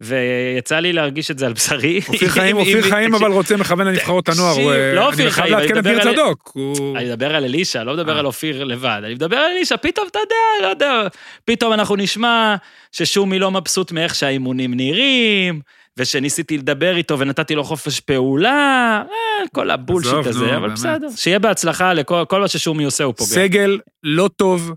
[0.01, 2.01] ויצא לי להרגיש את זה על בשרי.
[2.09, 4.59] אופיר חיים, אופיר חיים אבל רוצה מכוון לנבחרות הנוער.
[4.59, 6.57] אה, לא אופיר אני חייב חיים, אני לעדכן את ניר צדוק.
[6.97, 8.19] אני מדבר על אלישע, לא מדבר אה.
[8.19, 11.09] על אופיר לבד, אני מדבר על אלישע, פתאום אתה יודע, לא יודע,
[11.45, 12.57] פתאום אנחנו נשמע
[12.93, 15.61] ששומי לא מבסוט מאיך שהאימונים נראים,
[15.97, 20.71] ושניסיתי לדבר איתו ונתתי לו חופש פעולה, אה, כל הבולשיט הזה, אבל.
[20.71, 21.09] בסדר.
[21.17, 23.31] שיהיה בהצלחה לכל כל מה ששומי עושה, הוא פוגע.
[23.31, 24.73] סגל לא טוב.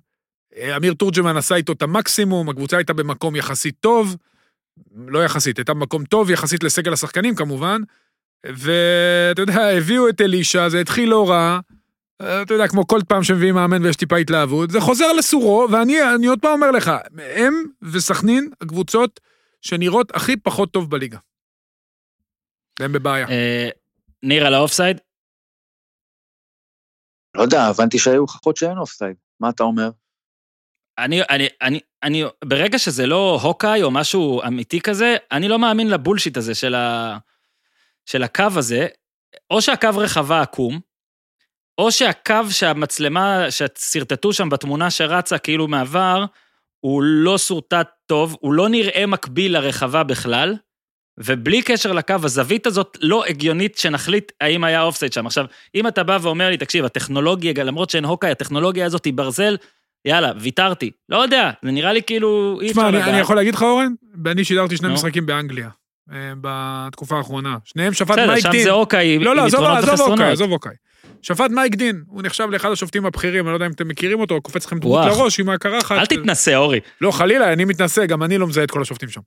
[0.78, 4.16] אמיר תורג'מן עשה איתו את המקסימום, הקבוצה הייתה במקום יחסית טוב,
[4.96, 7.82] לא יחסית, הייתה במקום טוב יחסית לסגל השחקנים כמובן,
[8.46, 11.60] ואתה יודע, הביאו את אלישע, זה התחיל לא רע,
[12.22, 16.28] אתה יודע, כמו כל פעם שמביאים מאמן ויש טיפה התלהבות, זה חוזר לסורו, ואני אני
[16.28, 16.92] עוד פעם אומר לך,
[17.36, 19.20] הם וסכנין, הקבוצות
[19.62, 21.18] שנראות הכי פחות טוב בליגה.
[22.80, 23.28] והם בבעיה.
[23.30, 23.70] אה,
[24.24, 24.98] ניר על האופסייד?
[27.38, 29.16] לא יודע, הבנתי שהיו הוכחות שאין אופסייד.
[29.40, 29.90] מה אתה אומר?
[30.98, 35.90] אני, אני, אני, אני, ברגע שזה לא הוקאי או משהו אמיתי כזה, אני לא מאמין
[35.90, 37.18] לבולשיט הזה של, ה,
[38.06, 38.88] של הקו הזה,
[39.50, 40.80] או שהקו רחבה עקום,
[41.78, 46.26] או שהקו שהמצלמה, ששרטטו שם בתמונה שרצה כאילו מעבר,
[46.80, 50.56] הוא לא שורטט טוב, הוא לא נראה מקביל לרחבה בכלל,
[51.18, 55.26] ובלי קשר לקו, הזווית הזאת לא הגיונית שנחליט האם היה אופסייד שם.
[55.26, 59.58] עכשיו, אם אתה בא ואומר לי, תקשיב, הטכנולוגיה, למרות שאין הוקאי, הטכנולוגיה הזאת היא ברזל,
[60.06, 60.92] יאללה, ויתרתי.
[61.10, 63.12] לא יודע, זה נראה לי כאילו, אי תשמע, אפשר אני.
[63.12, 63.94] אני יכול להגיד לך, אורן?
[64.26, 64.94] אני שידרתי שני נו.
[64.94, 65.70] משחקים באנגליה,
[66.12, 67.58] אה, בתקופה האחרונה.
[67.66, 68.64] שניהם שפט בסדר, מייק שם דין.
[68.64, 69.62] זה אוקיי, לא, לא, עזוב,
[70.00, 70.32] אוקיי.
[70.32, 70.74] עזוב אוקיי.
[71.22, 74.36] שפט מייק דין, הוא נחשב לאחד השופטים הבכירים, אני לא יודע אם אתם מכירים אותו,
[74.36, 75.06] הוא קופץ לכם דמות.
[75.06, 75.98] לראש עם הקרחת.
[75.98, 76.80] אל תתנסה, אורי.
[77.02, 79.22] לא, חלילה, אני מתנשא, גם אני לא מזהה את כל השופטים שם.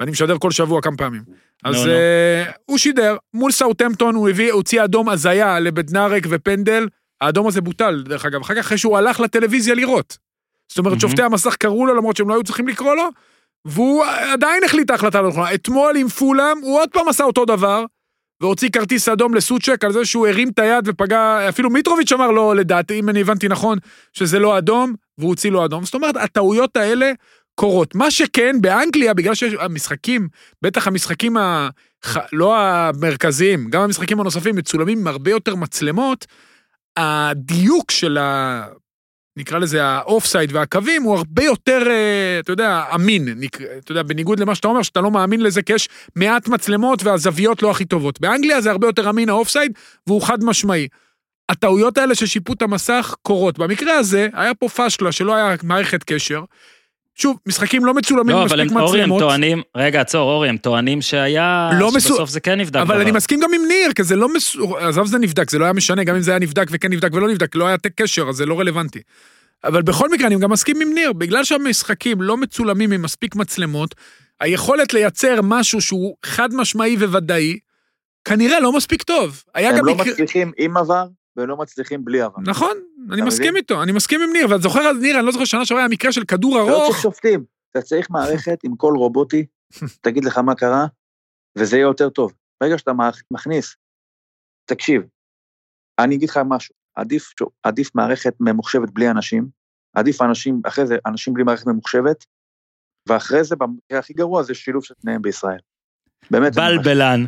[0.00, 1.22] ואני משדר כל שבוע כמה פעמים.
[1.64, 1.86] אז.
[1.86, 6.86] אה, הוא שידר, מול סאוטהמפטון הוא הביא, הוציא אדום הזיה לבדנארק ופנדל,
[7.20, 10.18] האדום הזה בוטל, דרך אגב, אחר כך אחרי שהוא הלך לטלוויזיה לראות.
[10.68, 11.00] זאת אומרת, מהמם.
[11.00, 13.08] שופטי המסך קראו לו למרות שהם לא היו צריכים לקרוא לו,
[13.64, 15.54] והוא עדיין החליט ההחלטה לא נכונה.
[15.54, 17.84] אתמול עם פולאם, הוא עוד פעם עשה אותו דבר,
[18.40, 22.54] והוציא כרטיס אדום לסוצ'ק על זה שהוא הרים את היד ופגע, אפילו מיטרוביץ' אמר לו,
[22.54, 23.78] לדעתי, אם אני הבנתי נכון,
[24.12, 25.84] שזה לא אדום, והוא הוציא לו אדום.
[25.84, 27.12] זאת אומרת, הטעויות האלה
[27.54, 27.94] קורות.
[27.94, 30.28] מה שכן, באנגליה, בגלל שהמשחקים,
[30.62, 31.68] בטח המשחקים ה...
[32.32, 36.26] לא המרכזיים, גם המשחקים הנוספים מצולמים עם הרבה יותר מצלמות,
[36.98, 38.66] הדיוק של ה...
[39.36, 43.28] נקרא לזה ה offside והקווים, הוא הרבה יותר, אה, אתה יודע, אמין.
[43.78, 47.62] אתה יודע, בניגוד למה שאתה אומר, שאתה לא מאמין לזה, כי יש מעט מצלמות והזוויות
[47.62, 48.20] לא הכי טובות.
[48.20, 49.72] באנגליה זה הרבה יותר אמין ה offside,
[50.06, 50.88] והוא חד משמעי.
[51.48, 53.58] הטעויות האלה של שיפוט המסך קורות.
[53.58, 56.40] במקרה הזה, היה פה פשלה שלא היה מערכת קשר.
[57.20, 59.20] שוב, משחקים לא מצולמים לא, עם אבל מספיק הם, אורי, הם מצלמות.
[59.20, 62.80] טוענים, רגע, עצור, אורי, הם טוענים שהיה, לא מסו- שבסוף זה כן נבדק.
[62.80, 63.14] אבל אני בVAR.
[63.14, 64.78] מסכים גם עם ניר, כי זה לא מסור...
[64.78, 67.28] עזוב זה נבדק, זה לא היה משנה, גם אם זה היה נבדק וכן נבדק ולא
[67.28, 69.00] נבדק, לא היה קשר, אז זה לא רלוונטי.
[69.64, 73.94] אבל בכל מקרה, אני גם מסכים עם ניר, בגלל שהמשחקים לא מצולמים עם מספיק מצלמות,
[74.40, 77.58] היכולת לייצר משהו שהוא חד משמעי וודאי,
[78.24, 79.42] כנראה לא מספיק טוב.
[79.54, 80.12] הם גם לא מקרה...
[80.12, 81.04] מצליחים עם עבר,
[81.36, 82.36] ולא מצליחים בלי עבר.
[82.46, 82.76] נכון,
[83.12, 83.56] אני מסכים?
[83.56, 86.12] איתו, אני מסכים עם ניר, ואתה זוכר, ניר, אני לא זוכר שנה שעברה היה מקרה
[86.12, 89.46] של כדור אתה לא ארוך, צריך שופטים, אתה צריך מערכת עם קול רובוטי,
[90.04, 90.86] תגיד לך מה קרה,
[91.58, 92.32] וזה יהיה יותר טוב.
[92.62, 93.76] ברגע שאתה מכ- מכניס,
[94.70, 95.02] תקשיב,
[96.00, 97.32] אני אגיד לך משהו, עדיף,
[97.62, 99.48] עדיף מערכת ממוחשבת בלי אנשים,
[99.96, 102.24] עדיף אנשים, אחרי זה אנשים בלי מערכת ממוחשבת,
[103.08, 105.58] ואחרי זה, במקרה הכי גרוע, זה שילוב של שניהם בישראל.
[106.30, 107.24] באמת, בלבלן.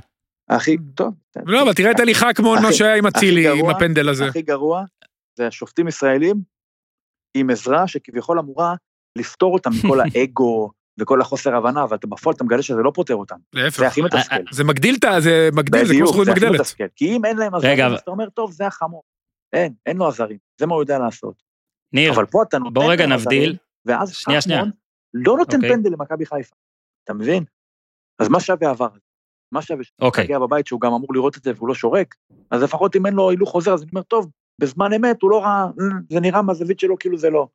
[0.48, 1.14] הכי, טוב,
[1.46, 4.26] לא, אבל תראה את אלי חכמון, מה שהיה עם אצילי, עם הפנדל הזה.
[4.26, 4.84] הכי גרוע
[5.40, 6.36] זה השופטים ישראלים
[7.36, 8.74] עם עזרה שכביכול אמורה
[9.18, 10.70] לפתור אותם מכל האגו
[11.00, 13.36] וכל החוסר הבנה, אבל בפועל אתה מגלה שזה לא פותר אותם.
[13.52, 13.78] להפך.
[13.78, 14.42] זה הכי מתסכל.
[14.52, 15.20] זה מגדיל את ה...
[15.20, 16.60] זה מגדיל, זה כמו בדיוק, זכות זה הכי מגדלת.
[16.60, 16.84] מתסכל.
[16.96, 19.02] כי אם אין להם עזרים, אז אתה אומר, טוב, זה החמור.
[19.52, 21.42] אין, אין לו עזרים, זה מה הוא יודע לעשות.
[21.92, 23.56] ניר, אבל פה אתה נותן בוא רגע נבדיל.
[23.86, 24.40] ואז שנייה,
[25.14, 25.70] לא נותן אוקיי.
[25.70, 26.56] פנדל למכבי חיפה.
[27.04, 27.44] אתה מבין?
[28.18, 28.88] אז מה שווה עבר?
[29.52, 30.24] מה שווה אוקיי.
[30.24, 32.14] שמגיע בבית שהוא גם אמור לראות את זה והוא לא שורק?
[32.50, 34.30] אז לפחות אם אין לו הילוך חוזר, אז אני אומר, טוב,
[34.60, 35.66] בזמן אמת הוא לא ראה,
[36.10, 37.46] זה נראה מהזווית שלו כאילו זה לא.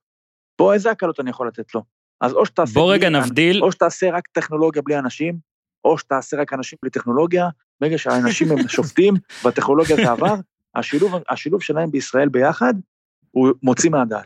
[0.59, 1.83] בוא, איזה הקלות אני יכול לתת לו?
[2.21, 2.73] אז או שתעשה...
[2.73, 5.37] בוא רגע נבדיל, או שתעשה רק טכנולוגיה בלי אנשים,
[5.85, 7.49] או שתעשה רק אנשים בלי טכנולוגיה,
[7.81, 10.35] ברגע שהאנשים הם שופטים והטכנולוגיה זה עבר,
[10.75, 12.73] השילוב, השילוב שלהם בישראל ביחד,
[13.31, 14.25] הוא מוציא מהדעת.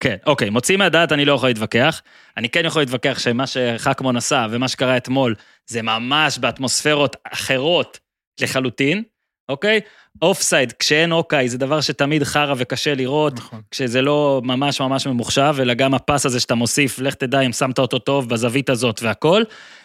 [0.00, 2.02] כן, אוקיי, מוציא מהדעת אני לא יכול להתווכח.
[2.36, 5.34] אני כן יכול להתווכח שמה שחכמון עשה ומה שקרה אתמול,
[5.66, 8.00] זה ממש באטמוספירות אחרות
[8.40, 9.02] לחלוטין,
[9.48, 9.80] אוקיי?
[10.22, 13.60] offside, כשאין אוקיי, זה דבר שתמיד חרא וקשה לראות, נכון.
[13.70, 17.78] כשזה לא ממש ממש ממוחשב, אלא גם הפס הזה שאתה מוסיף, לך תדע אם שמת
[17.78, 19.42] אותו טוב בזווית הזאת והכל.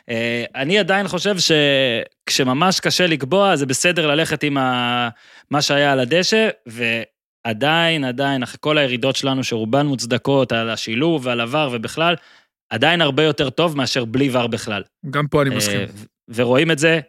[0.09, 5.09] אה, אני עדיין חושב שכשממש קשה לקבוע, זה בסדר ללכת עם ה...
[5.51, 11.41] מה שהיה על הדשא, ועדיין, עדיין, אחרי כל הירידות שלנו, שרובן מוצדקות, על השילוב ועל
[11.41, 12.16] עבר ובכלל,
[12.70, 14.84] עדיין הרבה יותר טוב מאשר בלי ור בכלל.
[15.09, 15.88] גם פה אני מסכים.
[16.36, 17.00] ורואים את זה,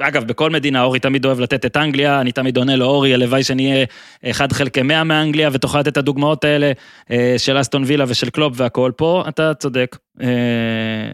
[0.00, 3.44] אגב, בכל מדינה, אורי תמיד אוהב לתת את אנגליה, אני תמיד עונה לו, אורי, הלוואי
[3.44, 3.84] שנהיה
[4.26, 6.72] אחד חלקי מאה מאנגליה, ותוכל לתת את הדוגמאות האלה
[7.10, 10.26] אה, של אסטון וילה ושל קלופ והכל פה, אתה צודק אה,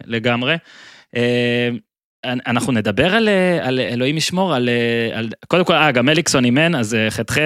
[0.05, 0.55] לגמרי.
[1.15, 1.69] אה,
[2.25, 3.29] אנחנו נדבר על,
[3.61, 4.69] על אלוהים ישמור, על,
[5.13, 5.29] על...
[5.47, 7.37] קודם כל, אה, גם מליקסון אימן, אז ח"ח,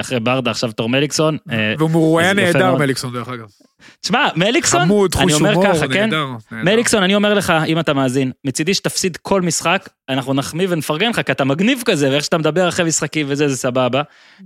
[0.00, 1.36] אחרי ברדה, עכשיו תור מליקסון.
[1.78, 2.76] והוא יפה נהדר.
[2.76, 3.46] מליקסון, דרך אגב.
[4.00, 6.04] תשמע, מליקסון, חמוד, אני אומר הומור, ככה, כן?
[6.04, 6.26] נהדר.
[6.52, 6.64] נהדר.
[6.64, 11.20] מליקסון, אני אומר לך, אם אתה מאזין, מצידי שתפסיד כל משחק, אנחנו נחמיא ונפרגן לך,
[11.20, 14.02] כי אתה מגניב כזה, ואיך שאתה מדבר אחרי משחקים וזה, זה סבבה.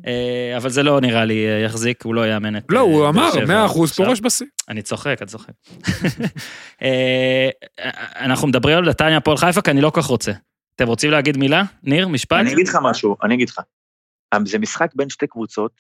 [0.06, 2.62] אה, אבל זה לא נראה לי אה, יחזיק, הוא לא יאמן את...
[2.68, 4.06] לא, אה, הוא באר אמר, שבע 100% עכשיו.
[4.06, 4.46] פורש בשיא.
[4.68, 5.52] אני צוחק, אני צוחק.
[6.82, 7.48] אה,
[8.16, 10.32] אנחנו מדברים על נתניה הפועל חיפה, כי אני לא כל כך רוצה.
[10.76, 11.62] אתם רוצים להגיד מילה?
[11.82, 12.40] ניר, משפט?
[12.40, 13.60] אני אגיד לך משהו, אני אגיד לך.
[14.44, 15.72] זה משחק בין שתי קבוצות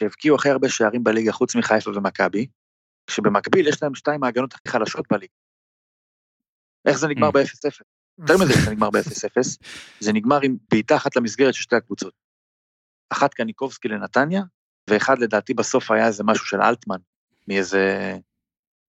[0.00, 2.46] שהבקיעו הכי הרבה שערים בליגה חוץ מחיפה ומכבי,
[3.10, 5.32] כשבמקביל יש להם שתיים ההגנות הכי חלשות בליגה.
[6.86, 7.32] איך זה נגמר Mm.
[7.32, 7.80] ב-0-0?
[8.18, 9.58] יותר מזה, זה נגמר ב-0-0,
[10.00, 12.12] זה נגמר עם בעיטה אחת למסגרת של שתי הקבוצות.
[13.10, 14.42] אחת קניקובסקי לנתניה,
[14.90, 16.96] ואחד לדעתי בסוף היה איזה משהו של אלטמן,
[17.48, 18.14] מאיזה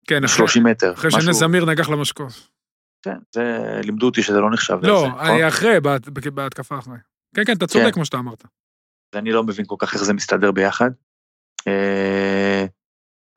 [0.08, 0.94] כן, אחרי- 30 מטר.
[0.94, 2.50] אחרי משהו- שנס זמיר נגח למשקוף.
[3.02, 4.78] כן, זה לימדו אותי שזה לא נחשב.
[4.84, 5.24] לא, לזה?
[5.32, 6.98] היה אחרי, בהת- בהתקפה אחרי.
[7.36, 7.92] כן, כן, אתה צודק כן.
[7.92, 8.44] כמו שאתה אמרת.
[9.16, 10.90] ואני לא מבין כל כך איך זה מסתדר ביחד.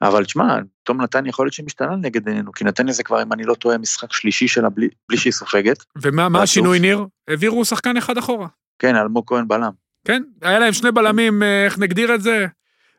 [0.03, 3.45] אבל תשמע, תום נתניה יכול להיות שמשתנה נגד עינינו, כי נתניה זה כבר, אם אני
[3.45, 5.85] לא טועה, משחק שלישי שלה בלי, בלי שהיא סופגת.
[6.03, 6.43] ומה.
[6.43, 7.07] השינוי, ניר?
[7.29, 8.47] העבירו שחקן אחד אחורה.
[8.79, 9.71] כן, אלמוג כהן בלם.
[10.05, 12.47] כן, היה להם שני בלמים, אה, איך נגדיר את זה?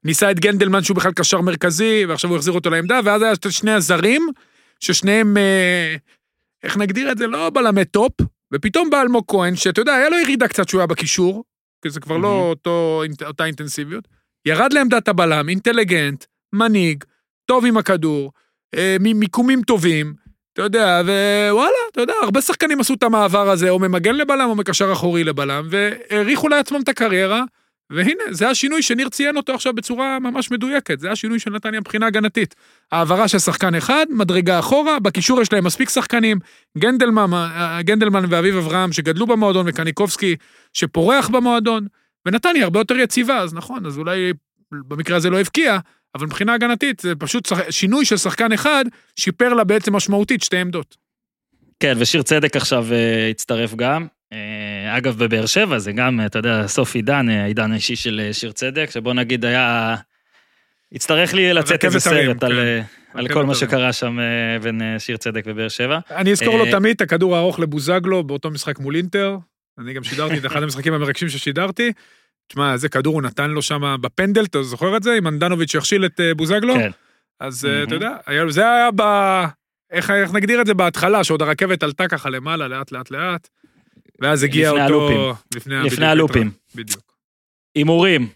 [0.03, 3.71] ניסה את גנדלמן שהוא בכלל קשר מרכזי, ועכשיו הוא החזיר אותו לעמדה, ואז היה שני
[3.71, 4.27] הזרים,
[4.79, 5.95] ששניהם, אה,
[6.63, 7.27] איך נגדיר את זה?
[7.27, 8.11] לא בלמי top,
[8.53, 11.43] ופתאום בא אלמוג כהן, שאתה יודע, היה לו ירידה קצת שהוא היה בקישור,
[11.81, 12.49] כי זה כבר לא מהמם.
[12.49, 14.07] אותו, אותה אינטנסיביות,
[14.45, 17.03] ירד לעמדת הבלם, אינטליגנט, מנהיג,
[17.45, 18.31] טוב עם הכדור,
[18.75, 20.13] אה, ממיקומים טובים,
[20.53, 24.55] אתה יודע, ווואלה, אתה יודע, הרבה שחקנים עשו את המעבר הזה, או ממגן לבלם או
[24.55, 27.43] מקשר אחורי לבלם, והאריכו לעצמם את הקריירה,
[27.89, 32.07] והנה, זה השינוי שניר ציין אותו עכשיו בצורה ממש מדויקת, זה השינוי של נתניה מבחינה
[32.07, 32.55] הגנתית.
[32.91, 36.39] העברה של שחקן אחד, מדרגה אחורה, בקישור יש להם מספיק שחקנים,
[36.77, 40.35] גנדלמן, אה, גנדלמן ואביב אברהם שגדלו במועדון, וקניקובסקי
[40.73, 41.87] שפורח במועדון,
[42.25, 44.33] ונתניה הרבה יותר יציבה, אז נכון, אז אולי
[44.71, 45.79] במקרה הזה לא הבקיע,
[46.15, 47.47] אבל מבחינה הגנתית זה פשוט.
[47.69, 48.85] שינוי של שחקן אחד,
[49.15, 50.97] שיפר לה בעצם משמעותית שתי עמדות.
[51.79, 54.07] כן, ושיר צדק עכשיו אה, הצטרף גם.
[54.33, 58.51] אה, אגב, בבאר שבע זה גם, אה, אתה יודע, סוף עידן, העידן האישי של שיר
[58.51, 59.95] צדק, שבוא נגיד היה...
[60.91, 62.83] יצטרך לי לצאת איזה סרט על, כן.
[63.13, 63.55] על רכבת כל מה.
[63.55, 64.17] שקרה שם
[64.61, 65.99] בין שיר צדק ובאר שבע.
[66.11, 69.37] אני אזכור לו תמיד את הכדור הארוך לבוזגלו באותו משחק מול אינטר.
[69.79, 71.91] אני גם שידרתי את אחד המשחקים המרגשים ששידרתי.
[72.49, 75.13] תשמע, איזה כדור הוא נתן לו שם בפנדל, אתה זוכר את זה?
[75.13, 76.73] עם אנדנוביץ' שהכשיל את אה, בוזגלו?
[76.73, 76.91] כן.
[77.39, 77.83] אז מהמם.
[77.83, 78.17] אתה יודע,
[78.49, 79.01] זה היה ב...
[79.91, 83.49] איך איך נגדיר את זה בהתחלה, שעוד הרכבת עלתה ככה למעלה, לאט לאט לאט,
[84.21, 85.09] ואז הגיע לפני אותו...
[85.09, 85.35] הלופים.
[85.55, 86.51] לפני לפני בדיוק, הלופים.
[86.75, 87.13] בדיוק.
[87.75, 88.27] הימורים.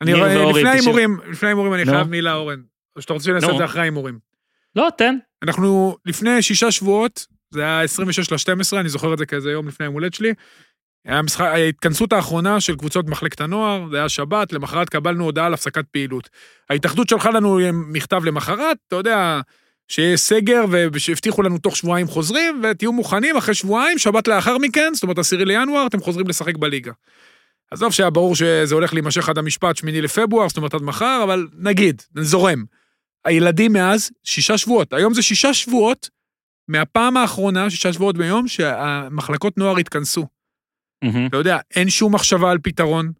[0.00, 1.84] אני רואה, לפני ההימורים, לפני ההימורים אני.
[1.84, 2.60] חייב מילה, אורן.
[2.96, 3.56] או שאתה רוצה שנעשה את.
[3.58, 4.18] זה אחרי ההימורים.
[4.76, 5.16] לא, תן.
[5.42, 9.86] אנחנו לפני שישה שבועות, זה היה 26 ל-12, אני זוכר את זה כאיזה יום לפני
[9.86, 10.34] היום הולדת שלי.
[11.06, 15.84] המשחק, ההתכנסות האחרונה של קבוצות מחלקת הנוער, זה היה שבת, למחרת קבלנו הודעה על הפסקת
[15.90, 16.28] פעילות.
[16.70, 19.40] ההתאחדות שלחה לנו מכתב למחרת, אתה יודע,
[19.88, 25.02] שיש סגר ושהבטיחו לנו תוך שבועיים חוזרים, ותהיו מוכנים אחרי שבועיים, שבת לאחר מכן, זאת
[25.02, 26.92] אומרת עשירי לינואר, אתם חוזרים לשחק בליגה.
[27.70, 31.46] עזוב שהיה ברור שזה הולך להימשך עד המשפט שמיני לפברואר, זאת אומרת עד מחר, אבל
[31.58, 32.64] נגיד, זורם.
[33.24, 36.10] הילדים מאז, שישה שבועות, היום זה שישה שבועות
[36.68, 40.39] מהפעם האחרונה, שישה שבועות ביום, שהמחלקות נוער התכנסו.
[41.02, 41.26] מהמם.
[41.26, 43.12] אתה יודע, אין שום מחשבה על פתרון.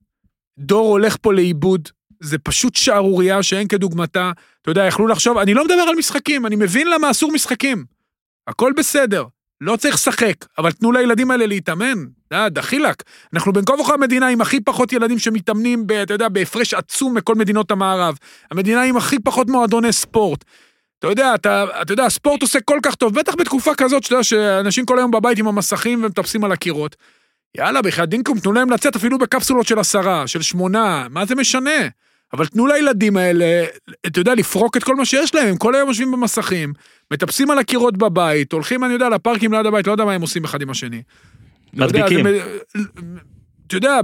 [0.58, 1.88] דור הולך פה לאיבוד,
[2.20, 4.32] זה פשוט שערורייה שאין כדוגמתה.
[4.62, 7.84] אתה יודע, יכלו לחשוב, אני לא מדבר על משחקים, אני מבין למה אסור משחקים.
[8.46, 9.24] הכל בסדר,
[9.60, 12.04] לא צריך לשחק, אבל תנו לילדים האלה להתאמן.
[12.32, 13.02] אה, דחילק.
[13.34, 17.16] אנחנו בין כה וכה המדינה עם הכי פחות ילדים שמתאמנים, ב, אתה יודע, בהפרש עצום
[17.16, 18.16] מכל מדינות המערב.
[18.50, 20.44] המדינה עם הכי פחות מועדוני ספורט.
[20.98, 24.24] אתה יודע, אתה, אתה יודע, הספורט עושה כל כך טוב, בטח בתקופה כזאת, שאתה יודע,
[24.24, 26.96] שאנשים כל היום בבית עם המסכים ומטפסים על הקירות.
[27.56, 31.88] יאללה, בחייאת דינקום, תנו להם לצאת אפילו בקפסולות של עשרה, של שמונה, מה זה משנה?
[32.32, 33.64] אבל תנו לילדים האלה,
[34.06, 36.72] אתה יודע, לפרוק את כל מה שיש להם, הם כל היום יושבים במסכים,
[37.10, 40.44] מטפסים על הקירות בבית, הולכים, אני יודע, לפארקים ליד הבית, לא יודע מה הם עושים
[40.44, 41.02] אחד עם השני.
[41.74, 42.26] יודע, מדביקים.
[43.66, 44.00] אתה יודע,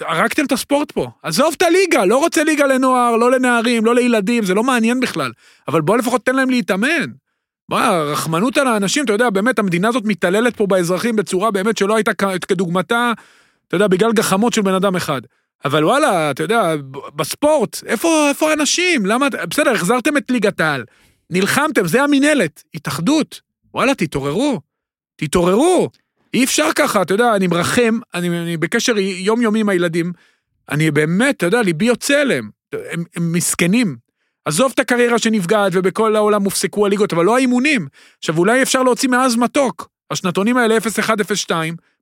[0.00, 1.10] הרגתם את הספורט פה.
[1.22, 5.32] עזוב את הליגה, לא רוצה ליגה לנוער, לא לנערים, לא לילדים, זה לא מעניין בכלל.
[5.68, 7.10] אבל בוא לפחות תן להם להתאמן.
[7.68, 11.96] מה, רחמנות על האנשים, אתה יודע, באמת, המדינה הזאת מתעללת פה באזרחים בצורה באמת שלא
[11.96, 12.12] הייתה
[12.48, 13.12] כדוגמתה,
[13.68, 15.20] אתה יודע, בגלל גחמות של בן אדם אחד.
[15.64, 16.74] אבל וואלה, אתה יודע,
[17.16, 19.06] בספורט, איפה, איפה האנשים?
[19.06, 20.84] למה, בסדר, החזרתם את ליגת העל.
[21.30, 23.40] נלחמתם, זה המינהלת, התאחדות.
[23.74, 24.60] וואלה, תתעוררו,
[25.16, 25.90] תתעוררו.
[26.34, 30.12] אי אפשר ככה, אתה יודע, אני מרחם, אני, אני בקשר יומיומי עם הילדים,
[30.70, 32.50] אני באמת, אתה יודע, ליבי יוצא אליהם.
[32.90, 33.96] הם, הם מסכנים.
[34.44, 37.86] עזוב את הקריירה שנפגעת ובכל העולם הופסקו הליגות, אבל לא האימונים.
[38.18, 39.88] עכשיו, אולי אפשר להוציא מעז מתוק.
[40.10, 40.76] השנתונים האלה
[41.46, 41.50] 0-1-0-2,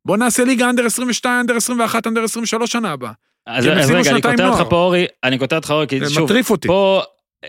[0.04, 3.12] בוא נעשה ליגה אנדר 22, אנדר 21, אנדר 23 שנה הבאה.
[3.46, 4.62] אז אז רגע, אני קוטע אותך.
[4.70, 6.68] פה, אורי, אני קוטע אותך, אורי, כי זה שוב, מטריף אותי.
[6.68, 7.02] פה,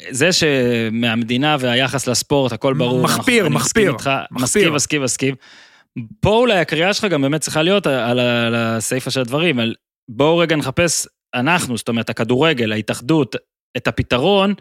[0.09, 3.03] זה שמהמדינה והיחס לספורט, הכל ברור.
[3.03, 4.43] מחפיר, אנחנו- מחפיר, מסכים איתך, מחפיר.
[4.43, 5.35] מסכים, מסכים, מסכים.
[6.19, 9.75] פה אולי הקריאה שלך גם באמת צריכה להיות על, על הסיפה של הדברים, על
[10.09, 13.35] בואו רגע נחפש, אנחנו, זאת אומרת, הכדורגל, ההתאחדות,
[13.77, 14.53] את הפתרון.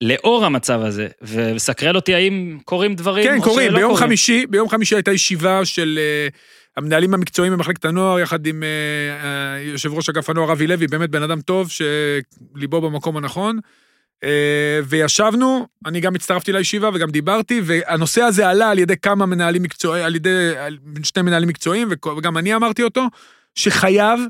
[0.00, 3.68] לאור המצב הזה, וסקרן אותי האם קורים דברים כן, או קוראים.
[3.70, 4.06] שלא ביום קורים.
[4.06, 6.28] חמישי, ביום חמישי הייתה ישיבה של אה,
[6.76, 8.68] המנהלים המקצועיים במחלקת הנוער, יחד עם אה,
[9.56, 13.58] אה, יושב ראש אגף הנוער אבי לוי, באמת בן אדם טוב, שליבו במקום הנכון.
[14.24, 19.62] אה, וישבנו, אני גם הצטרפתי לישיבה וגם דיברתי, והנושא הזה עלה על ידי כמה מנהלים
[19.62, 21.88] מקצועיים, על ידי על- שני מנהלים מקצועיים,
[22.18, 23.06] וגם אני אמרתי אותו,
[23.54, 24.20] שחייב,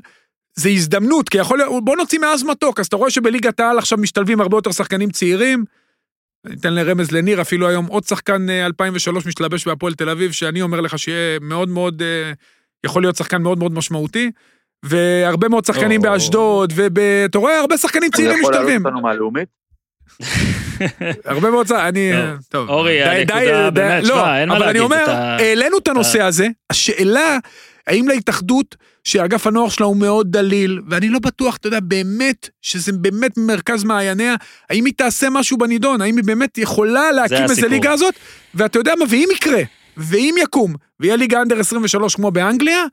[0.59, 3.97] זה הזדמנות, כי יכול להיות, בוא נוציא מעז מתוק, אז אתה רואה שבליגת העל עכשיו
[3.97, 5.65] משתלבים הרבה יותר שחקנים צעירים,
[6.45, 10.61] אני אתן לרמז לניר, אפילו היום עוד שחקן אה, 2003 משתלבש בהפועל תל אביב, שאני
[10.61, 12.31] אומר לך שיהיה מאוד מאוד, אה,
[12.85, 14.31] יכול להיות שחקן מאוד מאוד משמעותי,
[14.85, 16.11] והרבה מאוד שחקנים או.
[16.11, 18.85] באשדוד, ואתה רואה הרבה שחקנים אני צעירים יכול להעלות משתלבים.
[18.85, 19.47] אותנו מהלאומית?
[21.25, 22.29] הרבה מאוד שחקנים, אני, טוב.
[22.29, 22.69] אה, טוב.
[22.69, 26.21] אורי, די- הנקודה באמת, לא, שמע, אין מה אבל אני להגיד, אומר, העלינו את הנושא
[26.21, 27.37] הזה, השאלה,
[27.87, 32.91] האם להתאחדות, שאגף הנוער שלה הוא מאוד דליל, ואני לא בטוח, אתה יודע, באמת, שזה
[32.91, 34.35] באמת מרכז מעייניה,
[34.69, 37.67] האם היא תעשה משהו בנידון, האם היא באמת יכולה להקים איזה.
[37.67, 38.13] ליגה הזאת,
[38.55, 39.61] ואתה יודע מה, ואם יקרה,
[39.97, 42.83] ואם יקום, ויהיה ליגה אנדר 23 כמו באנגליה,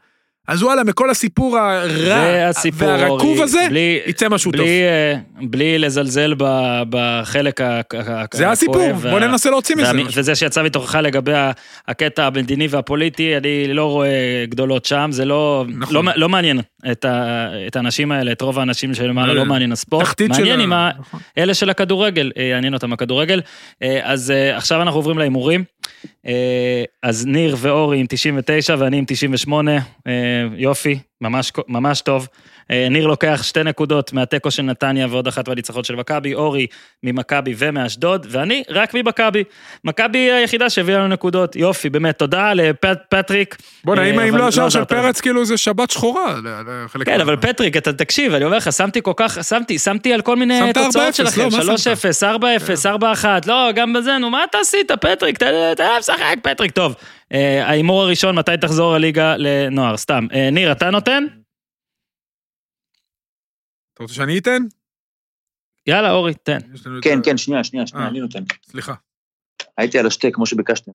[0.49, 4.61] אז וואלה, מכל הסיפור הרע הסיפור, והרקוב הזה, בלי- יצא משהו טוב.
[4.61, 9.77] בלי, אה, בלי לזלזל ב- בחלק ה- ה- זה הסיפור, הכואב בוא וה- ננסה להוציא
[9.77, 9.87] מזה.
[10.17, 11.33] וזה שיצא מתוכך לגבי
[11.89, 14.09] הקטע המדיני והפוליטי, אני לא רואה
[14.49, 15.95] גדולות שם, זה לא, נכון.
[16.07, 16.61] לא, לא מעניין
[16.93, 17.27] את, ה,
[17.67, 20.07] את האנשים האלה, את רוב האנשים שלמעלה לא, לא מעניין הספורט.
[20.39, 21.21] מעניין ה- נכון.
[21.39, 23.41] אלה של הכדורגל, אה, יעניין אותם הכדורגל.
[23.83, 25.65] אה, אז אה, עכשיו אנחנו עוברים להימורים.
[26.27, 30.13] אה, אז ניר ואורי עם 99 ואני עם 98, אה,
[30.57, 32.29] יופי, ממש, ממש טוב.
[32.71, 36.67] אה, ניר לוקח שתי נקודות מהתיקו של נתניה ועוד אחת מהניצחון של מכבי, אורי
[37.03, 39.45] ממכבי ומאשדוד, ואני רק ממכבי.
[39.85, 43.57] מכבי היא היחידה שהביאה לנו נקודות, יופי, באמת, תודה לפטריק.
[43.85, 44.89] בוא'נה, אה, אם אם אבל לא השער של עזרת.
[44.89, 46.35] פרץ, כאילו זה שבת שחורה.
[47.05, 50.37] כן, אבל פטריק, אתה תקשיב, אני אומר לך, שמתי כל כך, שמתי, שמתי על כל
[50.37, 54.59] מיני תוצאות 4-0, שלכם, לא, מה 3-0, 4-0, 4-1, לא, גם בזה, נו, מה אתה
[54.59, 56.95] עשית, פטריק, תן להם לשחק, פטריק, טוב.
[57.33, 60.27] אה, ההימור הראשון, מתי תחזור הליגה לנוער, סתם.
[60.33, 61.25] אה, ניר, אתה נותן?
[63.95, 64.63] אתה רוצה שאני אתן?
[65.87, 66.59] יאללה, אורי, תן.
[67.03, 68.11] כן, כן, שנייה, שנייה, שנייה, אה.
[68.11, 68.43] אני נותן.
[68.65, 68.95] סליחה.
[69.77, 70.93] הייתי על השתי, כמו שביקשתם.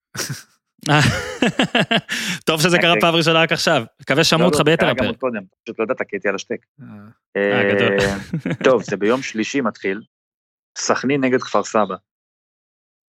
[2.45, 4.95] טוב שזה קרה פעם ראשונה רק עכשיו, מקווה שמעו לא, אותך לא, ביתר קרה גם
[4.95, 5.07] הפרק.
[5.07, 6.35] עוד קודם, פשוט לא ידעת כי הייתי על.
[7.37, 8.17] אה,
[8.65, 10.01] טוב, זה ביום שלישי מתחיל.
[10.77, 11.95] סכנין נגד כפר סבא.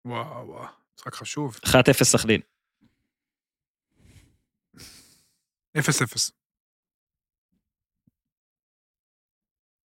[0.04, 0.66] וואו, וואו,
[0.98, 1.56] משחק חשוב.
[1.64, 2.40] 1-0 סכנין.
[5.78, 6.32] 0-0.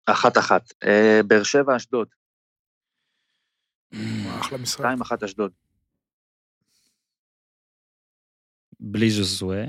[0.06, 0.62] אחת אחת.
[0.84, 2.08] אה, באר שבע אשדוד.
[4.40, 4.78] אחלה משחק.
[4.78, 5.54] שתיים אחת אשדוד.
[8.80, 9.64] בלי ז'וזואה.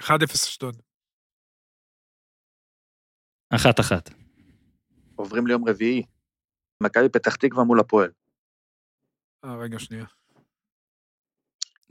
[0.00, 0.82] 1-0 אשדוד.
[3.54, 3.56] 1-1.
[5.16, 6.02] עוברים ליום רביעי.
[6.82, 8.12] מכבי פתח תקווה מול הפועל.
[9.44, 10.04] אה, רגע, שנייה.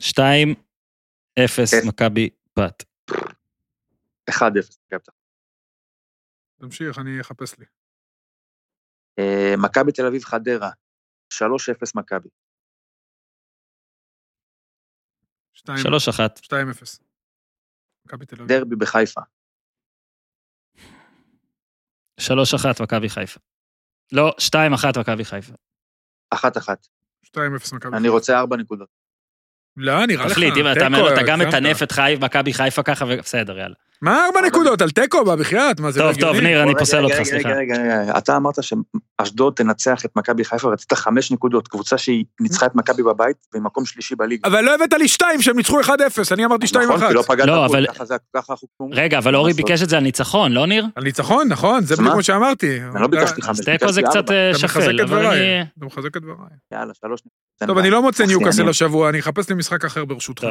[0.01, 0.21] 2-0
[1.37, 1.87] כן.
[1.87, 2.88] מכבי פת.
[4.29, 4.33] 1-0.
[4.43, 5.13] מכבי פתח
[6.59, 7.65] תמשיך, אני אחפש לי.
[9.19, 10.69] אה, מכבי תל אביב חדרה.
[11.33, 12.29] 3-0 מכבי.
[15.53, 16.39] 2 3-1.
[16.41, 16.99] 2-0.
[18.05, 18.47] מכבי תל אביב.
[18.47, 19.21] דרבי בחיפה.
[22.19, 23.39] 3-1 מכבי חיפה.
[24.11, 25.53] לא, 2-1 מכבי חיפה.
[26.33, 26.87] אחת אחת.
[27.25, 27.97] 2-0 מכבי.
[27.97, 28.89] אני רוצה ארבע נקודות.
[29.77, 30.31] לא, נראה לך.
[30.31, 31.39] תחליט, אם אתה תיקו, אתה גם.
[31.39, 31.93] מטנף את
[32.23, 33.75] מכבי חיפה ככה, בסדר, יאללה.
[34.01, 34.81] מה ארבע נקודות?
[34.81, 35.79] על תיקו, בחייאת?
[35.79, 36.35] מה זה לא טוב, טוב?
[36.35, 37.49] ניר, אני פוסל אותך, סליחה.
[37.49, 38.17] רגע, רגע, רגע.
[38.17, 41.67] אתה אמרת שאשדוד תנצח את מכבי חיפה ורצית חמש נקודות.
[41.67, 44.49] קבוצה שהיא ניצחה את מכבי בבית במקום שלישי בליגה.
[44.49, 45.89] אבל לא הבאת לי שתיים שהם ניצחו 1-0,
[46.31, 46.69] אני אמרתי 2-1.
[46.79, 48.99] נכון, כי לא פגעת לא, אבל- ככה זה- ככה אומרים.
[48.99, 49.53] רגע, אבל אורי.
[49.53, 50.85] ביקש את זה על ניצחון, לא ניר?
[50.95, 52.23] על ניצחון, נכון, זה בדיוק מה?
[52.23, 52.79] שאמרתי.
[52.93, 54.47] אני לא ביקשתי חמש, אז תיקו זה ביקשתי קצת ארבע.
[54.53, 55.25] אה, שפל, אבל.
[55.25, 55.61] אני...
[55.77, 56.35] אתה מחזק את דבריי.
[56.73, 57.67] יאללה, שלוש נקודות.
[57.67, 58.69] טוב, אני לא מוצא ניוקאסל.
[58.69, 60.47] השבוע, אני אחפש לי משחק אחר ברשותך.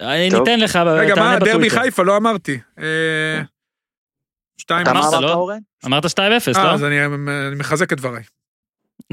[0.00, 0.28] אני.
[0.38, 1.70] ניתן לך, רגע, תענה מה, דרבי.
[1.70, 2.60] חיפה, לא אמרתי.
[2.78, 3.42] אה,
[4.58, 5.48] שתיים, אמרת, לא?
[5.86, 6.74] אמרת 2-0, אה, לא?
[6.74, 6.96] אז אני
[7.56, 8.22] מחזק את דבריי.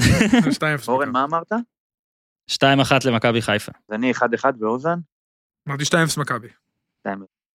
[0.00, 0.88] 2-0.
[0.88, 1.52] אורן, מה אמרת?
[2.50, 2.64] 2-1
[3.04, 3.72] למכבי חיפה.
[3.88, 4.22] אז אני 1-1
[4.60, 4.98] ואוזן,
[5.68, 6.48] אמרתי 2-0 מכבי.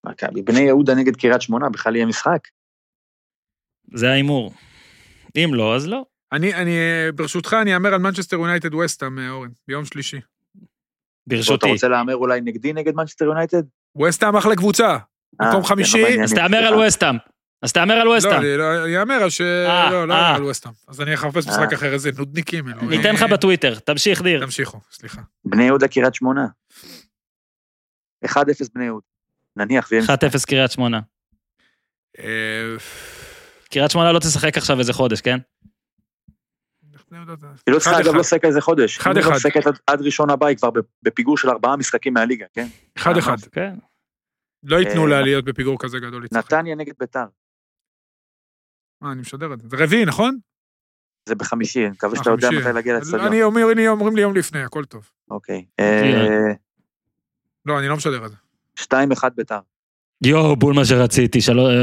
[0.05, 0.41] מכבי.
[0.41, 2.47] בני יהודה נגד קריית שמונה, בכלל יהיה משחק.
[3.93, 4.53] זה ההימור.
[5.35, 6.05] אם לא, אז לא.
[6.31, 10.19] אני, אני, אה, ברשותך, אני אאמר על מנצ'סטר יונייטד וסטאם, אה, אורן, ביום שלישי.
[11.27, 11.71] אתה ברשותי.
[11.71, 13.63] רוצה להמר אולי נגדי נגד מנצ'סטר יונייטד?
[14.07, 14.97] וסטאם אחלה קבוצה.
[15.41, 16.57] אה, מקום כן, חמישי, לא אז תהמר.
[16.57, 17.15] על וסטאם.
[17.61, 18.33] אז תהמר על לא, וסטאם.
[18.39, 19.41] אני לא- אני אאמר על ש...
[19.41, 20.35] אה, לא, לא אה.
[20.35, 20.71] על וסטאם.
[20.87, 21.73] אז אני אחפש משחק.
[21.73, 22.65] אחר, איזה נודניקים.
[22.69, 24.45] ניתן לך בטוויטר, תמשיך דיר.
[24.45, 25.21] תמשיכו, סליחה.
[25.45, 26.47] בני יהודה קריית שמונה.
[28.25, 28.37] 1-0
[28.75, 29.05] בני יהודה.
[29.55, 30.99] נניח ויהיה 1-0 קריית שמונה.
[33.71, 35.37] קריית שמונה לא תשחק עכשיו איזה חודש, כן?
[37.67, 38.13] היא לא צריכה אחד אגב אחד.
[38.15, 38.97] לא לשחק איזה חודש.
[38.97, 39.35] אחד היא לא אחד.
[39.35, 40.69] משחקת עד- ראשון הבא, היא כבר
[41.03, 42.67] בפיגור של ארבעה משחקים מהליגה, כן?
[42.97, 43.37] אחד אחד.
[43.51, 43.75] כן.
[44.63, 46.25] לא ייתנו אה, לה להיות בפיגור כזה גדול.
[46.31, 47.25] נתניה נגד ביתר.
[49.01, 49.67] מה, אני משדר את זה.
[49.69, 50.37] זה רביעי, נכון?
[51.29, 52.49] זה בחמישי, אני מקווה אה, שאתה יודע.
[52.59, 53.19] מתי להגיע לאצטדיון.
[53.27, 55.09] אני אומר- אני- אומרים לי יום לפני, הכל טוב.
[55.31, 55.65] אוקיי.
[55.79, 56.51] אה,
[57.65, 58.35] לא, אני לא משדר את זה.
[58.79, 59.59] 2-1 ביתר.
[60.25, 61.41] יואו, בול מה שרציתי.
[61.41, 61.73] שלוש-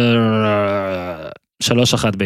[0.47, 1.31] אה,
[1.63, 2.25] 3-1 ב...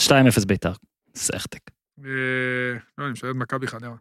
[0.00, 0.72] 2-0 ביתר.
[1.16, 1.60] סחטק.
[2.04, 3.94] אה, לא, אני משדר את מכבי חדרה.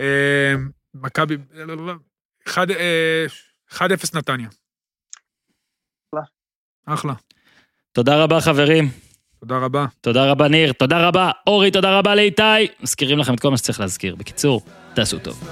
[0.00, 0.54] אה,
[0.94, 1.36] מכבי...
[1.52, 1.94] לא, לא, לא.
[2.46, 3.26] אחד, אה,
[3.72, 3.78] 1-0
[4.14, 4.48] נתניה.
[6.08, 6.22] אחלה.
[6.86, 7.12] אחלה.
[7.92, 8.90] תודה רבה, חברים.
[9.40, 9.86] תודה רבה.
[10.00, 10.72] תודה רבה, ניר.
[10.72, 11.70] תודה רבה, אורי.
[11.70, 12.42] תודה רבה לאיתי.
[12.80, 14.14] מזכירים לכם את כל מה שצריך להזכיר.
[14.14, 14.60] בקיצור,
[14.94, 15.48] תעשו טוב.